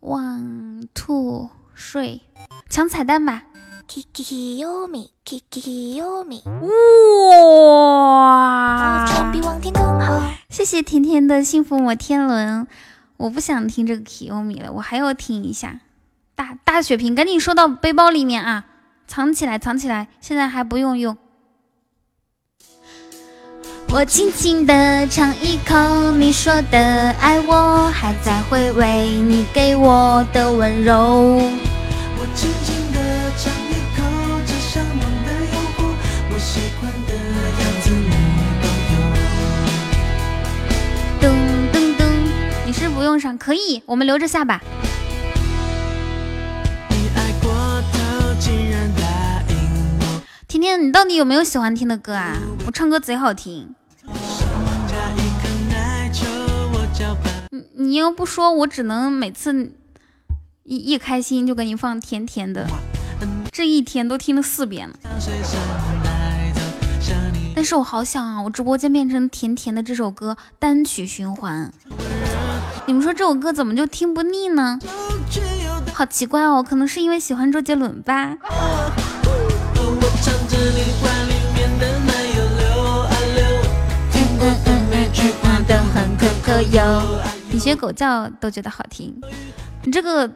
[0.00, 2.20] ？One two three，
[2.68, 3.42] 抢彩蛋吧
[3.90, 6.42] ！Kiki Yomi，Kiki Yomi，
[7.74, 9.04] 哇！
[10.48, 12.68] 谢谢甜甜的幸福摩天轮，
[13.16, 15.80] 我不想听这个 Kiomi 了，我还要听一下
[16.36, 18.66] 大大血瓶，赶紧收到背包里面啊！
[19.08, 21.16] 藏起来，藏起来，现在还不用用。
[23.92, 31.42] 我轻轻地尝一口你说的爱，我还在回味你给我的温柔。
[43.10, 44.62] 用上，可以，我们留着下吧。
[50.46, 52.36] 甜甜，你到底有没有喜欢听的歌啊？
[52.66, 53.74] 我唱歌贼好听。
[57.50, 59.72] 你你要不说，我只能每次
[60.62, 62.68] 一一开心就给你放甜甜的，
[63.50, 64.94] 这一天都听了四遍了。
[67.54, 71.72] 但是我好想啊，我直播间变成甜甜的这首歌单曲循环。
[72.86, 74.78] 你们说这首歌怎么就听不腻呢？
[75.94, 78.36] 好奇怪哦，可能是因为喜欢周杰伦吧。
[87.52, 89.14] 你学狗叫都觉得好听，
[89.84, 90.28] 你这个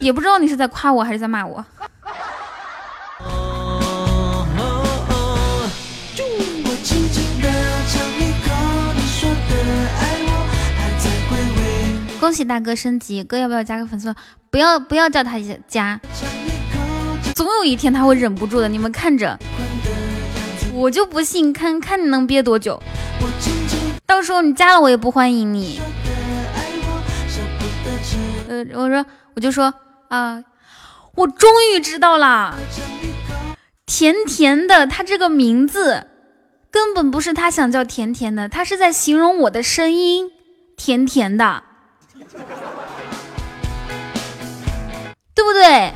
[0.00, 1.64] 也不知道你是在夸我还是在骂我。
[12.20, 14.14] 恭喜大哥升级，哥要不要加个粉丝？
[14.50, 15.38] 不要不要叫他
[15.68, 16.00] 加，
[17.34, 19.38] 总有一天他会忍不住的，你们看着，
[20.72, 22.82] 我就不信，看看你能憋多久，
[24.06, 25.80] 到时候你加了我也不欢迎你。
[28.48, 29.72] 呃，我说我就说
[30.08, 30.42] 啊，
[31.14, 32.56] 我终于知道了，
[33.86, 36.06] 甜甜的，他这个名字
[36.70, 40.30] 根本不是他想叫甜甜的，他是在形容我的声音
[40.76, 41.62] 甜甜的。
[45.34, 45.92] 对不对？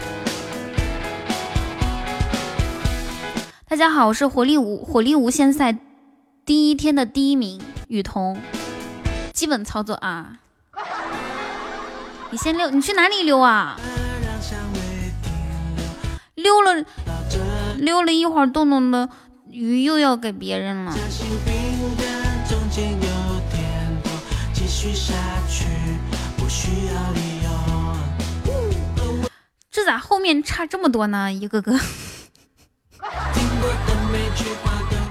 [3.69, 5.77] 大家好，我是火力无火力无限赛
[6.45, 8.39] 第一天的第一名雨桐，
[9.33, 10.39] 基本操作啊。
[12.31, 13.77] 你先溜，你去哪里溜啊？
[16.35, 16.85] 溜了
[17.77, 19.09] 溜了一会儿，洞洞的
[19.49, 20.93] 鱼又要给别人了。
[29.71, 31.33] 这咋后面差这么多呢？
[31.33, 31.73] 一个个，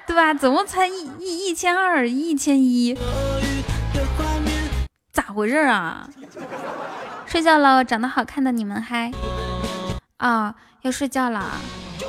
[0.08, 0.34] 对吧？
[0.34, 2.98] 怎么才一一一千二，一千一？
[5.12, 6.08] 咋回事啊？
[7.26, 9.12] 睡觉了，长得好看的你们嗨
[10.18, 10.56] 啊！
[10.84, 11.60] 要睡觉了，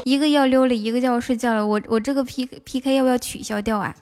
[0.04, 1.66] 一个要溜了，一个叫我睡觉了。
[1.66, 3.94] 我我这个 P P K 要不要取消掉啊？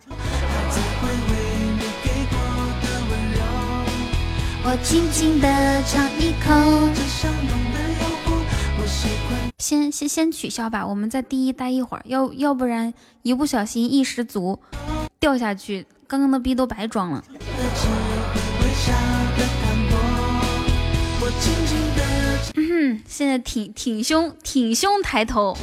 [4.73, 5.49] 我轻轻的
[5.83, 6.55] 尝一口。
[9.59, 14.61] 先先先取消吧，我们在第一待一会儿，要要不然一不小心一失足
[15.19, 17.25] 掉下去，刚刚的逼都白装了。
[22.55, 25.59] 嗯，现在挺挺胸挺胸抬头，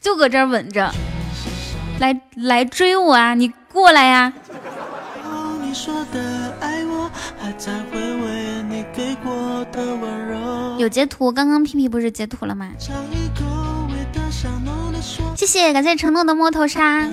[0.00, 0.92] 就搁这儿稳着，
[2.00, 3.34] 来来追我啊！
[3.34, 4.32] 你过来呀！
[10.80, 12.70] 有截图，刚刚屁屁不是截图了吗？
[15.36, 17.06] 谢谢，感谢承诺的摸头杀。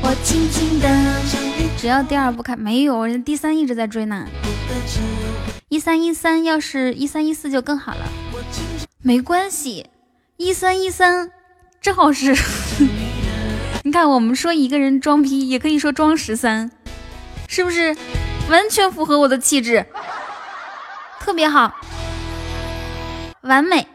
[0.00, 0.88] 我轻轻的，
[1.76, 4.28] 只要第二不开，没有，人第三一直在追呢。
[5.68, 8.08] 一三一三，要是一三一四就更好了。
[9.02, 9.86] 没关系，
[10.36, 11.32] 一三一三
[11.80, 12.36] 正好是。
[13.82, 16.70] 你看，我们说一个人装逼，也可以说装十三，
[17.48, 17.96] 是不是？
[18.48, 19.86] 完全符合我的气质。
[21.24, 21.72] 特别好，
[23.42, 23.86] 完美。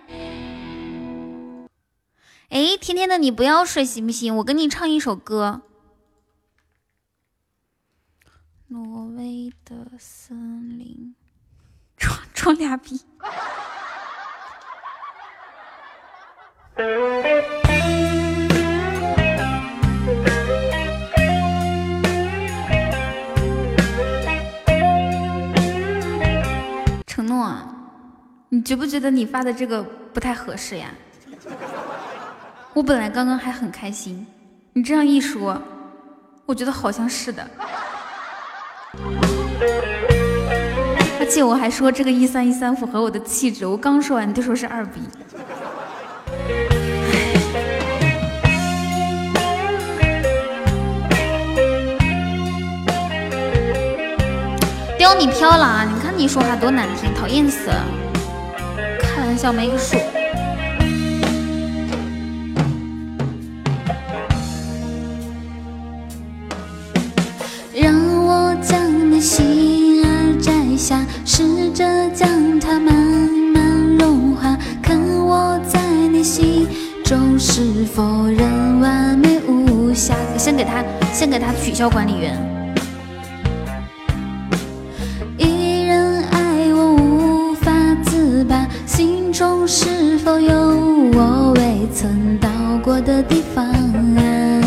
[2.49, 4.37] 哎，甜甜的，你不要睡行不行？
[4.37, 5.63] 我给你唱一首歌，
[8.67, 11.13] 《挪威的森林》。
[11.99, 13.01] 装装俩逼。
[27.27, 27.55] 诺，
[28.49, 29.83] 你觉不觉得你发的这个
[30.13, 30.87] 不太合适呀？
[32.73, 34.25] 我本来刚刚还很开心，
[34.73, 35.61] 你这样一说，
[36.45, 37.45] 我觉得好像是的。
[41.19, 45.01] 而且我还说这个一三一三符合我的气质，我刚说完你就说是二逼。
[54.97, 55.85] 刁你飘了啊！
[55.85, 57.85] 你看你说话多难听，讨厌死了！
[58.99, 59.95] 开玩笑没个数。
[67.75, 67.93] 让
[68.25, 72.95] 我将你心儿摘下，试着将它慢
[73.53, 75.79] 慢融化，看我在
[76.11, 76.67] 你心
[77.03, 80.15] 中是否仍完美无瑕。
[80.35, 80.83] 先给他，
[81.13, 82.56] 先给他取消管理员。
[89.31, 90.53] 中是否有
[91.13, 92.49] 我未曾到
[92.83, 94.61] 过的地方啊？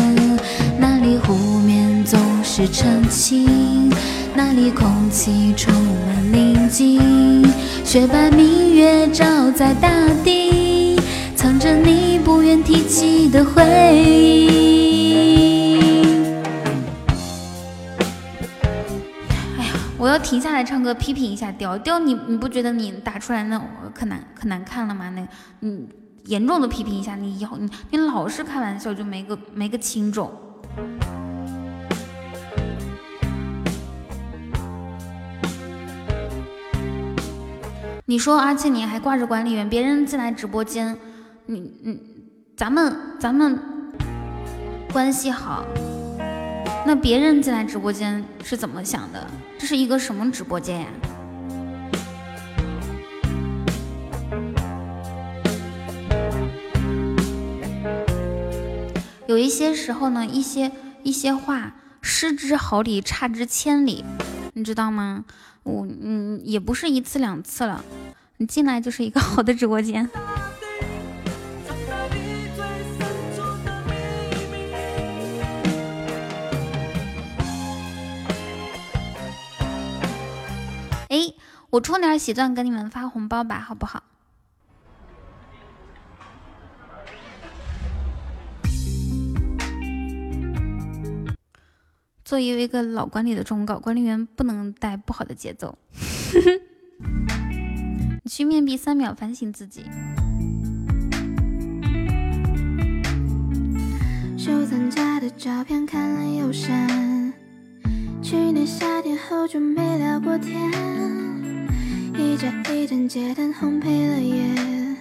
[0.79, 3.91] 那里湖面总是澄清，
[4.35, 7.43] 那里空气充满宁静。
[7.83, 9.89] 雪白明月照在大
[10.23, 10.97] 地，
[11.35, 13.63] 藏着你不愿提起的回
[13.97, 14.90] 忆。
[20.01, 23.61] 我要停下来唱歌，批评一下调调，你你不觉得你打出来那
[23.93, 25.11] 可难可难看了吗？
[25.11, 25.27] 那
[25.59, 25.87] 嗯，
[26.25, 30.31] 严重的批评一下，你以后你你老是开玩笑就没个没个轻重。
[38.07, 40.97] 你说，而且你还挂着管理员，别人进来直播间，
[41.45, 42.01] 你你
[42.57, 43.59] 咱们咱们
[44.91, 45.63] 关系好。
[46.87, 49.27] 那别人进来直播间是怎么想的？
[49.61, 50.87] 这是一个什么直播间呀？
[59.27, 60.71] 有一些时候呢，一些
[61.03, 64.03] 一些话失之毫厘，差之千里，
[64.53, 65.23] 你知道吗？
[65.61, 67.85] 我嗯，也不是一次两次了，
[68.37, 70.09] 你进来就是一个好的直播间。
[81.71, 84.03] 我充点喜钻给你们发红包吧，好不好？
[92.25, 95.77] 作为一个老管理的忠告，管理员不能带不好的节奏。
[98.23, 99.85] 你去面壁三秒，反省自己。
[104.37, 107.33] 收藏家的照片看了又删。
[108.21, 110.71] 去年夏天后就没聊过天，
[112.17, 114.95] 一盏一盏街灯烘焙了夜，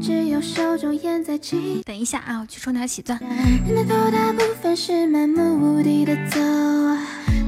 [0.00, 1.82] 只有手中烟在起。
[1.84, 3.18] 等一下啊，我去充点喜钻。
[3.66, 6.38] 人的头大部分是漫无目的的走，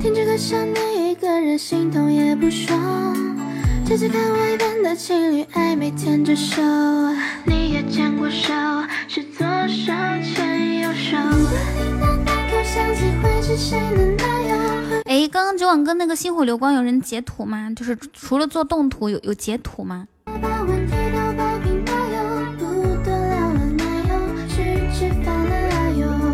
[0.02, 3.16] 停止歌想你一个人心痛也不爽。
[3.84, 6.62] 这次看外边的情侣暧昧牵着手，
[7.44, 8.52] 你也牵过手，
[9.08, 9.92] 是左手
[10.22, 11.16] 牵右手。
[15.06, 17.70] 哎，刚刚九网哥那个星火流光有人截图吗？
[17.74, 20.06] 就是除了做动图，有有截图吗？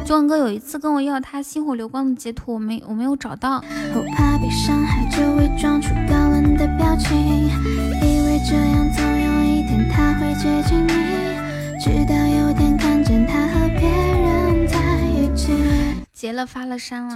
[0.05, 3.59] 九网哥有一次跟我要他星火流光的截图，我没我没有找到。
[3.95, 7.17] 后怕被伤害，就伪装出高冷的表情，
[8.03, 10.93] 以为这样总有一天他会接近你，
[11.81, 12.96] 直到有天看
[16.17, 16.27] 起。
[16.27, 17.15] 截了发了删了。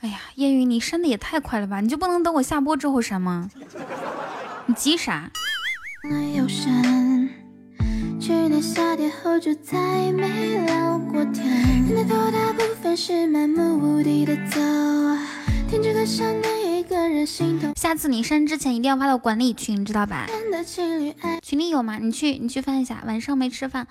[0.00, 1.80] 哎呀，烟雨，你删的也太快了吧！
[1.80, 3.48] 你就不能等我下播之后删吗？
[4.66, 5.30] 你急啥？
[17.76, 20.26] 下次你删之前一定要发到管理群，知道吧？
[21.40, 21.98] 群里有吗？
[21.98, 23.02] 你去你去翻一下。
[23.06, 23.86] 晚上没吃饭，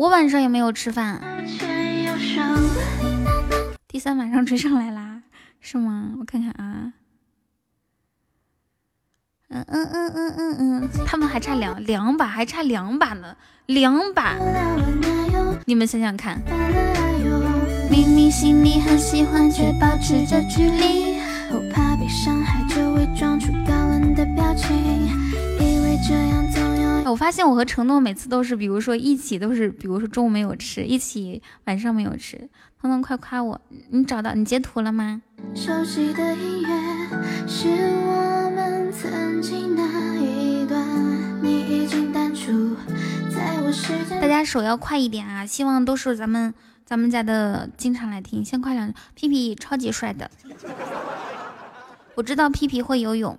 [0.00, 1.20] 我晚上也没有吃饭。
[3.86, 5.20] 第三晚上追上来啦，
[5.60, 6.12] 是吗？
[6.18, 6.94] 我看看啊，
[9.50, 13.36] 嗯嗯嗯嗯嗯嗯，他们还差两两把，还差两把呢，
[13.66, 14.36] 两把。
[15.66, 16.40] 你们想想看，
[17.90, 21.20] 明明心里很喜欢，却保持着距离，
[21.50, 24.74] 后怕被伤害，就伪装出高冷的表情，
[25.60, 26.49] 以为这样。
[27.10, 32.48] 我发现我和承诺每次都是，比如说一起都是，比如说中午没有吃，一起晚上没有吃。
[32.80, 33.60] 彤彤快夸我，
[33.90, 35.20] 你找到你截图了吗？
[44.20, 45.44] 大家手要快一点啊！
[45.44, 46.54] 希望都是咱们
[46.86, 50.30] 咱们家的经常来听，先快两屁屁超级帅的，
[52.14, 53.36] 我知道屁屁会游泳。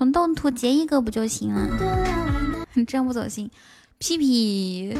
[0.00, 2.64] 从动图截一个不就行了？
[2.72, 3.50] 你这样不走心。
[3.98, 4.96] 屁屁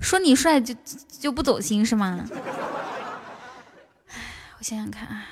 [0.00, 0.74] 说你帅就
[1.10, 2.24] 就不走心是吗？
[4.58, 5.26] 我想想看啊，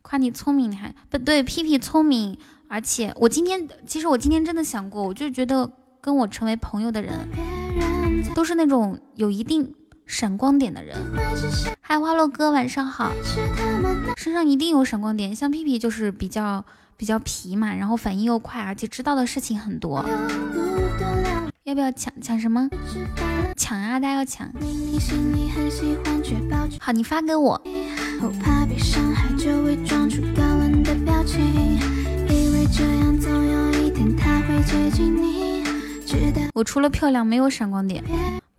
[0.00, 1.42] 夸你聪明，你还不对。
[1.42, 2.38] 屁屁聪明，
[2.68, 5.70] 而且我今天其实我今天真的想过，我就觉得
[6.00, 7.28] 跟我成为朋友的人，
[8.34, 9.74] 都是那种有一定
[10.06, 10.96] 闪光点的人。
[11.82, 13.12] 嗨，花落哥，晚上好。
[14.16, 16.64] 身上一定有闪光点，像屁屁就是比较。
[16.98, 20.04] 比较皮嘛，然后反应又快，而且知道的事情很多。
[21.62, 22.68] 要不要抢抢什么？
[23.56, 24.00] 抢啊！
[24.00, 24.50] 大家要抢。
[26.80, 27.62] 好，你发给我。
[36.52, 38.02] 我除了漂亮没有闪光点。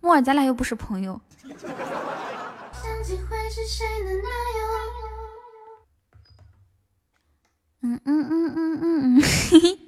[0.00, 1.20] 木耳，咱俩又不是朋友。
[7.82, 9.78] 嗯嗯嗯嗯嗯嗯，嘿嘿。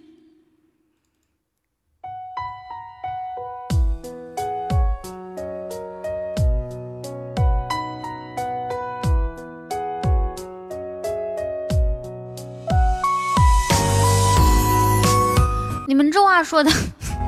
[15.87, 16.71] 你们这话说的，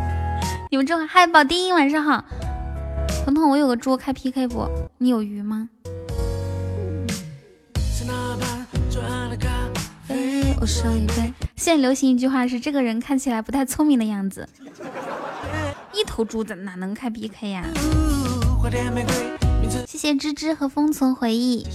[0.72, 1.06] 你们这话。
[1.06, 2.24] 嗨，宝丁，晚上好。
[3.26, 4.66] 彤彤，我有个猪开 PK 不？
[4.96, 5.68] 你有鱼吗？
[10.64, 14.48] 我说一遍，现在流行一句话是：这个人看起来不太聪明的样子。
[15.92, 17.62] 一头猪，怎哪能开 PK 呀？
[19.86, 21.66] 谢谢芝芝和封存回忆。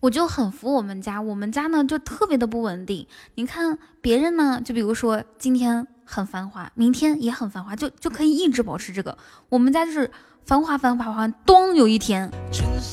[0.00, 3.06] 我就很服我们家，我们家呢就特别的不稳定。
[3.34, 9.18] 你看别人呢，就比如说今天很繁华，明天也很繁华，就就可以一直保持这个。
[9.50, 10.10] 我们家就是
[10.46, 12.30] 繁华繁华繁华，咚，有一天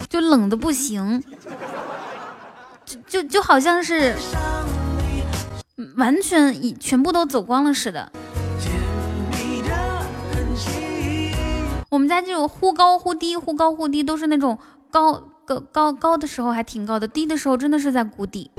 [0.10, 1.24] 就冷的不行，
[2.86, 4.14] 就就就好像是
[5.96, 8.12] 完全一全部都走光了似的。
[11.90, 14.60] 我们家就忽高忽低，忽高忽低，都是那种
[14.92, 15.30] 高。
[15.46, 18.50] 高高高的时候还挺高的，低的时候真的是在谷底。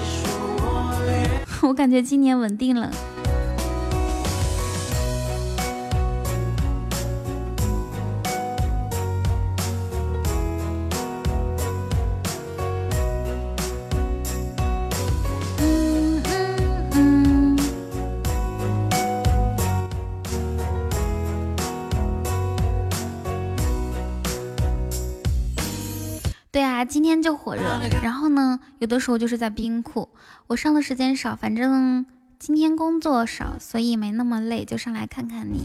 [1.62, 2.90] 我感觉今年稳定了。
[26.84, 27.62] 今天就火热，
[28.02, 30.08] 然后呢，有的时候就是在冰库。
[30.46, 32.06] 我上的时间少，反正
[32.38, 35.64] 今天工作少，所以没那么累，就上来看看你。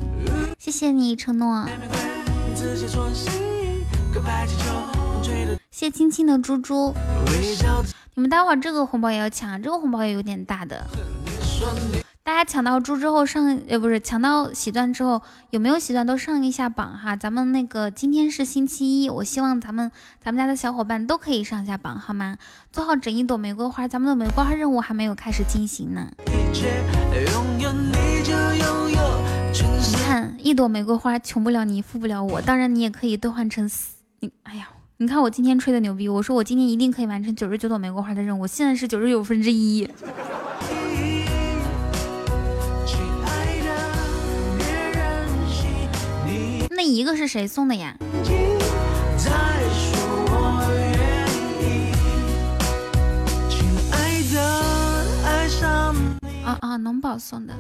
[0.60, 1.68] 谢谢你承诺。
[5.72, 6.94] 谢青青的猪猪，
[8.14, 10.86] 你们待会儿这个红包也要抢，这个红包也有点大的。
[12.26, 15.22] 大家抢到猪之后上，呃，不是抢到喜钻之后，
[15.52, 17.16] 有没有喜钻都上一下榜哈。
[17.16, 19.92] 咱们那个今天是星期一，我希望咱们
[20.24, 22.38] 咱们家的小伙伴都可以上下榜好吗？
[22.72, 26.08] 做好整一朵玫瑰花，咱们的玫瑰花任务还没有开始进行呢。
[26.18, 26.24] 你
[30.04, 32.42] 看，一朵玫瑰花穷不了你，富不了我。
[32.42, 33.98] 当然，你也可以兑换成四。
[34.22, 39.88] 你，哎呀，你看我今天吹的牛逼，我说我今天一定可以完成九十九朵玫瑰花的任务，现在是九十九分之一。
[46.76, 47.96] 那一个是谁送的呀？
[56.44, 57.54] 啊啊，农宝送的。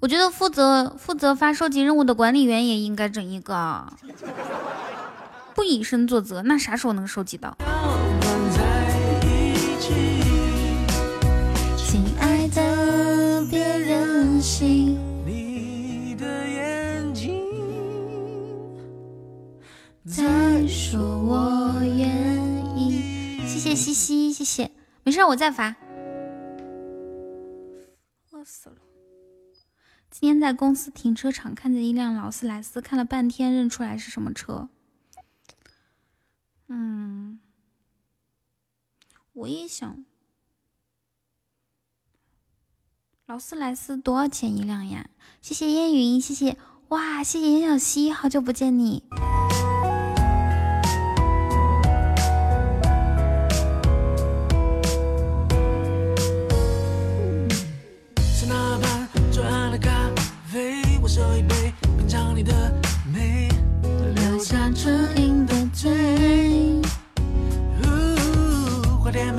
[0.00, 3.86] 我觉得负责负责发收集任务的管理员也应该整一个，
[5.54, 7.56] 不以身作则，那啥时候能收集到？
[20.10, 23.38] 再说我愿意。
[23.46, 24.72] 谢谢西西，谢谢，
[25.04, 25.76] 没事，我再发。
[28.32, 28.76] 饿死了。
[30.10, 34.68] 今天在公司停车场看见一辆劳斯莱斯，看了半天认出来是什么车。
[36.66, 37.38] 嗯，
[39.32, 40.04] 我也想。
[43.26, 45.08] 劳斯莱斯多少钱一辆呀？
[45.40, 46.56] 谢谢烟云，谢谢
[46.88, 49.04] 哇，谢谢严小溪，好久不见你。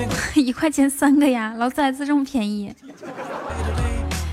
[0.35, 2.73] 一块钱三个呀，劳斯莱斯这么便宜。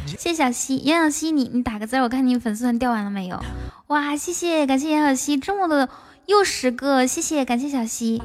[0.07, 3.41] 谢谢小溪，杨小溪，你你打个字，我看你粉丝团掉完了没有？
[3.89, 5.89] 哇，谢谢，感谢杨小溪，这么多，
[6.27, 8.21] 又十个，谢谢，感谢小溪。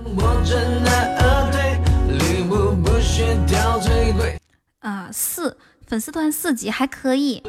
[4.80, 5.56] 啊，四
[5.88, 7.42] 粉丝团四级还可以。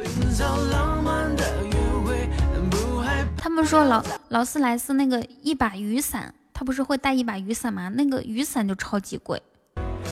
[3.37, 7.89] 他们说劳劳斯莱斯那个一把雨伞，他不是会带一把雨伞吗？
[7.89, 9.41] 那个雨伞就超级贵，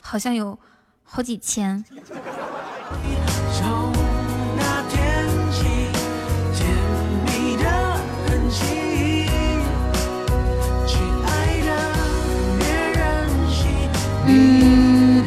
[0.02, 0.58] 好像有
[1.02, 1.84] 好几千。
[14.26, 15.22] 嗯，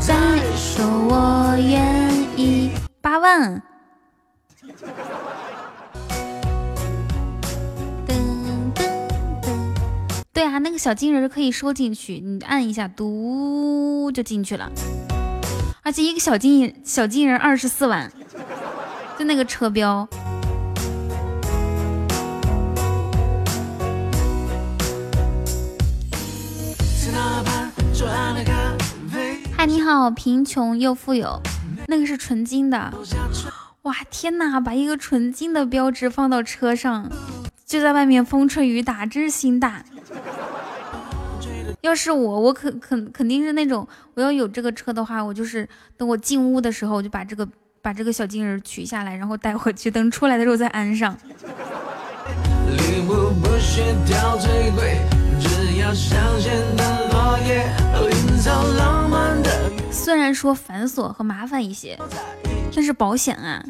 [0.00, 0.14] 再
[0.56, 3.62] 说我愿意八万。
[10.36, 14.70] 对啊，那个小金人可以收进去，你按一下，嘟就进去了。
[15.80, 18.12] 而且一个小金小金人二十四万，
[19.18, 20.06] 就那个车标。
[29.56, 31.40] 嗨，你好，贫穷又富有，
[31.86, 32.92] 那个是纯金的。
[33.84, 37.10] 哇天哪，把一个纯金的标志放到车上，
[37.66, 39.84] 就在外面风吹雨打，真是心大。
[41.80, 47.46] 要是我，我肯肯肯定是那种，我要有这个车的话，我就是等我进屋的时候，我就把这个
[47.82, 51.16] 把这个小金人取下来，然后带回去，等出来的时候再安上。
[59.90, 61.98] 虽然说繁琐和麻烦一些，
[62.72, 63.64] 但是保险啊。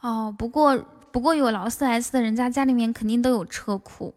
[0.00, 0.76] 哦，不过
[1.12, 4.14] 不过有劳斯莱斯的人家家里面肯定都有车库。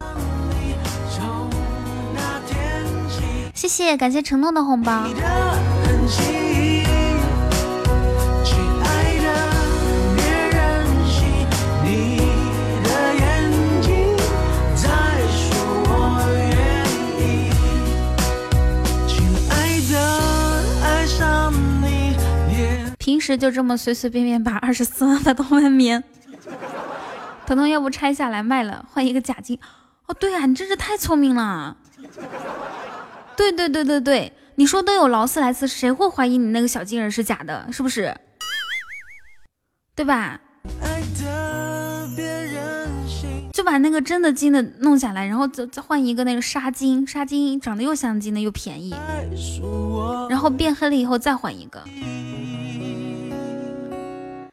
[3.54, 5.04] 谢谢，感谢承诺的红包。
[22.98, 26.02] 平时就这么随随便便把二十四万发到外面，
[27.46, 29.58] 彤彤要不拆下来卖了，换一个假金。
[30.06, 31.76] 哦，对啊，你真是太聪明了。
[33.36, 37.68] 对对对对对，你说都有劳斯莱斯，谁会怀疑你那个小金人是假的？
[37.70, 38.16] 是不是？
[39.94, 40.40] 对吧？
[43.52, 48.94] 就把那个真的金的弄下来，然后再再换一个那个纱金，纱金长得又像金的又便宜，
[50.28, 51.82] 然后变黑了以后再换一个。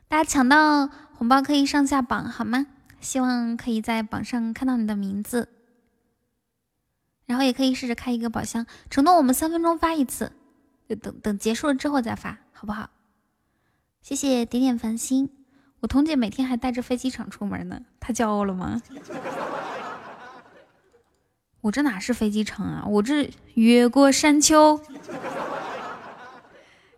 [0.07, 0.87] 大家抢到
[1.17, 2.67] 红包可以上下榜好吗？
[3.03, 5.49] 希望可以在榜上看到你的名字，
[7.25, 8.65] 然后也可以试着开一个宝箱。
[8.89, 10.31] 承诺我们三分钟发一次，
[10.89, 12.89] 就等等结束了之后再发，好不好？
[14.01, 15.29] 谢谢点点繁星。
[15.81, 18.81] 我彤姐每天还带着飞机场出门呢，她骄傲了吗？
[21.61, 22.85] 我这哪是飞机场啊？
[22.87, 24.81] 我这越过山丘，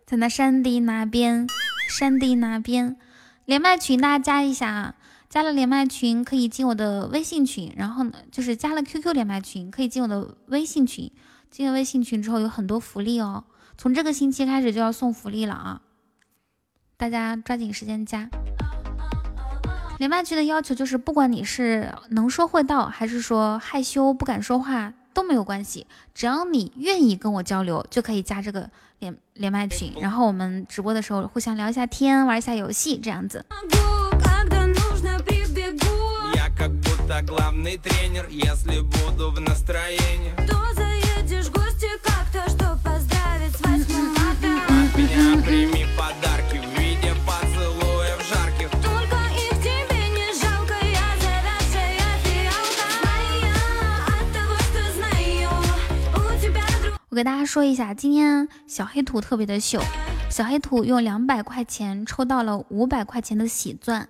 [0.04, 1.46] 在那山的那边，
[1.88, 2.96] 山的那边。
[3.44, 4.95] 连麦群大家加一下啊！
[5.36, 11.12] 加了连麦群可以进我的微信群，然后呢，就是加了 QQ 连麦群可以进我的微信群。
[11.50, 13.44] 进了微信群之后有很多福利哦，
[13.76, 15.82] 从这个星期开始就要送福利了啊！
[16.96, 18.30] 大家抓紧时间加。
[19.98, 28.70] 连麦群的要求就是，不管你是能说会道，还是说害羞不敢说话都没有关系，只要你愿意跟我交流，就可以加这个。
[29.00, 33.44] 连连麦群，然后我们直播的时候互相聊一下天，玩一下游戏，这样子。
[57.09, 59.83] 我给大家说一下，今天小黑土特别的秀，
[60.29, 64.07] 小黑土用两百块钱抽到了五百块钱的喜钻，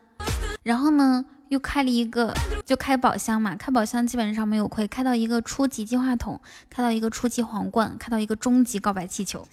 [0.61, 9.47] 然后呢 又开了一个，就开宝箱嘛，开宝箱基本上没有亏，开到一个初级金话筒，开到一个初级皇冠，开到一个终极告白气球。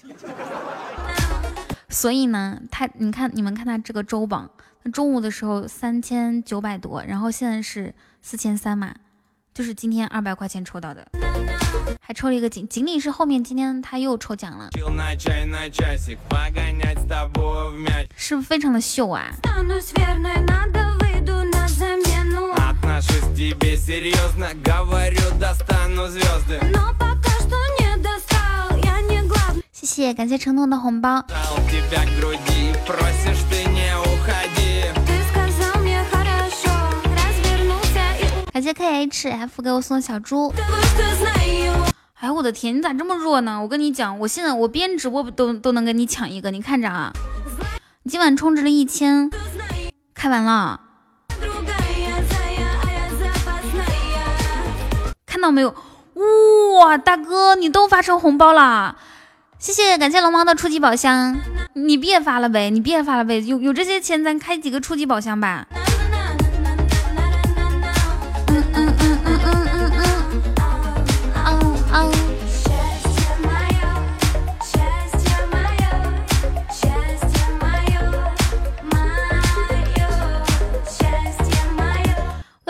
[1.89, 4.49] 所以呢，他你看你们看他这个周榜，
[4.91, 8.95] 中午的时候三千九百多，然后现在是四千三嘛，
[9.53, 11.07] 就是今天二百块钱抽到的。
[12.01, 14.69] 还抽了一个锦锦鲤是后面今天他又抽奖了，
[18.17, 19.31] 是不是非常的秀啊？
[29.71, 31.23] 谢谢，感谢承诺的红包。
[38.53, 40.53] 感谢 KHF 给我送的小猪。
[42.13, 43.61] 哎，我的天，你咋这么弱呢？
[43.61, 47.11] 我跟你讲，我现在我边直播都都能跟你抢一个，你看着啊！
[48.03, 49.29] 你今晚充值了一千，
[50.13, 50.79] 开完了，
[55.43, 55.75] 到没有？
[56.79, 58.95] 哇，大哥，你都发成红包了，
[59.59, 61.35] 谢谢，感谢龙猫的初级宝箱，
[61.73, 65.67] 你别发了呗，你别发了呗，有有这些钱，咱开几个初级宝箱吧。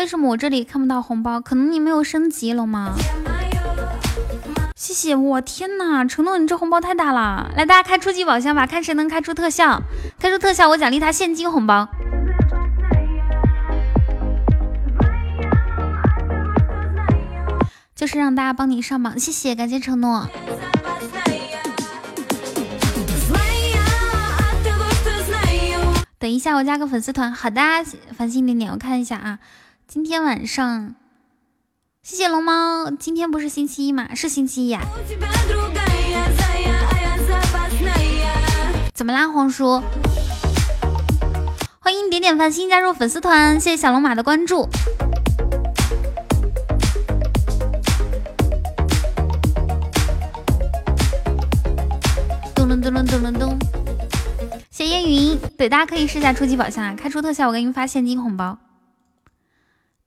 [0.03, 1.39] 为什么我这里看不到红包？
[1.39, 2.93] 可能你没有升级了吗？
[4.75, 7.49] 谢谢我天哪，承诺你这红包太大了！
[7.55, 9.81] 来，大家开初级宝箱吧，看谁能开出特效。
[10.19, 11.88] 开出特效，我奖励他现金红包。
[17.95, 20.27] 就是让大家帮你上榜，谢谢，感谢承诺。
[26.19, 27.31] 等一下，我加个粉丝团。
[27.31, 27.61] 好的，
[28.17, 29.39] 繁星点点，我看一下啊。
[29.93, 30.95] 今天晚上，
[32.01, 32.89] 谢谢龙猫。
[32.89, 34.15] 今天不是星期一吗？
[34.15, 34.81] 是星期一呀。
[38.95, 39.83] 怎么啦，黄叔？
[41.77, 44.67] 欢迎点点繁星加入粉丝团，谢谢小龙马的关注。
[52.55, 53.59] 咚咚咚咚咚咚咚。
[54.71, 56.95] 谢烟云，对，大家可以试一下初级宝箱啊！
[56.97, 58.57] 开出特效，我给你们发现金红包。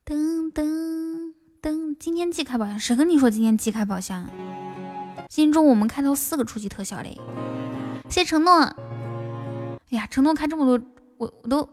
[0.07, 4.25] 噔噔噔，今天既开宝箱，谁跟你说今天既开宝箱？
[5.27, 7.19] 今天中午我们开到四个初级特效嘞！
[8.07, 8.53] 谢承诺。
[8.61, 8.77] 哎
[9.89, 10.79] 呀，承诺开这么多，
[11.17, 11.67] 我我都。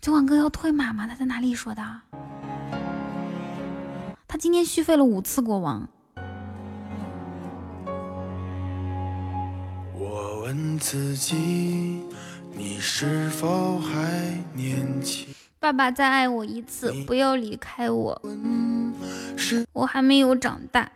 [0.00, 1.08] 酒馆哥要退码吗？
[1.08, 1.82] 他在哪里说的？
[4.28, 5.88] 他今天续费了五次国王。
[9.92, 12.04] 我问自己，
[12.60, 15.26] 你是否还年轻？
[15.58, 18.20] 爸爸，再爱我一次，不要离开我。
[19.72, 20.92] 我还没有长大。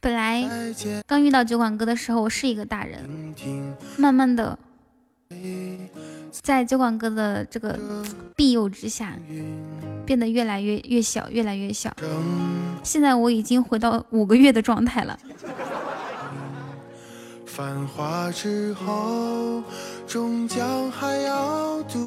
[0.00, 0.48] 本来
[1.06, 3.34] 刚遇到酒馆哥的时候，我是一个大人，
[3.98, 4.58] 慢慢的。
[6.42, 7.78] 在酒馆哥的这个
[8.34, 9.16] 庇佑之下，
[10.04, 11.94] 变得越来越越小，越来越小。
[12.82, 15.18] 现在我已经回到五个月的状态了。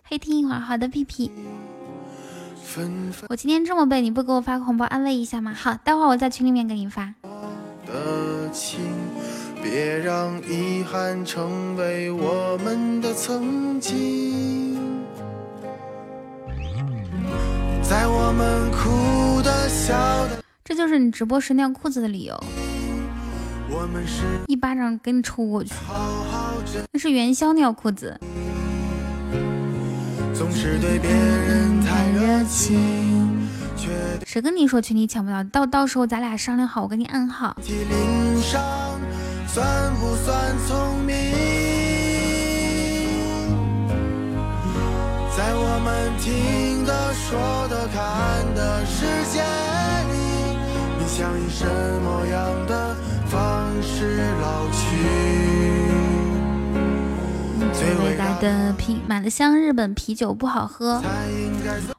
[0.10, 1.32] 黑听一会儿，好的，屁屁。
[3.30, 5.54] 我今天这么背，你不给我发个红包安慰一下吗？
[5.54, 7.14] 好，待会儿我在群里面给你发。
[9.70, 14.78] 别让遗憾成为我们的曾经。
[17.84, 19.94] 在我们哭的笑
[20.28, 22.42] 的，这就是你直播时尿裤子的理由。
[24.48, 25.74] 一巴掌给你抽过去，
[26.94, 28.18] 那是元宵尿裤子。
[30.34, 33.46] 总是对别人太热情，
[34.26, 35.44] 谁跟你说群里抢不到？
[35.44, 37.54] 到到时候咱俩商量好，我给你暗号。
[39.58, 41.16] 算不算聪明？
[45.36, 50.14] 在我们听的、说的、看的世界里，
[51.00, 54.78] 你想以什么样的方式老去？
[57.74, 61.02] 最伟大的啤买了箱日本啤酒不好喝。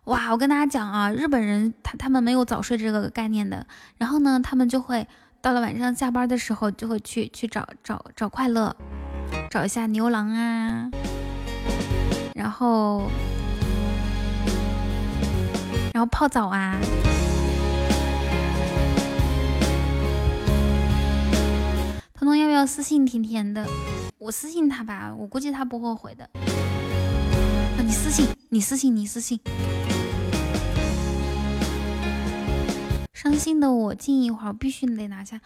[0.05, 3.67] 哇，我跟大家讲啊，日本人他他们没有早睡这个概念的，
[3.97, 5.09] 然后呢，他们就会。
[5.41, 8.75] 到了晚上下班的时候，就会去去找找找快乐，
[9.49, 10.91] 找一下牛郎啊，
[12.35, 13.09] 然后
[15.95, 16.79] 然后泡澡啊。
[22.15, 23.65] 彤彤要不要私信甜甜的？
[24.19, 26.29] 我私信他吧，我估计他不会回的。
[27.83, 29.41] 你私信，你私信，你私信。
[33.21, 35.41] 伤心的我，静一会儿，必须得拿下。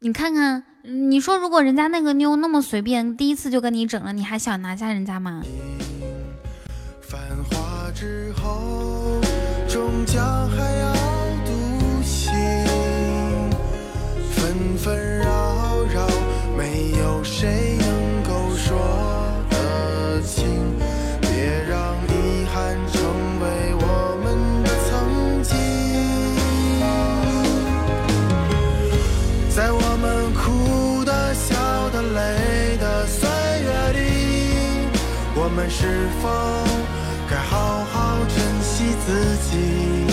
[0.00, 5.42] 你看看，你说如果人家那个妞那么随便，第一次就跟你整了，你还想拿下人家吗？
[7.00, 9.22] 繁华之后，
[9.66, 10.92] 终将还要
[11.46, 12.30] 独行，
[14.30, 16.06] 纷纷扰扰，
[16.58, 17.67] 没有谁
[35.70, 36.28] 是否
[37.28, 40.06] 该好好珍惜自己？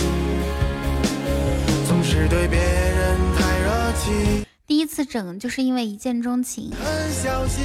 [1.86, 4.44] 总是对别人太热情。
[4.66, 6.70] 第一次整就是因为一见钟情。
[6.72, 7.64] 很小心，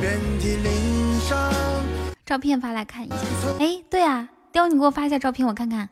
[0.00, 1.52] 遍体鳞伤。
[2.24, 3.16] 照片发来看一下。
[3.60, 5.88] 哎，对啊，雕，你给我发一下照片，我看看，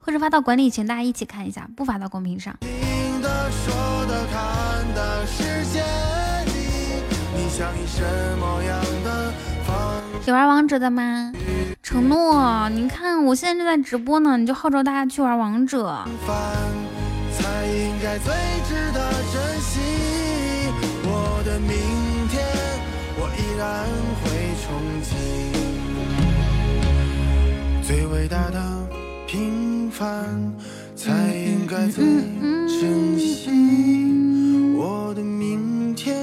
[0.00, 2.56] 或者发到管理群，大家一起看一下，不发到公屏上。
[2.60, 3.74] 听的、说
[4.06, 5.42] 的、看的世
[5.72, 5.80] 界
[6.46, 6.52] 里，
[7.36, 8.02] 你想以什
[8.38, 8.71] 么样的？
[10.24, 11.32] 有玩王者的吗？
[11.82, 16.36] 承诺，你看我现在正在直播呢，你就号召大家去玩王者平凡
[17.36, 18.18] 才应该。
[27.82, 28.58] 最伟大的
[29.26, 30.54] 平凡，
[30.96, 32.04] 才应该最
[32.66, 33.50] 珍惜。
[34.74, 36.16] 我的明天，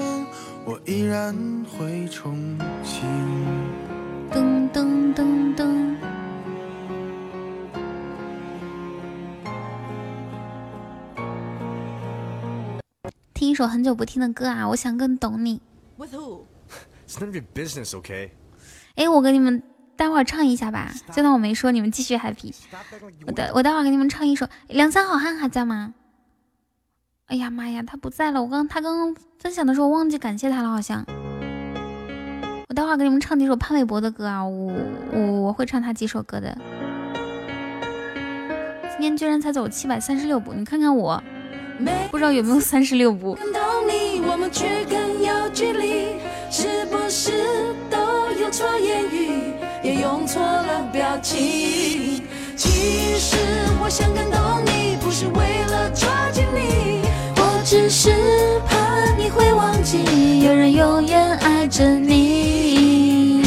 [0.65, 1.35] 我依然
[1.65, 2.78] 会憧憬。
[4.79, 5.97] 噔噔噔
[13.33, 13.49] 听。
[13.49, 15.59] 一首很久不听的歌啊，我想更懂你。
[15.97, 16.45] With who?
[17.05, 18.29] It's none of your business, okay?
[18.95, 19.61] 哎，我给你们
[19.97, 22.55] 待会儿唱一下吧，就当我没说，你们继续 happy。
[23.27, 24.47] 我待我待会儿给你们唱一首。
[24.69, 25.93] 梁山好汉还在吗？
[27.25, 28.41] 哎呀妈呀，他不在了！
[28.41, 31.05] 我刚他刚刚分享的时候忘记感谢他了，好像。
[32.69, 34.71] 我待会儿给你们唱几首潘玮柏的歌啊，我
[35.11, 36.55] 我我会唱他几首歌的。
[38.91, 41.19] 今天居然才走七百三十六步，你看看我，
[42.11, 43.35] 不知道有没有三十六步。
[43.87, 46.19] 你，我们却更有距离，
[46.51, 47.31] 是不是
[47.89, 49.51] 都用错言语，
[49.81, 52.21] 也用错了表情？
[52.55, 53.35] 其实
[53.81, 56.88] 我想更懂你，不是为了抓紧你，我
[57.69, 58.09] 只是
[58.67, 63.43] 怕你会忘记，有人永远爱着你。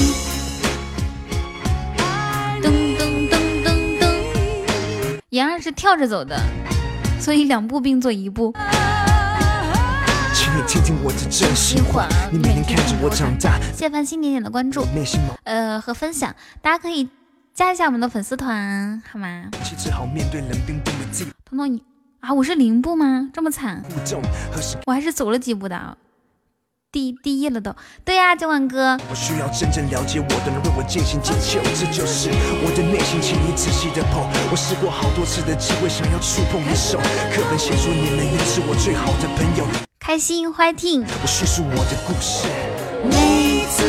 [2.63, 6.41] 噔噔噔噔噔，妍儿是跳着走的，
[7.19, 8.55] 所以两步并作一步。
[10.33, 14.87] 请你听听我的真心话，你没能看着我长大，谢繁星点点的关注，
[15.43, 17.09] 呃和分享，大家可以
[17.53, 19.51] 加一下我们的粉丝团，好吗？
[21.45, 21.83] 彤彤你
[22.23, 23.31] 啊，我是零步吗？
[23.35, 23.83] 这么惨，
[24.87, 25.97] 我还是走了几步的啊，
[26.93, 27.75] 第第一了都。
[28.05, 31.61] 对呀、九晚哥，我需要真正了解我的人为我进行解救？
[31.75, 32.31] 这就是
[32.63, 34.23] 我的内心，请你仔细的剖。
[34.53, 36.97] 我试过好多次的机会，想要触碰你手，
[37.35, 39.67] 课本写出你们也是我最好的朋友。
[39.99, 42.47] 开心 fighting，我叙述我的故事。
[43.03, 43.83] 每次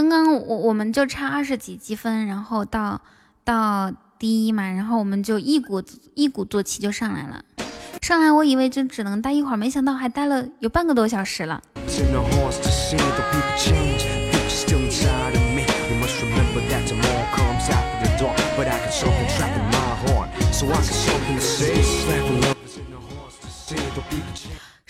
[0.00, 2.98] 刚刚我我们就差二十几积分，然后到
[3.44, 5.82] 到第一嘛，然后我们就一鼓
[6.14, 7.44] 一鼓作气就上来了。
[8.00, 11.62] 上来我以为就只能待一会儿，没想到还待了有半个多小时了。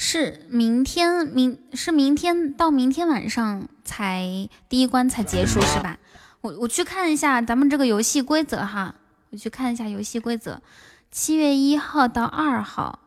[0.02, 5.98] 是明天明是明天到明天晚上才第一关才结束是吧？
[6.40, 8.94] 我我去看一下咱们这个游戏规则哈
[9.28, 10.62] 我去看一下游戏规则。
[11.10, 13.00] 七月一号到二号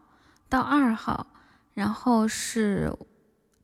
[0.48, 1.26] 到二号
[1.74, 2.95] 然后是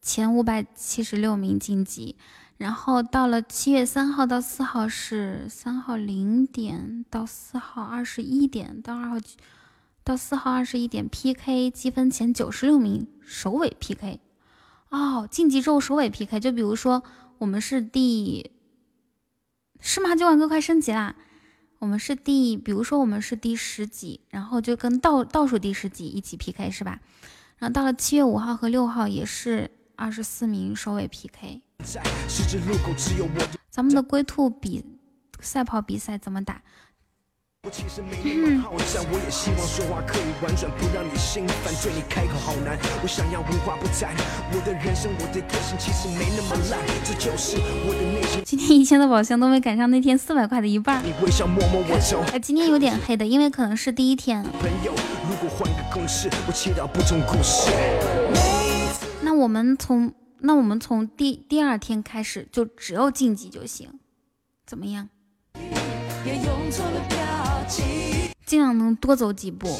[0.01, 2.15] 前五百七十六名晋级
[2.57, 9.17] 然后到了七月三号到四号是三号零点到四号二十一点到二号
[10.09, 14.19] 到四号二十一点 PK 积分前九十六名首尾 PK。
[14.89, 17.03] 哦，晋级之后首尾 PK，就比如说
[17.37, 18.49] 我们是第
[19.79, 20.15] 是吗？
[20.15, 21.15] 九万哥快升级啦！
[21.77, 26.99] 我们是第，比如说我们是第十级，然后就跟倒倒数第十级一起 PK 是吧？
[27.57, 31.61] 然后到了七月五号和六号也是二十四名首尾 PK。
[33.69, 34.83] 咱们的龟兔比
[35.39, 36.63] 赛跑比赛怎么打？
[37.69, 41.71] 我其实没那么好战，我也希望说话可以婉转，不让你心烦。
[41.83, 44.09] 对你开口好难，我想要无话不谈。
[44.51, 48.41] 我的人生，我的个性其实没那么烂，这就是我的内心。
[48.43, 51.03] 今天一千的宝箱都没赶上那天四百块的一半儿。
[51.05, 54.41] 你微笑摸摸我头，哎，今天有点黑的，因为可能是第一天。
[54.59, 54.91] 朋友。
[55.29, 57.69] 如果换个公式，我不同故事。
[59.21, 63.89] 那我们从那我们从第第二天开始就只要晋级就行，
[64.65, 65.07] 怎么样？
[66.25, 67.18] 也用错了。
[68.45, 69.79] 尽量能多走几步。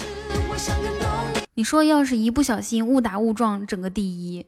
[1.56, 4.46] 你，说要是一不小心误打误撞整个第一，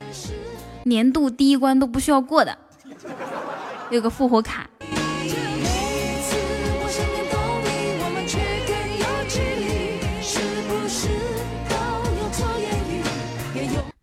[0.83, 2.57] 年度第一关都不需要过的，
[3.89, 4.69] 有个复活卡。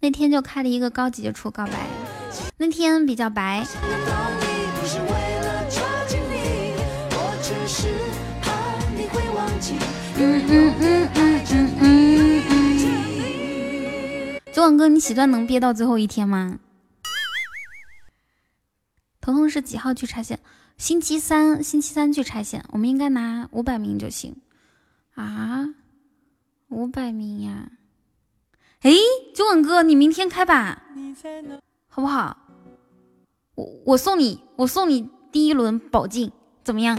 [0.01, 1.73] 那天就开了一个高级的初告白，
[2.57, 3.67] 那天比较白，
[10.21, 12.43] 嗯嗯嗯嗯嗯嗯
[14.35, 14.41] 嗯。
[14.53, 16.59] 九晚哥，你喜钻能憋到最后一天吗？
[19.21, 20.41] 彤彤是几号去拆线？
[20.77, 22.65] 星期三，星期三去拆线。
[22.71, 24.35] 我们应该拿五百名就行
[25.15, 25.69] 啊，
[26.69, 27.71] 五百名呀。
[28.81, 28.91] 哎，
[29.35, 30.83] 九晚哥，你明天开吧，
[31.89, 32.37] 好不好？
[33.55, 36.33] 我我送你，我送你第一轮宝镜，
[36.65, 36.99] 怎么样？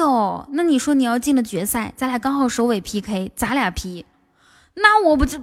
[0.00, 4.04] 哦，那你说你要进了决赛，咱俩刚好首尾 PK，咱俩 P，
[4.74, 5.38] 那我不就，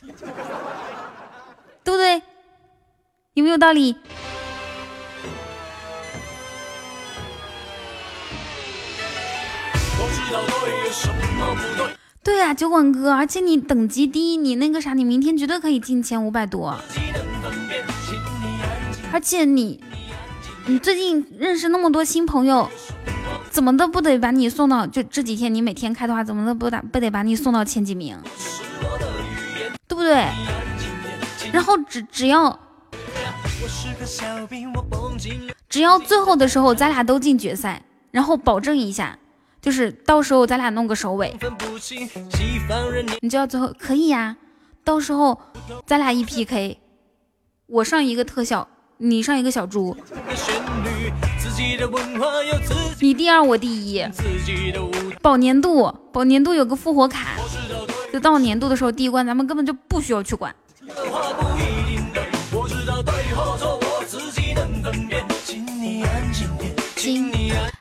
[0.00, 0.16] 对
[1.84, 2.22] 不对？
[3.34, 3.96] 有没有道理？
[12.22, 16.74] 对呀、酒馆哥，而且你等级低，你那个啥，你明天绝对可以进前五百多。
[19.12, 19.82] 而且你，
[20.66, 22.70] 你最近认识那么多新朋友，
[23.54, 24.84] 怎么都不得把你送到？
[24.84, 28.18] 就这几天你每天开的话，怎么都不打不得把你送到前几名，
[29.86, 30.26] 对不对？
[31.52, 32.58] 然后只只要
[35.68, 39.16] 只要最后的时候咱俩都进决赛，然后保证一下，
[39.62, 41.32] 就是到时候咱俩弄个首尾，
[43.20, 44.36] 你就要最后可以呀、
[44.82, 45.40] 到时候
[45.86, 46.76] 咱俩一 PK，
[47.66, 48.66] 我上一个特效，
[48.96, 49.96] 你上一个小猪，
[53.00, 54.04] 你第二我第一，
[55.22, 57.36] 保年度，保年度有个复活卡，
[58.12, 60.54] 就到年度的时候第一关咱们根本就不需要去管。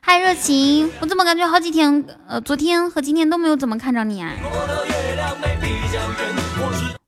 [0.02, 4.34] 嗨，热情，我怎么感觉好几天，呃，昨天和今天都没有怎么看着你啊？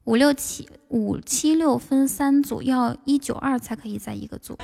[0.05, 4.57] 五六七五七六分三组，要一九二才可以在一个组。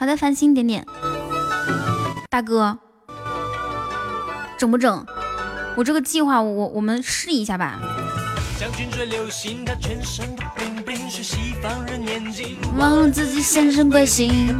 [0.00, 0.82] 好的，繁星点点，
[2.30, 2.78] 大哥，
[4.56, 5.04] 整不整？
[5.76, 7.78] 我这个计划我，我我们试一下吧。
[12.78, 14.56] 忘了自己先生贵姓，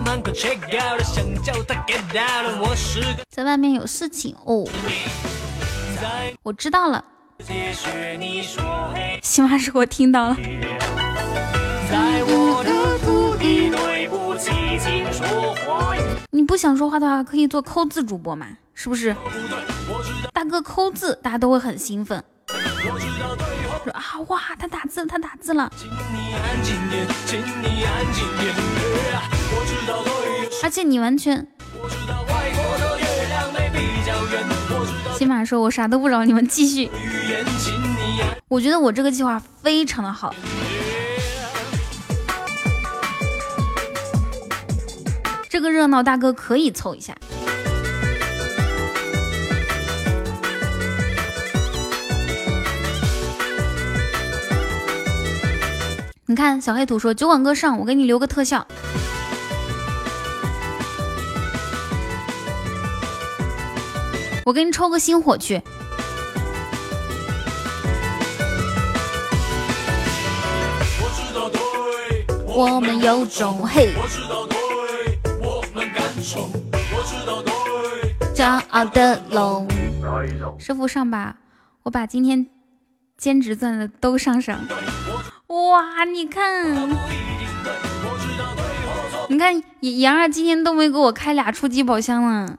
[3.30, 4.68] 在外面有事情哦。
[6.42, 7.02] 我知道了，
[9.22, 10.36] 起码是我听到了。
[16.30, 18.46] 你不想说话的话，可以做抠字主播嘛？
[18.74, 19.14] 是不是？
[20.32, 22.22] 大哥抠字，大家都会很兴奋。
[23.84, 25.70] 说啊哇，他打字，他打字了。
[30.62, 31.46] 而且你完全，
[35.16, 36.90] 起码说我啥都不知道，你们继续。
[38.48, 40.34] 我觉得我这个计划非常的好。
[45.50, 47.12] 这个热闹大哥可以凑一下。
[56.26, 58.64] 你看，小黑土说酒馆哥上，我给你留个特效。
[64.46, 65.60] 我给你抽个星火去。
[72.46, 73.92] 我们有种嘿，
[78.34, 79.66] 骄傲的龙。
[80.58, 81.36] 师傅上吧，
[81.82, 82.46] 我把今天
[83.16, 84.60] 兼职赚的都上上。
[85.48, 86.88] 哇，你看，
[89.28, 92.56] 你看杨杨二今天都没给我开俩初级宝箱呢。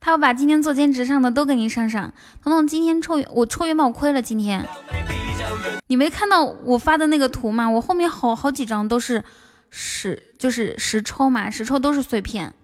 [0.00, 2.12] 他要把今天做兼职上的都给你上上。
[2.42, 4.68] 彤彤今天抽我抽元宝亏了，今天
[5.86, 7.70] 你没看到我发的那个图吗？
[7.70, 9.24] 我后面好好几张都是
[9.76, 12.54] 实就是实抽嘛，实抽都是碎片，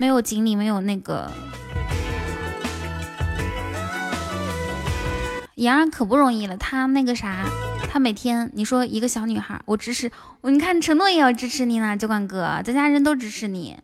[0.00, 1.30] 没有锦鲤，没有那个。
[5.54, 7.46] 杨二可不容易了，他那个啥，
[7.88, 13.78] 他每天你说一个小女孩，我支持我，你看承诺也要支持你呢，酒馆哥，咱家人都支持你。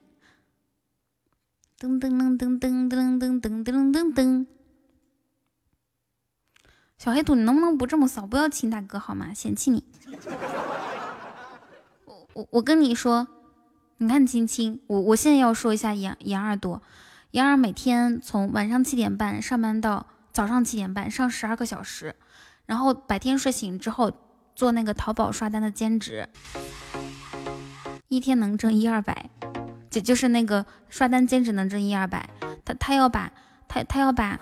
[1.78, 4.46] 噔噔噔噔噔噔噔噔噔噔噔。
[6.98, 8.26] 小黑土，你能不能不这么骚？
[8.26, 9.32] 不要亲大哥好吗？
[9.32, 9.84] 嫌弃你。
[12.34, 13.26] 我我跟你说，
[13.98, 16.82] 你看青青，我我现在要说一下杨杨二多，
[17.30, 22.16] 杨二每天从晚上七点半上班到早上七点半，上十二个小时，
[22.66, 24.12] 然后白天睡醒之后
[24.54, 26.28] 做那个淘宝刷单的兼职，
[28.08, 29.30] 一天能挣一二百。
[29.90, 32.28] 就就是那个刷单兼职能挣一二百，
[32.64, 33.30] 他他要把
[33.68, 34.40] 他他要把，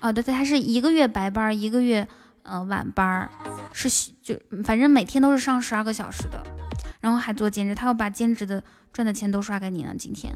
[0.00, 2.08] 哦对对，他是一个月白班，一个月
[2.42, 3.30] 呃晚班，
[3.74, 3.90] 是
[4.22, 4.34] 就
[4.64, 6.42] 反正每天都是上十二个小时的，
[7.02, 8.62] 然后还做兼职，他要把兼职的
[8.92, 9.92] 赚的钱都刷给你呢。
[9.98, 10.32] 今天。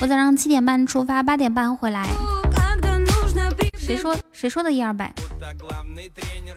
[0.00, 2.06] 我早上七点半出发，八点半回来。
[3.78, 5.12] 谁说谁说的一二百？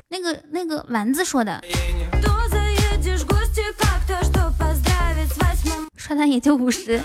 [0.10, 1.64] 那个那个丸子说的。
[6.02, 7.00] 刷单也就五十。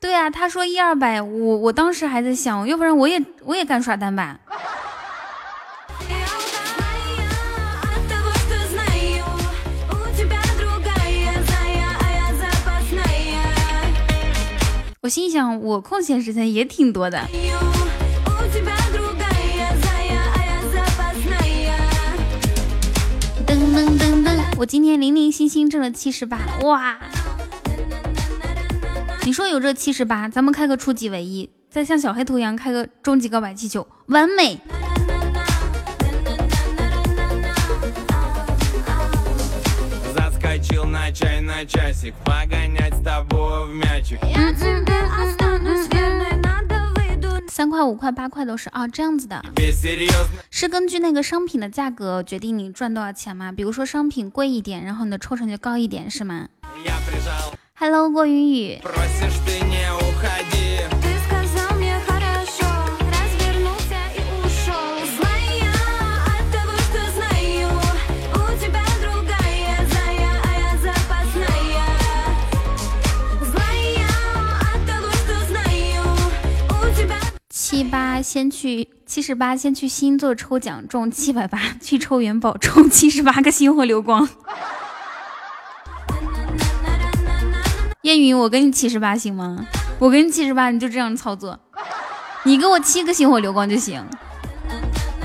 [0.00, 4.38] 对啊，他说一二百，我我当时还在想，要不然我也我也干刷单吧。
[15.02, 17.18] 我心想，我空闲时间也挺多的。
[23.46, 26.96] 噔噔噔噔，我今天零零星星挣了七十八，哇！
[29.30, 34.60] 你说有这七十八，咱们开个初级唯一，再像小黑头一样开个终极告白气球，完美。
[47.46, 49.40] 三块、五块、八块都是啊，这样子的，
[50.50, 53.52] 是根据那个商品的价格决定你赚多少钱吗？
[53.52, 56.48] 比如说商品贵一点，然后你的抽成就高一点，是吗
[57.82, 58.78] ？Hello，郭云雨。
[77.48, 84.28] 七八先去七十八，先去星座抽奖中七百八，去抽元宝中七十八个星火流光。
[88.02, 89.66] 烟云，我给你七十八行吗？
[89.98, 91.58] 我给你七十八，你就这样操作，
[92.44, 94.02] 你给我七个星火流光就行，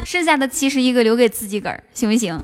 [0.04, 2.38] 剩下的七十一个留给自己个儿，行不行？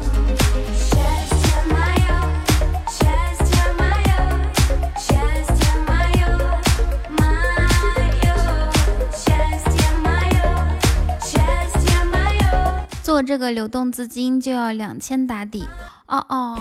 [13.03, 15.67] 做这个流动资金就要两千打底，
[16.07, 16.57] 哦哦，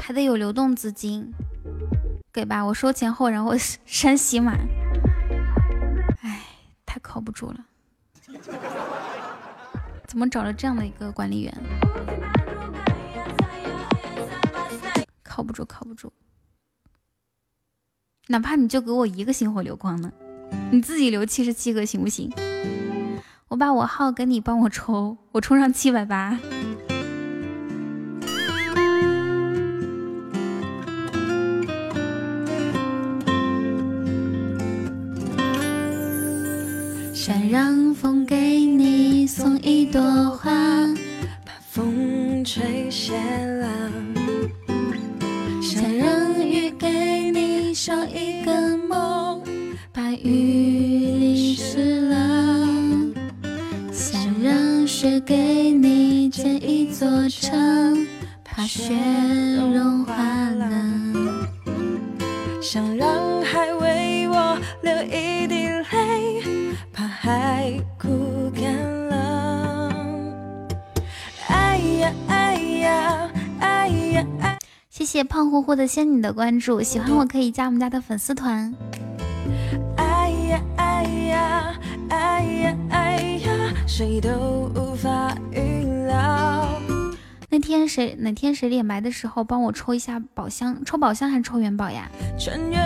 [0.00, 1.30] 还得有流动资金，
[2.34, 3.52] 给吧，我收钱后然后
[3.86, 4.58] 删喜马，
[6.20, 6.42] 哎，
[6.84, 7.64] 太靠不住了，
[10.08, 11.54] 怎么找了这样的一个管理员？
[15.22, 16.10] 靠不住，靠不住，
[18.26, 20.10] 哪怕你就给我一个星火流光呢，
[20.72, 22.32] 你自己留七十七个行不行？
[23.46, 26.36] 我把我号给你帮我抽，我充上七百八。
[37.26, 38.36] 想让风给
[38.66, 39.98] 你送一朵
[40.36, 40.52] 花，
[41.42, 43.14] 把风吹斜
[43.62, 43.90] 了。
[45.62, 49.42] 想让雨给你捎一个梦，
[49.90, 52.68] 把雨淋湿了。
[53.90, 58.06] 想让雪给你建一座城，
[58.44, 58.92] 怕雪
[59.72, 60.14] 融化
[75.14, 78.74] 谢谢胖乎乎的仙女的关注，喜欢我可以加我们家的粉丝团。
[79.96, 81.74] 哎呀哎呀
[82.08, 86.68] 哎呀哎呀，谁都无法预料。
[87.48, 92.10] 那天谁哪天谁脸白的时候帮我抽一下宝箱，抽宝箱还是抽元宝呀？
[92.36, 92.76] 穿越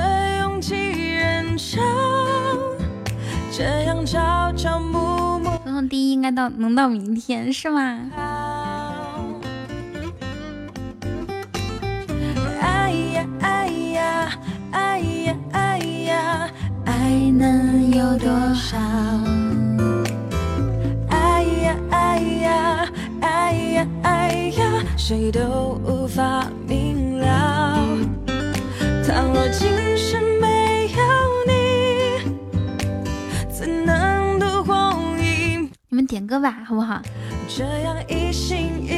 [0.40, 0.74] 拥挤
[1.14, 1.80] 人潮，
[3.50, 5.50] 这样朝朝暮暮。
[5.64, 8.68] 总统第一应该到能到明天是吗？
[14.72, 16.50] 哎呀哎呀，
[16.84, 18.76] 爱能有多少？
[21.09, 22.88] 哎呀哎呀
[23.20, 24.62] 哎呀哎呀，
[24.96, 27.78] 谁都无法明了。
[29.06, 31.00] 倘若今生没有
[31.46, 31.52] 你，
[33.50, 35.70] 怎能度光阴？
[35.88, 37.00] 你们点歌吧，好不好？
[37.48, 38.97] 这样一心一。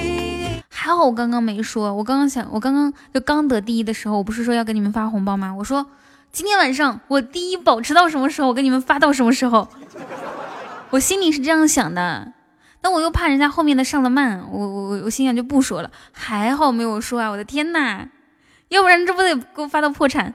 [0.91, 5.55] 还好我刚刚没说，我刚刚想，我刚刚就刚得第一的时候，我不是说要给你们发红包吗？
[5.55, 5.87] 我说
[6.33, 9.69] 今天晚上我第一保持到什么时候，我给你们发到什么时候。
[10.91, 12.33] 我心里是这样想的，
[12.81, 15.93] 但我又怕人家后面的上的慢，我我我我心想就不说了。
[16.11, 18.09] 还好没有说啊，我的天呐，
[18.67, 20.35] 要不然这不得给我发到破产。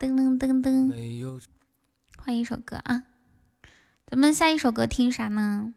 [0.00, 1.40] 噔噔噔噔，
[2.16, 3.04] 换一首歌啊，
[4.10, 5.74] 咱们下一首歌听啥呢？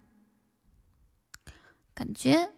[2.01, 2.49] 感觉，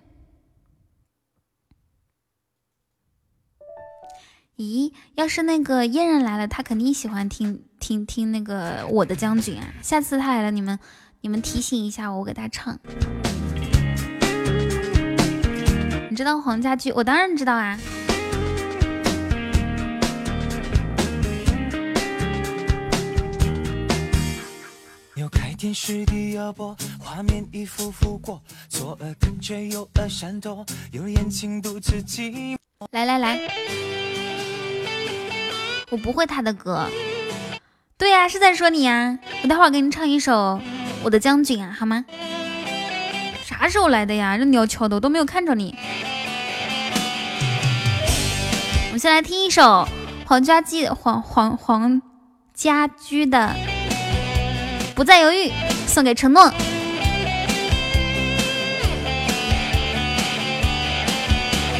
[4.55, 9.73] 咦，要是那个嫣然来了，他肯定喜欢听听听那个我的将军啊。
[9.81, 10.79] 下次他来了，你们
[11.19, 12.79] 你们提醒一下我，我给他唱。
[16.09, 16.89] 你知道黄家驹？
[16.93, 17.77] 我当然知道啊。
[25.63, 32.57] 天时地要播，画面一幅幅过，左耳感觉右耳闪躲，有眼睛独自寂寞。
[32.91, 33.39] 来来来，
[35.89, 36.85] 我不会他的歌。
[37.97, 40.33] 对呀、是在说你呀、我待会儿给你唱一首
[41.01, 42.03] 《我的将军》啊，好吗？
[43.45, 44.37] 啥时候来的呀？
[44.37, 45.73] 这鸟敲的我都没有看着你。
[48.87, 49.87] 我们先来听一首
[50.25, 52.01] 黄家驹黄黄黄
[52.53, 53.55] 家驹的
[54.95, 55.49] 《不再犹豫》，
[55.87, 56.51] 送给承诺。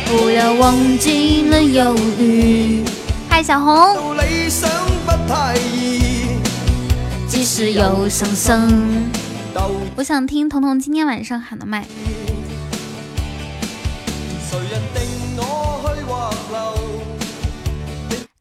[0.08, 2.84] 不要忘记了犹豫。
[3.30, 4.16] 嗨，小红，
[7.28, 9.12] 即使有伤心。
[9.96, 11.86] 我想听彤彤今天晚上喊的麦。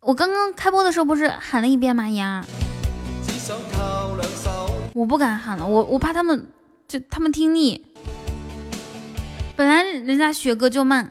[0.01, 0.15] 我？
[0.15, 2.09] 刚刚开播的时候不是喊了一遍吗？
[2.09, 2.45] 妍儿，
[3.27, 4.02] 只想靠。
[4.95, 6.47] 我不敢喊了，我我怕他们
[6.87, 7.83] 就他们听腻。
[9.57, 11.09] 本来人家学歌就慢，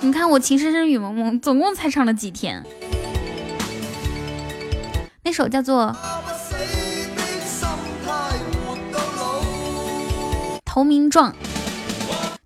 [0.00, 2.64] 你看我情深深雨蒙蒙，总共才唱了几天。
[5.24, 5.94] 那首叫做。
[10.74, 11.32] 《投名状》，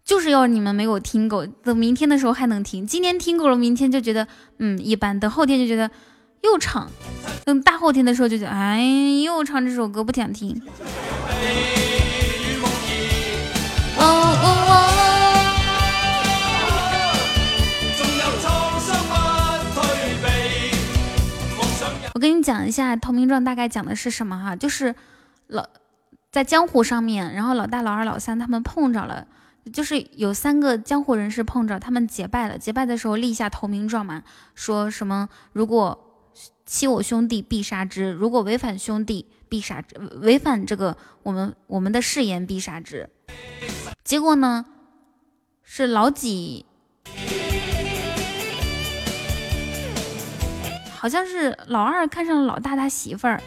[0.04, 2.84] 就是要你们没有听够，等明天的时候还能听。
[2.84, 4.26] 今天听够了，明天就觉得
[4.58, 5.88] 嗯一般，等后天就觉得
[6.42, 6.90] 又唱，
[7.44, 8.82] 等大后天的时候就觉得哎
[9.24, 10.62] 又唱这首歌不想听。
[13.98, 14.82] 哦哦哦！
[22.14, 24.94] 我跟你讲一下《投名状》大概讲的是什么哈，就是
[25.48, 25.66] 老
[26.32, 29.26] 在江湖上面，然后老大、老二、老三他们碰着了，
[29.70, 32.56] 就是有三个江湖人士碰着，他们结拜了。
[32.56, 34.22] 结拜的时候立下投名状嘛，
[34.54, 36.05] 说什么如果
[36.66, 43.08] 欺我兄弟必杀之，如果违反兄弟必杀之，违反这个我们我们的誓言必杀之。
[44.02, 44.66] 结果呢，
[45.62, 46.66] 是老几，
[50.90, 53.40] 好像是老二看上了老大他媳妇儿，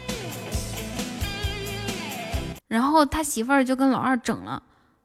[2.68, 4.62] 然后他媳妇儿就跟老二整了，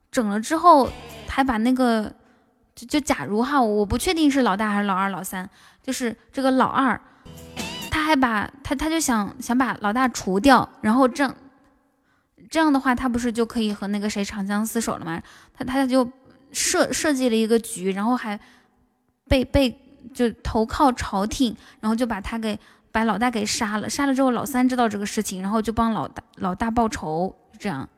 [0.10, 0.90] 整了之后
[1.28, 2.14] 还把那个
[2.74, 5.50] 就就假如哈，我不确定是老大还是老二老三，
[5.84, 7.00] 就是这个老二，
[8.06, 11.36] 还把他他就想想把老大除掉，然后这样
[12.50, 15.20] 这样的话，他不是就可以和那个谁长相厮守了吗？
[15.54, 16.08] 他他就
[16.52, 18.40] 设设计了一个局，然后还
[19.28, 19.76] 被被
[20.14, 22.58] 就投靠朝廷，然后就把他给
[22.92, 23.90] 把老大给杀了。
[23.90, 27.90] 杀了之后，老三知道这个事情，然后就帮老大老大报仇，这样。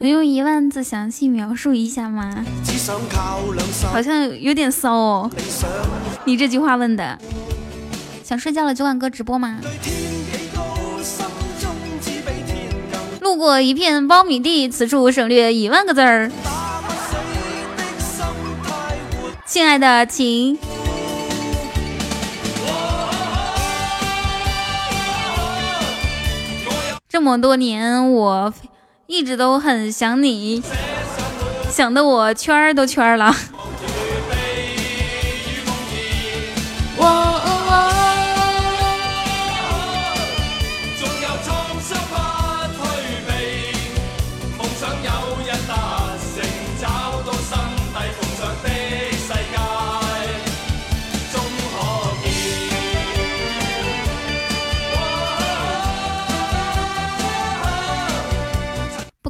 [0.00, 2.44] 能用一万字详细描述一下吗？
[3.90, 5.30] 好像有点骚哦。
[6.24, 7.18] 你这句话问的。
[8.22, 9.58] 想睡觉了九碗哥直播吗？
[13.20, 16.30] 路过一片苞米地此处省略一万个字儿。
[19.46, 20.58] 亲爱的请
[27.08, 28.52] 这么多年我
[29.10, 30.62] 一直都很想你，
[31.70, 33.34] 想的我圈儿都圈儿了。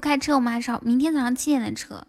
[0.08, 0.80] 开车，我们还是好。
[0.80, 2.06] 明天早上七点的车，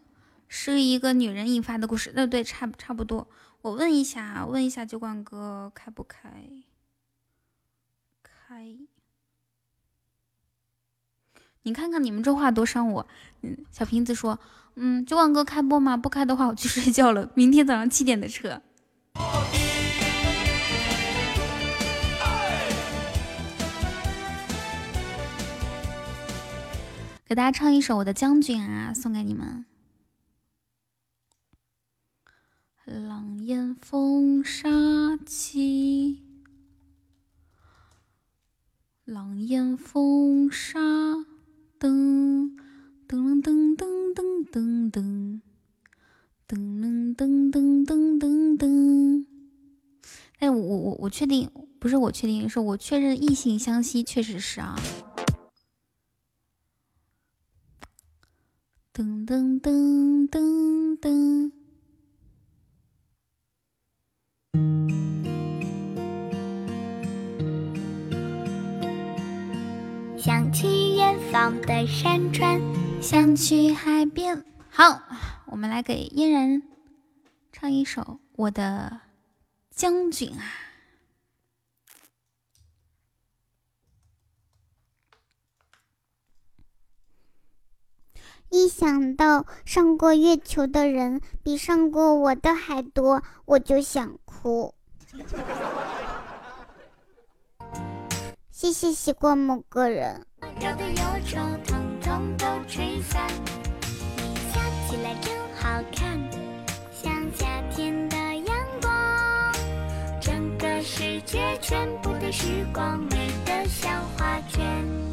[0.48, 2.14] 是一个女人引发的故事。
[2.14, 3.28] 對對，差差不多。
[3.62, 6.30] 我问一下，问一下酒馆哥开不开？
[8.24, 8.78] 开。
[11.64, 13.06] 你看看你们这话多伤我。
[13.42, 14.40] 嗯，小瓶子说，
[14.76, 15.98] 嗯，酒馆哥开播吗？
[15.98, 17.30] 不开的话，我去睡觉了。
[17.36, 18.62] 明天早上七点的车。
[27.30, 29.64] 给大家唱一首《我的将军》啊，送给你们。
[32.88, 34.68] 狼烟风沙
[35.28, 36.24] 起，
[39.06, 40.80] 狼烟风沙
[41.80, 42.56] 噔
[43.08, 45.32] 噔噔噔噔噔噔
[46.48, 49.26] 噔噔噔噔噔噔噔。
[50.40, 54.76] 哎，我我我确定，不是我确定，是我确认异性相吸，确实是啊。
[59.00, 61.00] 噔噔噔噔。
[61.00, 61.52] 噔
[70.18, 70.68] 想去
[70.98, 72.60] 远方的山川
[73.02, 74.44] 想去海边。
[74.70, 75.02] 好
[75.46, 76.62] 我们来给嫣然
[77.54, 79.00] 唱一首我的
[79.72, 80.69] 将军啊。
[88.50, 94.74] 一想到上过月球的人比上过我的还多，我就想哭。
[98.52, 100.26] 谢谢习惯某个人。
[112.32, 115.09] 时光美得像画卷。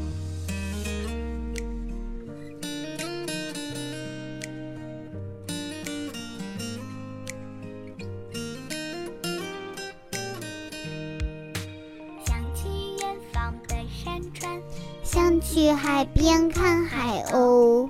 [15.56, 17.88] 去海边看海鸥。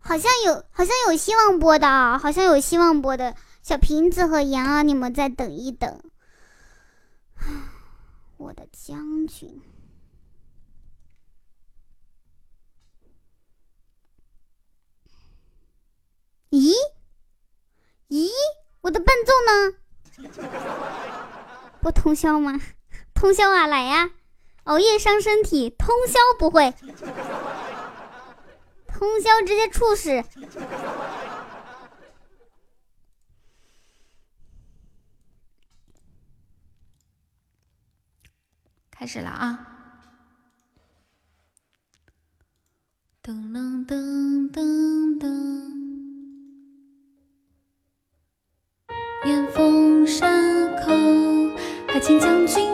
[0.00, 3.36] 好像有，好像有希望播的啊，好像有希望播的。
[3.62, 6.00] 小瓶子和羊儿，你们再等一等。
[8.38, 9.60] 我的将军，
[16.48, 16.72] 咦
[18.08, 18.30] 咦，
[18.80, 20.32] 我的伴奏呢？
[21.82, 22.58] 不通宵吗？
[23.12, 24.10] 通宵啊，来呀！
[24.68, 26.74] 熬夜伤身体，通宵不会。
[28.86, 30.22] 通宵直接猝死。
[38.90, 39.58] 开始了啊！
[43.22, 45.24] 噔噔噔噔噔，
[49.24, 50.92] 烟峰山口，
[51.86, 52.67] 海清将军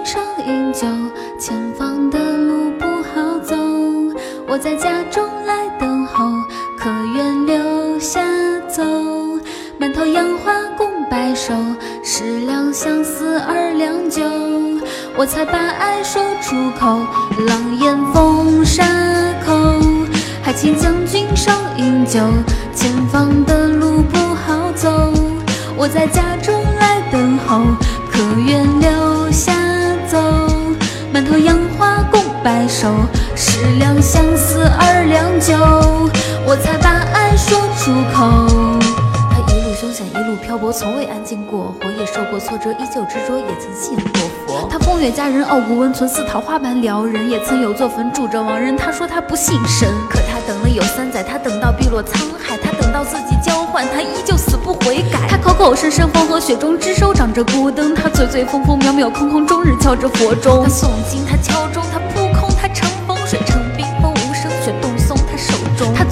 [4.55, 6.31] 我在家中来等候，
[6.79, 8.21] 可愿留下
[8.69, 8.85] 走？
[9.79, 11.53] 满头杨花共白首，
[12.05, 14.23] 十两相思二两酒。
[15.17, 17.01] 我才把爱说出口，
[17.49, 18.85] 狼烟风沙
[19.45, 19.53] 口，
[20.41, 22.21] 还请将军少饮酒，
[22.73, 25.13] 前方的路不好走，
[25.77, 27.61] 我在家中来等候，
[28.09, 29.53] 可愿留下
[30.07, 30.17] 走？
[31.13, 32.95] 满头杨花共白首，
[34.01, 35.55] 相思二两酒，
[36.47, 38.79] 我才把爱说出口。
[39.31, 41.75] 他一路凶险，一路漂泊，从未安静过。
[41.81, 44.69] 活也受过挫折，依旧执着，也曾信过佛。
[44.71, 48.77] 他风月佳人，傲骨温存，似桃花般撩人，也曾有座坟住着亡人。
[48.77, 55.29] 他说他不信神，可他等了有三载，他等到碧落沧海，他等到自己交换，他依旧死不悔改。
[55.29, 60.65] 他口口声声风和雪中之手掌着孤灯，他醉醉疯疯渺渺空空，终日敲着佛钟。
[60.65, 61.99] 他诵经，他敲钟，他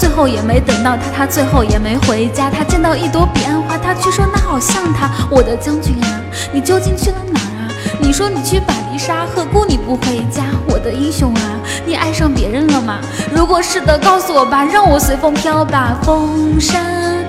[0.02, 2.50] 最后也没等到他，他最后也没回家。
[2.50, 5.08] 他见到一朵彼岸花，他却说那好像他。
[5.30, 6.20] 我的将军啊，
[6.52, 7.70] 你究竟去了哪儿啊？
[8.00, 10.42] 你说你去百丽沙，何故你不回家？
[10.66, 11.40] 我的英雄啊，
[11.86, 12.98] 你爱上别人了吗？
[13.32, 15.96] 如果是的，告诉我吧，让我随风飘吧。
[16.02, 16.80] 风沙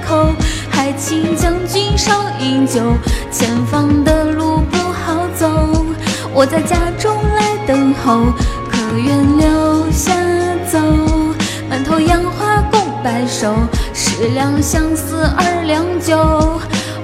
[0.03, 0.29] 口，
[0.71, 2.81] 还请将军少饮酒，
[3.29, 5.47] 前方的路不好走，
[6.33, 8.33] 我在家中来等候，
[8.67, 10.11] 可愿留下
[10.71, 10.79] 走？
[13.03, 13.53] 白首，
[13.93, 16.17] 十两相思二两酒，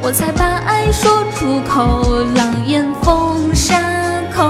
[0.02, 2.24] 我才把爱说出口。
[2.36, 3.78] 狼烟风沙
[4.34, 4.50] 口，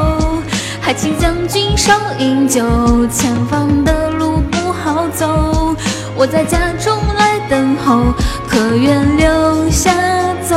[0.79, 2.61] 还请将军少饮酒，
[3.07, 5.75] 前方的路不好走，
[6.15, 8.13] 我在家中来等候，
[8.47, 9.91] 可愿留下
[10.47, 10.55] 走？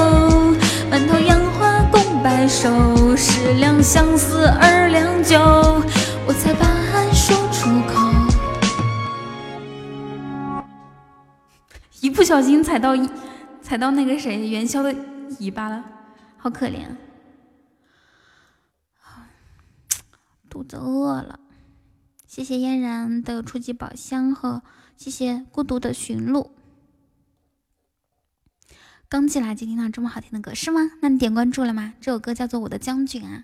[0.90, 2.68] 满头杨花共白首，
[3.16, 5.40] 十两相思二两酒，
[6.26, 8.01] 我才把爱说出口。
[12.22, 13.10] 不小心踩到一
[13.60, 14.94] 踩到那个谁元宵的
[15.40, 15.84] 尾巴了，
[16.36, 16.86] 好可怜。
[19.00, 19.26] 啊
[20.48, 21.40] 肚子饿了，
[22.28, 24.62] 谢谢嫣然的初级宝箱和
[24.96, 26.52] 谢谢孤独的驯鹿。
[29.08, 30.92] 刚进来就听到这么好听的歌是吗？
[31.00, 31.94] 那你点关注了吗？
[32.00, 33.42] 这首歌叫做《我的将军》啊。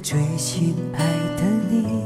[0.00, 1.04] 最亲爱
[1.36, 2.02] 的你，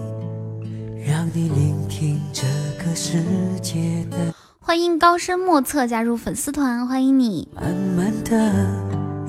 [1.06, 2.42] 让你聆听这
[2.84, 3.22] 个世
[3.62, 7.48] 界的欢迎高深莫测加入粉丝团，欢迎你。
[7.54, 8.52] 慢慢的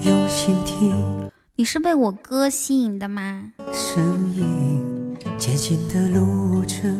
[0.03, 3.51] 用心听你是被我歌吸引的吗？
[3.71, 4.03] 声
[4.33, 6.99] 音，艰辛的路程，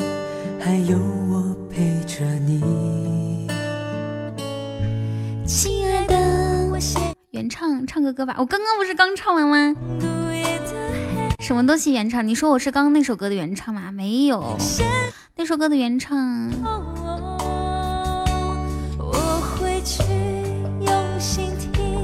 [0.59, 3.47] 还有我陪着你。
[5.47, 6.15] 亲爱的，
[7.31, 8.35] 原唱唱个歌吧。
[8.37, 9.75] 我刚刚不是刚唱完吗？
[11.43, 12.25] 什么东西原唱？
[12.25, 13.91] 你说我是刚刚那首歌的原唱吗？
[13.91, 14.57] 没有，
[15.35, 16.49] 那首歌的原唱。
[18.97, 19.11] 我
[19.59, 20.01] 会去
[20.79, 21.99] 用心听，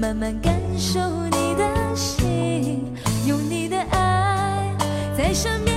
[0.00, 2.94] 慢慢感受你的心，
[3.26, 4.74] 用你的爱
[5.14, 5.76] 在身边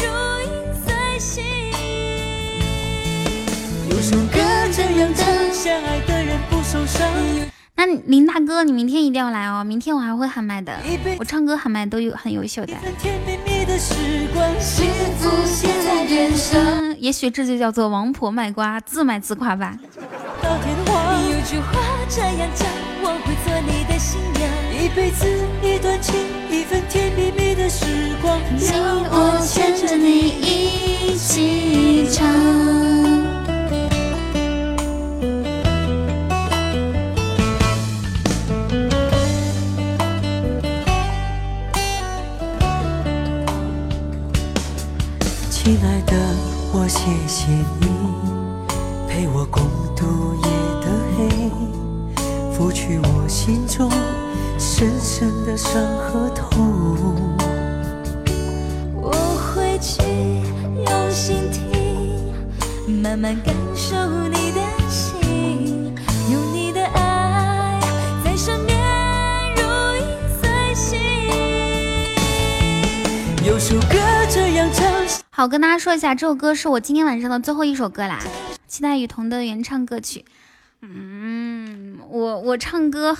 [0.00, 0.06] 如
[0.42, 0.50] 影
[0.84, 1.44] 随形。
[3.88, 4.40] 有首歌
[4.72, 7.08] 这样唱，相爱的人不受伤。
[7.86, 9.62] 那林大哥，你明天一定要来哦！
[9.62, 10.76] 明天我还会喊麦的，
[11.20, 12.72] 我唱歌喊麦都有很优秀的。
[16.98, 19.78] 也许这就叫做王婆卖瓜，自卖自夸吧。
[20.42, 20.96] 到天荒。
[21.30, 22.66] 有句话这样讲，
[23.02, 24.50] 我会做你的新娘。
[24.74, 25.24] 一辈子
[25.62, 26.16] 一段情，
[26.50, 27.86] 一份甜蜜蜜的时
[28.20, 31.05] 光，让我牵着你
[75.46, 78.18] 我，跟大家说一下，这首歌是我今天晚上的最后一首歌啦，
[78.66, 80.24] 期待雨桐的原唱歌曲。
[80.80, 83.16] 嗯，我我唱歌，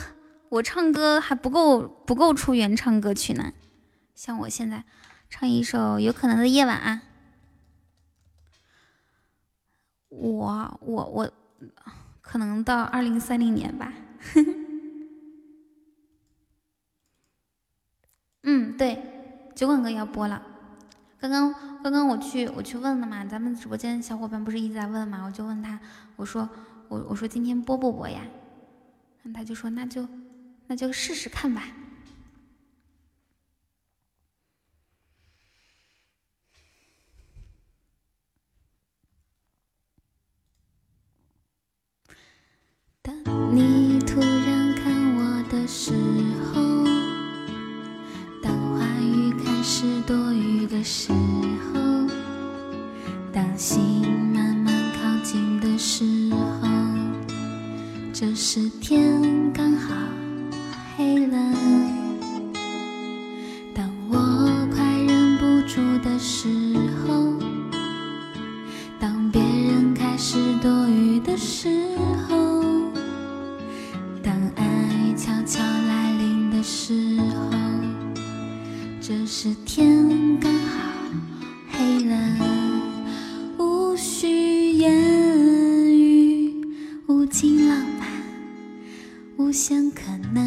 [0.48, 3.52] 我唱歌还不够不够出原唱歌曲呢。
[4.16, 4.82] 像我现在
[5.30, 7.02] 唱一首《有可能的夜晚》啊，
[10.08, 11.30] 我我我
[12.20, 13.92] 可能到二零三零年吧。
[18.42, 19.00] 嗯，对，
[19.54, 20.42] 酒馆哥要播了。
[21.18, 25.80] 刚刚刚刚我去我去问了嘛，咱们直播间小伙伴不是一直在问嘛，我就问他，
[26.16, 26.48] 我说
[26.88, 28.22] 我我说今天播不播呀？
[29.34, 30.06] 他就说那就
[30.68, 31.64] 那就试试看吧。
[43.02, 43.85] 等你
[49.78, 52.08] 是多余的时候，
[53.30, 56.66] 当心慢慢靠近的时候，
[58.10, 59.22] 这时天
[59.52, 59.94] 刚好
[60.96, 61.36] 黑了。
[63.74, 64.16] 当我
[64.74, 66.65] 快忍不住的时候，
[89.68, 90.45] 想可能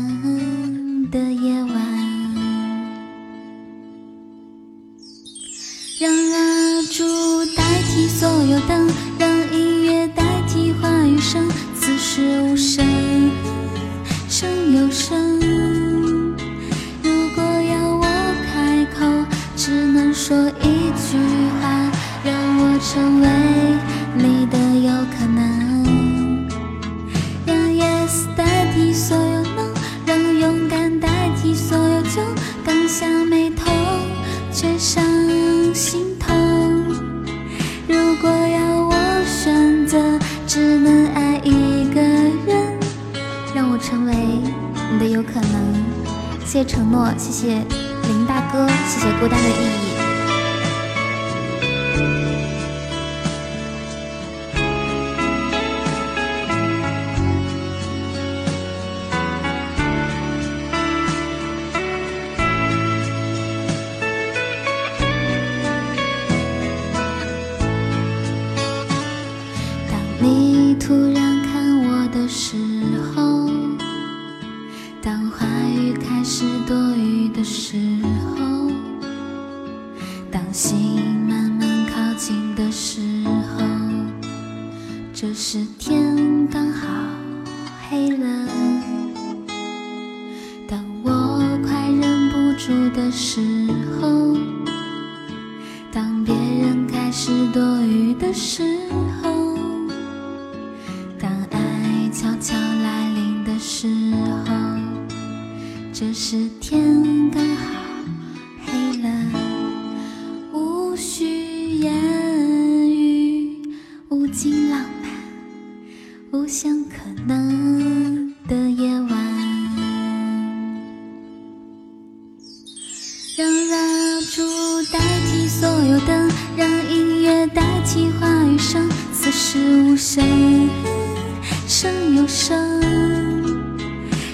[132.30, 132.80] 声。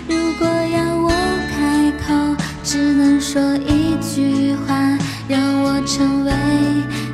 [0.06, 1.10] 如果要我
[1.50, 2.14] 开口，
[2.62, 4.98] 只能说一句话，
[5.30, 6.32] 让我成为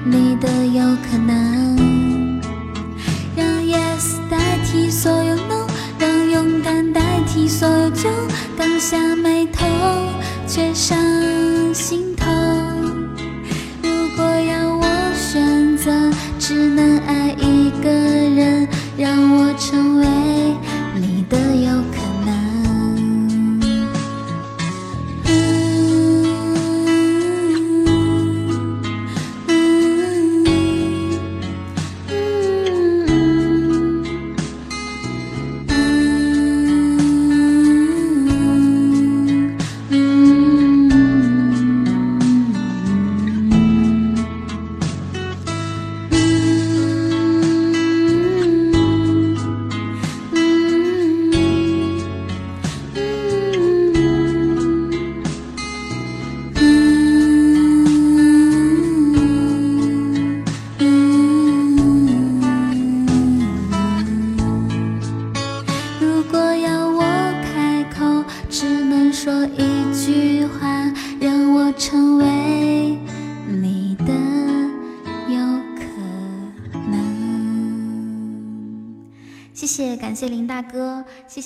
[0.04, 1.78] 你的有可能。
[3.36, 5.68] 让 yes 代替所有 no，
[6.00, 8.10] 让勇敢代替所有酒，
[8.58, 9.68] 刚下眉头，
[10.48, 10.98] 却上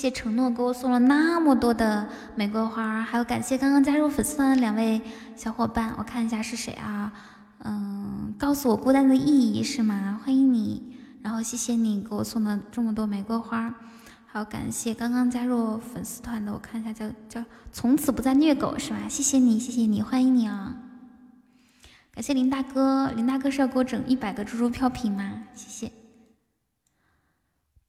[0.06, 5.02] 谢承诺给我送了那么多的玫瑰花，还有感谢刚刚加入粉丝团的两位
[5.34, 7.12] 小伙伴，我看一下是谁啊？
[7.64, 10.20] 嗯，告诉我孤单的意义是吗？
[10.22, 13.74] 欢迎你，然后谢谢你给我送了这么多玫瑰花。
[14.26, 19.08] 还有感谢刚刚加入粉丝团的，我看一下叫叫从此不再虐狗是吧？
[19.08, 20.76] 谢谢你，谢谢你，欢迎你啊！
[22.12, 25.42] 感谢林大哥，林大哥是要给我整一百个猪猪飘屏吗？
[25.52, 25.92] 谢谢。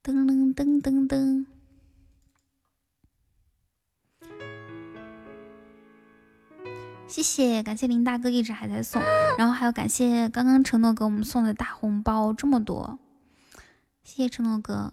[0.02, 1.46] 噔噔噔噔噔，
[7.08, 9.02] 谢谢，感谢林大哥一直还在送，
[9.38, 12.98] 然后还有感谢刚刚承诺给我们送的大红包这么多，
[14.04, 14.92] 谢谢承诺哥。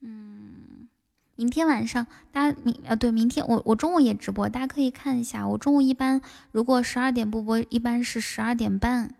[0.00, 0.88] 嗯，
[1.36, 5.46] 明天晚上大家明呃对，明天我我中午也直播，大家可以看一下。
[5.46, 9.14] 我中午一般如果十二点不播，一般是十二点半，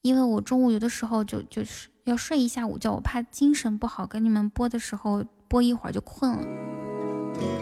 [0.00, 6.44] 因为我中午有的时候就就是要睡一下午觉，我怕精神不好，跟你们播的时候播一会儿就困了。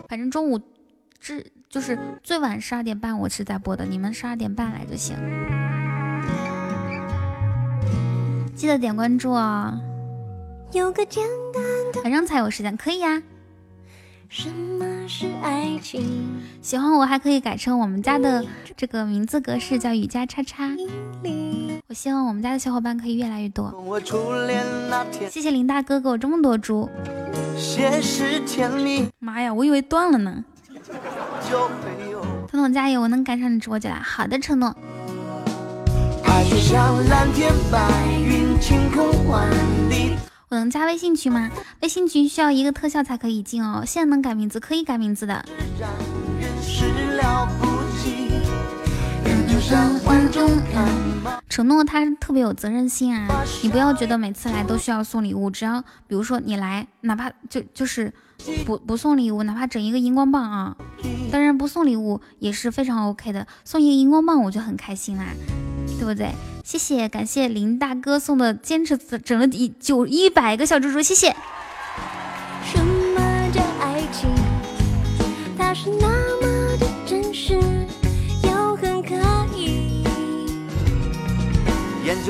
[0.09, 0.61] 反正中午
[1.19, 5.17] 至就是最晚十二点半我是在播的，你们十二点半来就行。
[8.57, 9.81] 记得点关注哦、
[10.73, 11.25] 有个简
[11.55, 13.23] 单的晚上才有时间，可以呀、
[14.29, 16.03] 什么是爱情？
[16.61, 18.45] 喜欢我还可以改成我们家的
[18.77, 20.69] 这个名字格式，叫雨佳叉叉。
[21.87, 23.73] 我希望我们家的小伙伴可以越来越多。
[23.87, 26.91] 我初恋那天，谢谢林大哥给我这么多猪，
[29.21, 30.45] 妈呀，我以为断了呢。
[32.49, 33.99] 彤彤加油，我能赶上你直播间来。
[34.01, 34.75] 好的，承诺。
[40.49, 41.51] 我能加微信群吗？
[41.81, 43.85] 微信群需要一个特效才可以进哦。
[43.87, 45.45] 现在能改名字，可以改名字的。
[51.49, 53.29] 承诺他特别有责任心啊，
[53.63, 58.13] 你不要觉得每次来都需要送礼物，只要比如说你来，哪怕就就是
[58.65, 60.77] 不不送礼物，哪怕整一个荧光棒啊，
[61.31, 65.25] 当然不送礼物也是非常 OK 的，送一个荧光棒我就很开心啦，
[65.99, 66.31] 对不对？
[66.65, 71.35] 谢谢，感谢林大哥送的，坚持整了一九一百个小猪猪，谢谢。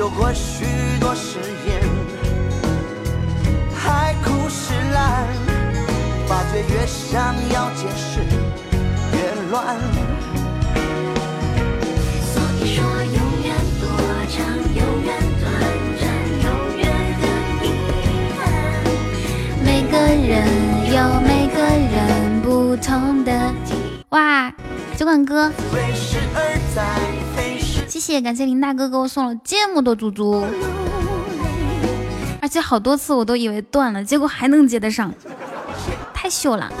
[0.01, 0.65] 研究过许
[0.99, 1.79] 多誓言，
[3.75, 5.27] 海枯石烂，
[6.27, 8.19] 发觉越想要解释
[9.13, 9.77] 越乱。
[12.33, 13.85] 所以说，永远多
[14.27, 14.41] 长，
[14.73, 15.07] 永远
[15.39, 15.45] 短
[15.99, 16.03] 暂，
[16.41, 16.49] 永
[16.79, 16.81] 远
[17.21, 17.23] 很
[17.61, 17.69] 平
[20.27, 20.33] 人
[20.95, 23.29] 有每个人不同的。
[24.09, 24.51] 哇，
[24.97, 25.51] 酒馆哥，
[27.91, 30.45] 谢谢，感谢林大哥给我送了这么多猪猪，
[32.41, 35.13] 而且好多次我都以为断了，结果还能接得上，
[36.13, 36.71] 太秀了。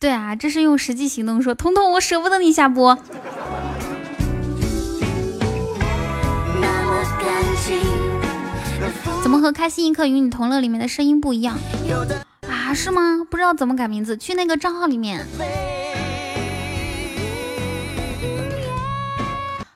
[0.00, 2.96] 对啊，这是用实际行动说，彤彤，我舍不得你下播。
[9.30, 11.56] 怎么和开心一刻与你同乐里面的声音不一样
[12.48, 12.74] 啊？
[12.74, 13.24] 是吗？
[13.30, 15.24] 不知道怎么改名字，去那个账号里面。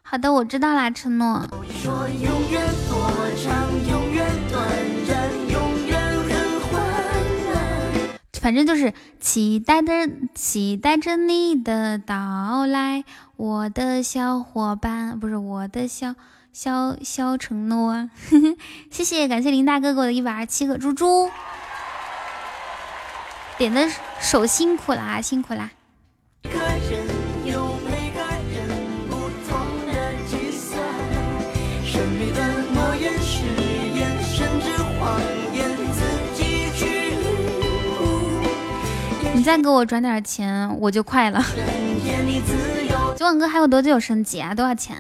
[0.03, 1.47] 好的，我知道啦，承诺。
[8.41, 9.93] 反正就是期待的，
[10.35, 13.05] 期待着你的到来，
[13.37, 16.17] 我的小伙伴，不是我的小
[16.55, 18.09] 肖肖承诺。
[18.91, 21.29] 谢谢，感谢林大哥给我的一百二十七个猪猪，
[23.59, 25.71] 点的手辛苦啦，辛苦啦。
[39.45, 41.45] 再给我转点钱，我就快了。
[43.15, 44.55] 九万哥还有多久升级啊？
[44.55, 44.97] 多少钱？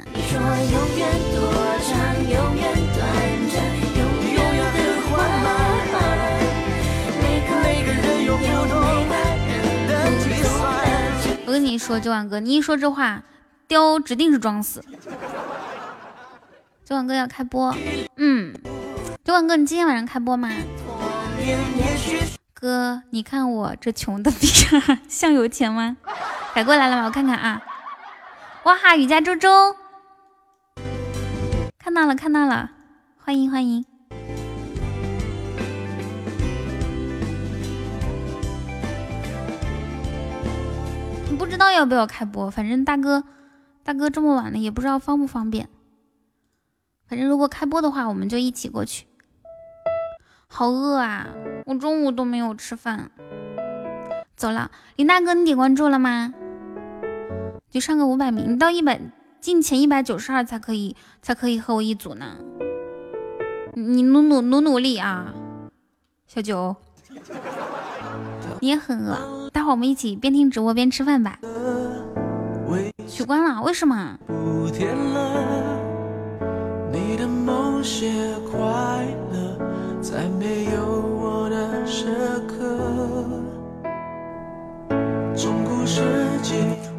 [11.46, 13.22] 我跟你说，九万哥，你一说这话，
[13.66, 14.84] 雕指定是装死。
[16.84, 17.74] 九万哥要开播，
[18.18, 18.54] 嗯，
[19.24, 20.50] 九万哥，你今天晚上开播吗？
[22.64, 25.98] 哥，你看我这穷的逼样，像有钱吗？
[26.54, 27.04] 改过来了吗？
[27.04, 27.62] 我看看啊！
[28.62, 29.76] 哇哈，雨家周周，
[31.78, 32.70] 看到了，看到了，
[33.18, 33.84] 欢迎欢迎。
[41.38, 43.24] 不知道要不要开播，反正大哥，
[43.82, 45.68] 大哥这么晚了，也不知道方不方便。
[47.06, 49.04] 反正如果开播的话，我们就一起过去。
[50.56, 51.26] 好饿啊！
[51.66, 53.10] 我中午都没有吃饭。
[54.36, 56.32] 走了，林大哥，你点关注了吗？
[57.68, 59.00] 就上个五百名，你到一百
[59.40, 62.36] 进前一百九十二才可以，才可以和我一组呢。
[63.72, 65.34] 你努努努努力啊，
[66.28, 66.76] 小九。
[68.60, 71.40] 你也很饿，待会我们一起边听直播边吃饭吧。
[73.08, 74.20] 取关了，为什么？
[80.04, 82.04] 在没有我的时
[82.46, 82.78] 刻，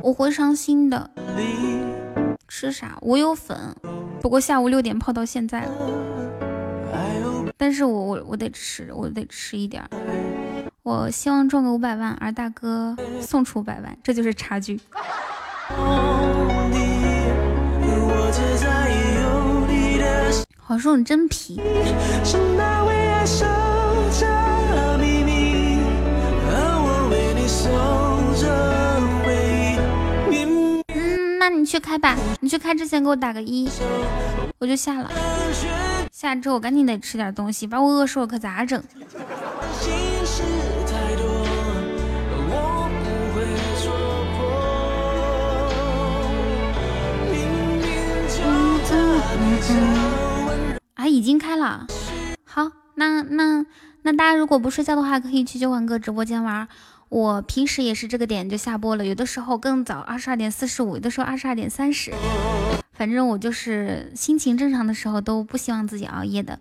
[0.01, 1.11] 我会伤心的。
[2.47, 2.97] 吃啥？
[3.01, 3.75] 我有粉，
[4.19, 5.71] 不过下午六点泡到现在了。
[7.55, 9.87] 但是我我我得吃，我得吃一点。
[10.81, 14.81] 我希望赚个五百万，而大哥送出五百万，这就是差距。
[20.67, 21.61] 好说你真皮。
[30.87, 32.15] 嗯，那你去开吧。
[32.39, 33.67] 你去开之前给我打个一，
[34.59, 35.11] 我就下了。
[36.11, 38.79] 下之后赶紧得吃点东西，把我饿瘦了可咋整？
[50.93, 51.87] 啊，已经开了。
[52.45, 53.65] 好，那那
[54.01, 56.67] 那大家如果不睡觉的话，可以去酒馆哥直播间玩。
[57.09, 62.11] 我平时也是这个点就下播了，有的时候更早，二十二点四十五，有的时候二十二点三十。
[62.93, 66.59] 反正我就是心情正常的时候都不希望自己熬夜的。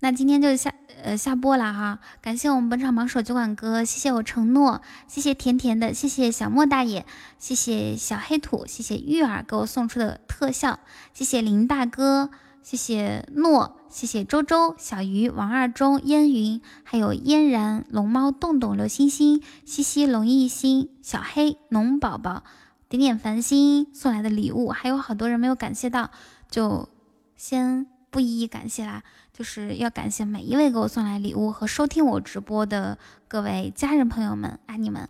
[0.00, 7.06] 那今天就下呃下播了哈，感谢我们本场榜首酒馆哥，谢谢我承诺，谢谢甜甜的，谢谢小莫大爷，
[7.38, 10.78] 谢谢小黑土，谢谢玉儿给我送出的特效，
[11.14, 12.30] 谢谢林大哥。
[12.62, 22.42] 谢谢诺，谢谢周周、小鱼、王二中、烟云，还有嫣然、龙猫、洞洞、刘星星、西西、龙艺星、小黑、龙宝宝、
[22.88, 26.10] 点点繁星送来的礼物，还有好多人没有感谢到，
[26.50, 26.88] 就
[27.36, 29.04] 先不一一感谢啦。
[29.32, 32.98] 就是要感谢每一位给我送来礼物和收听我直播的
[33.28, 35.08] 各位家人朋友们，爱你们！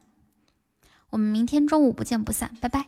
[1.08, 2.84] 我们明天中午不见不散，拜拜。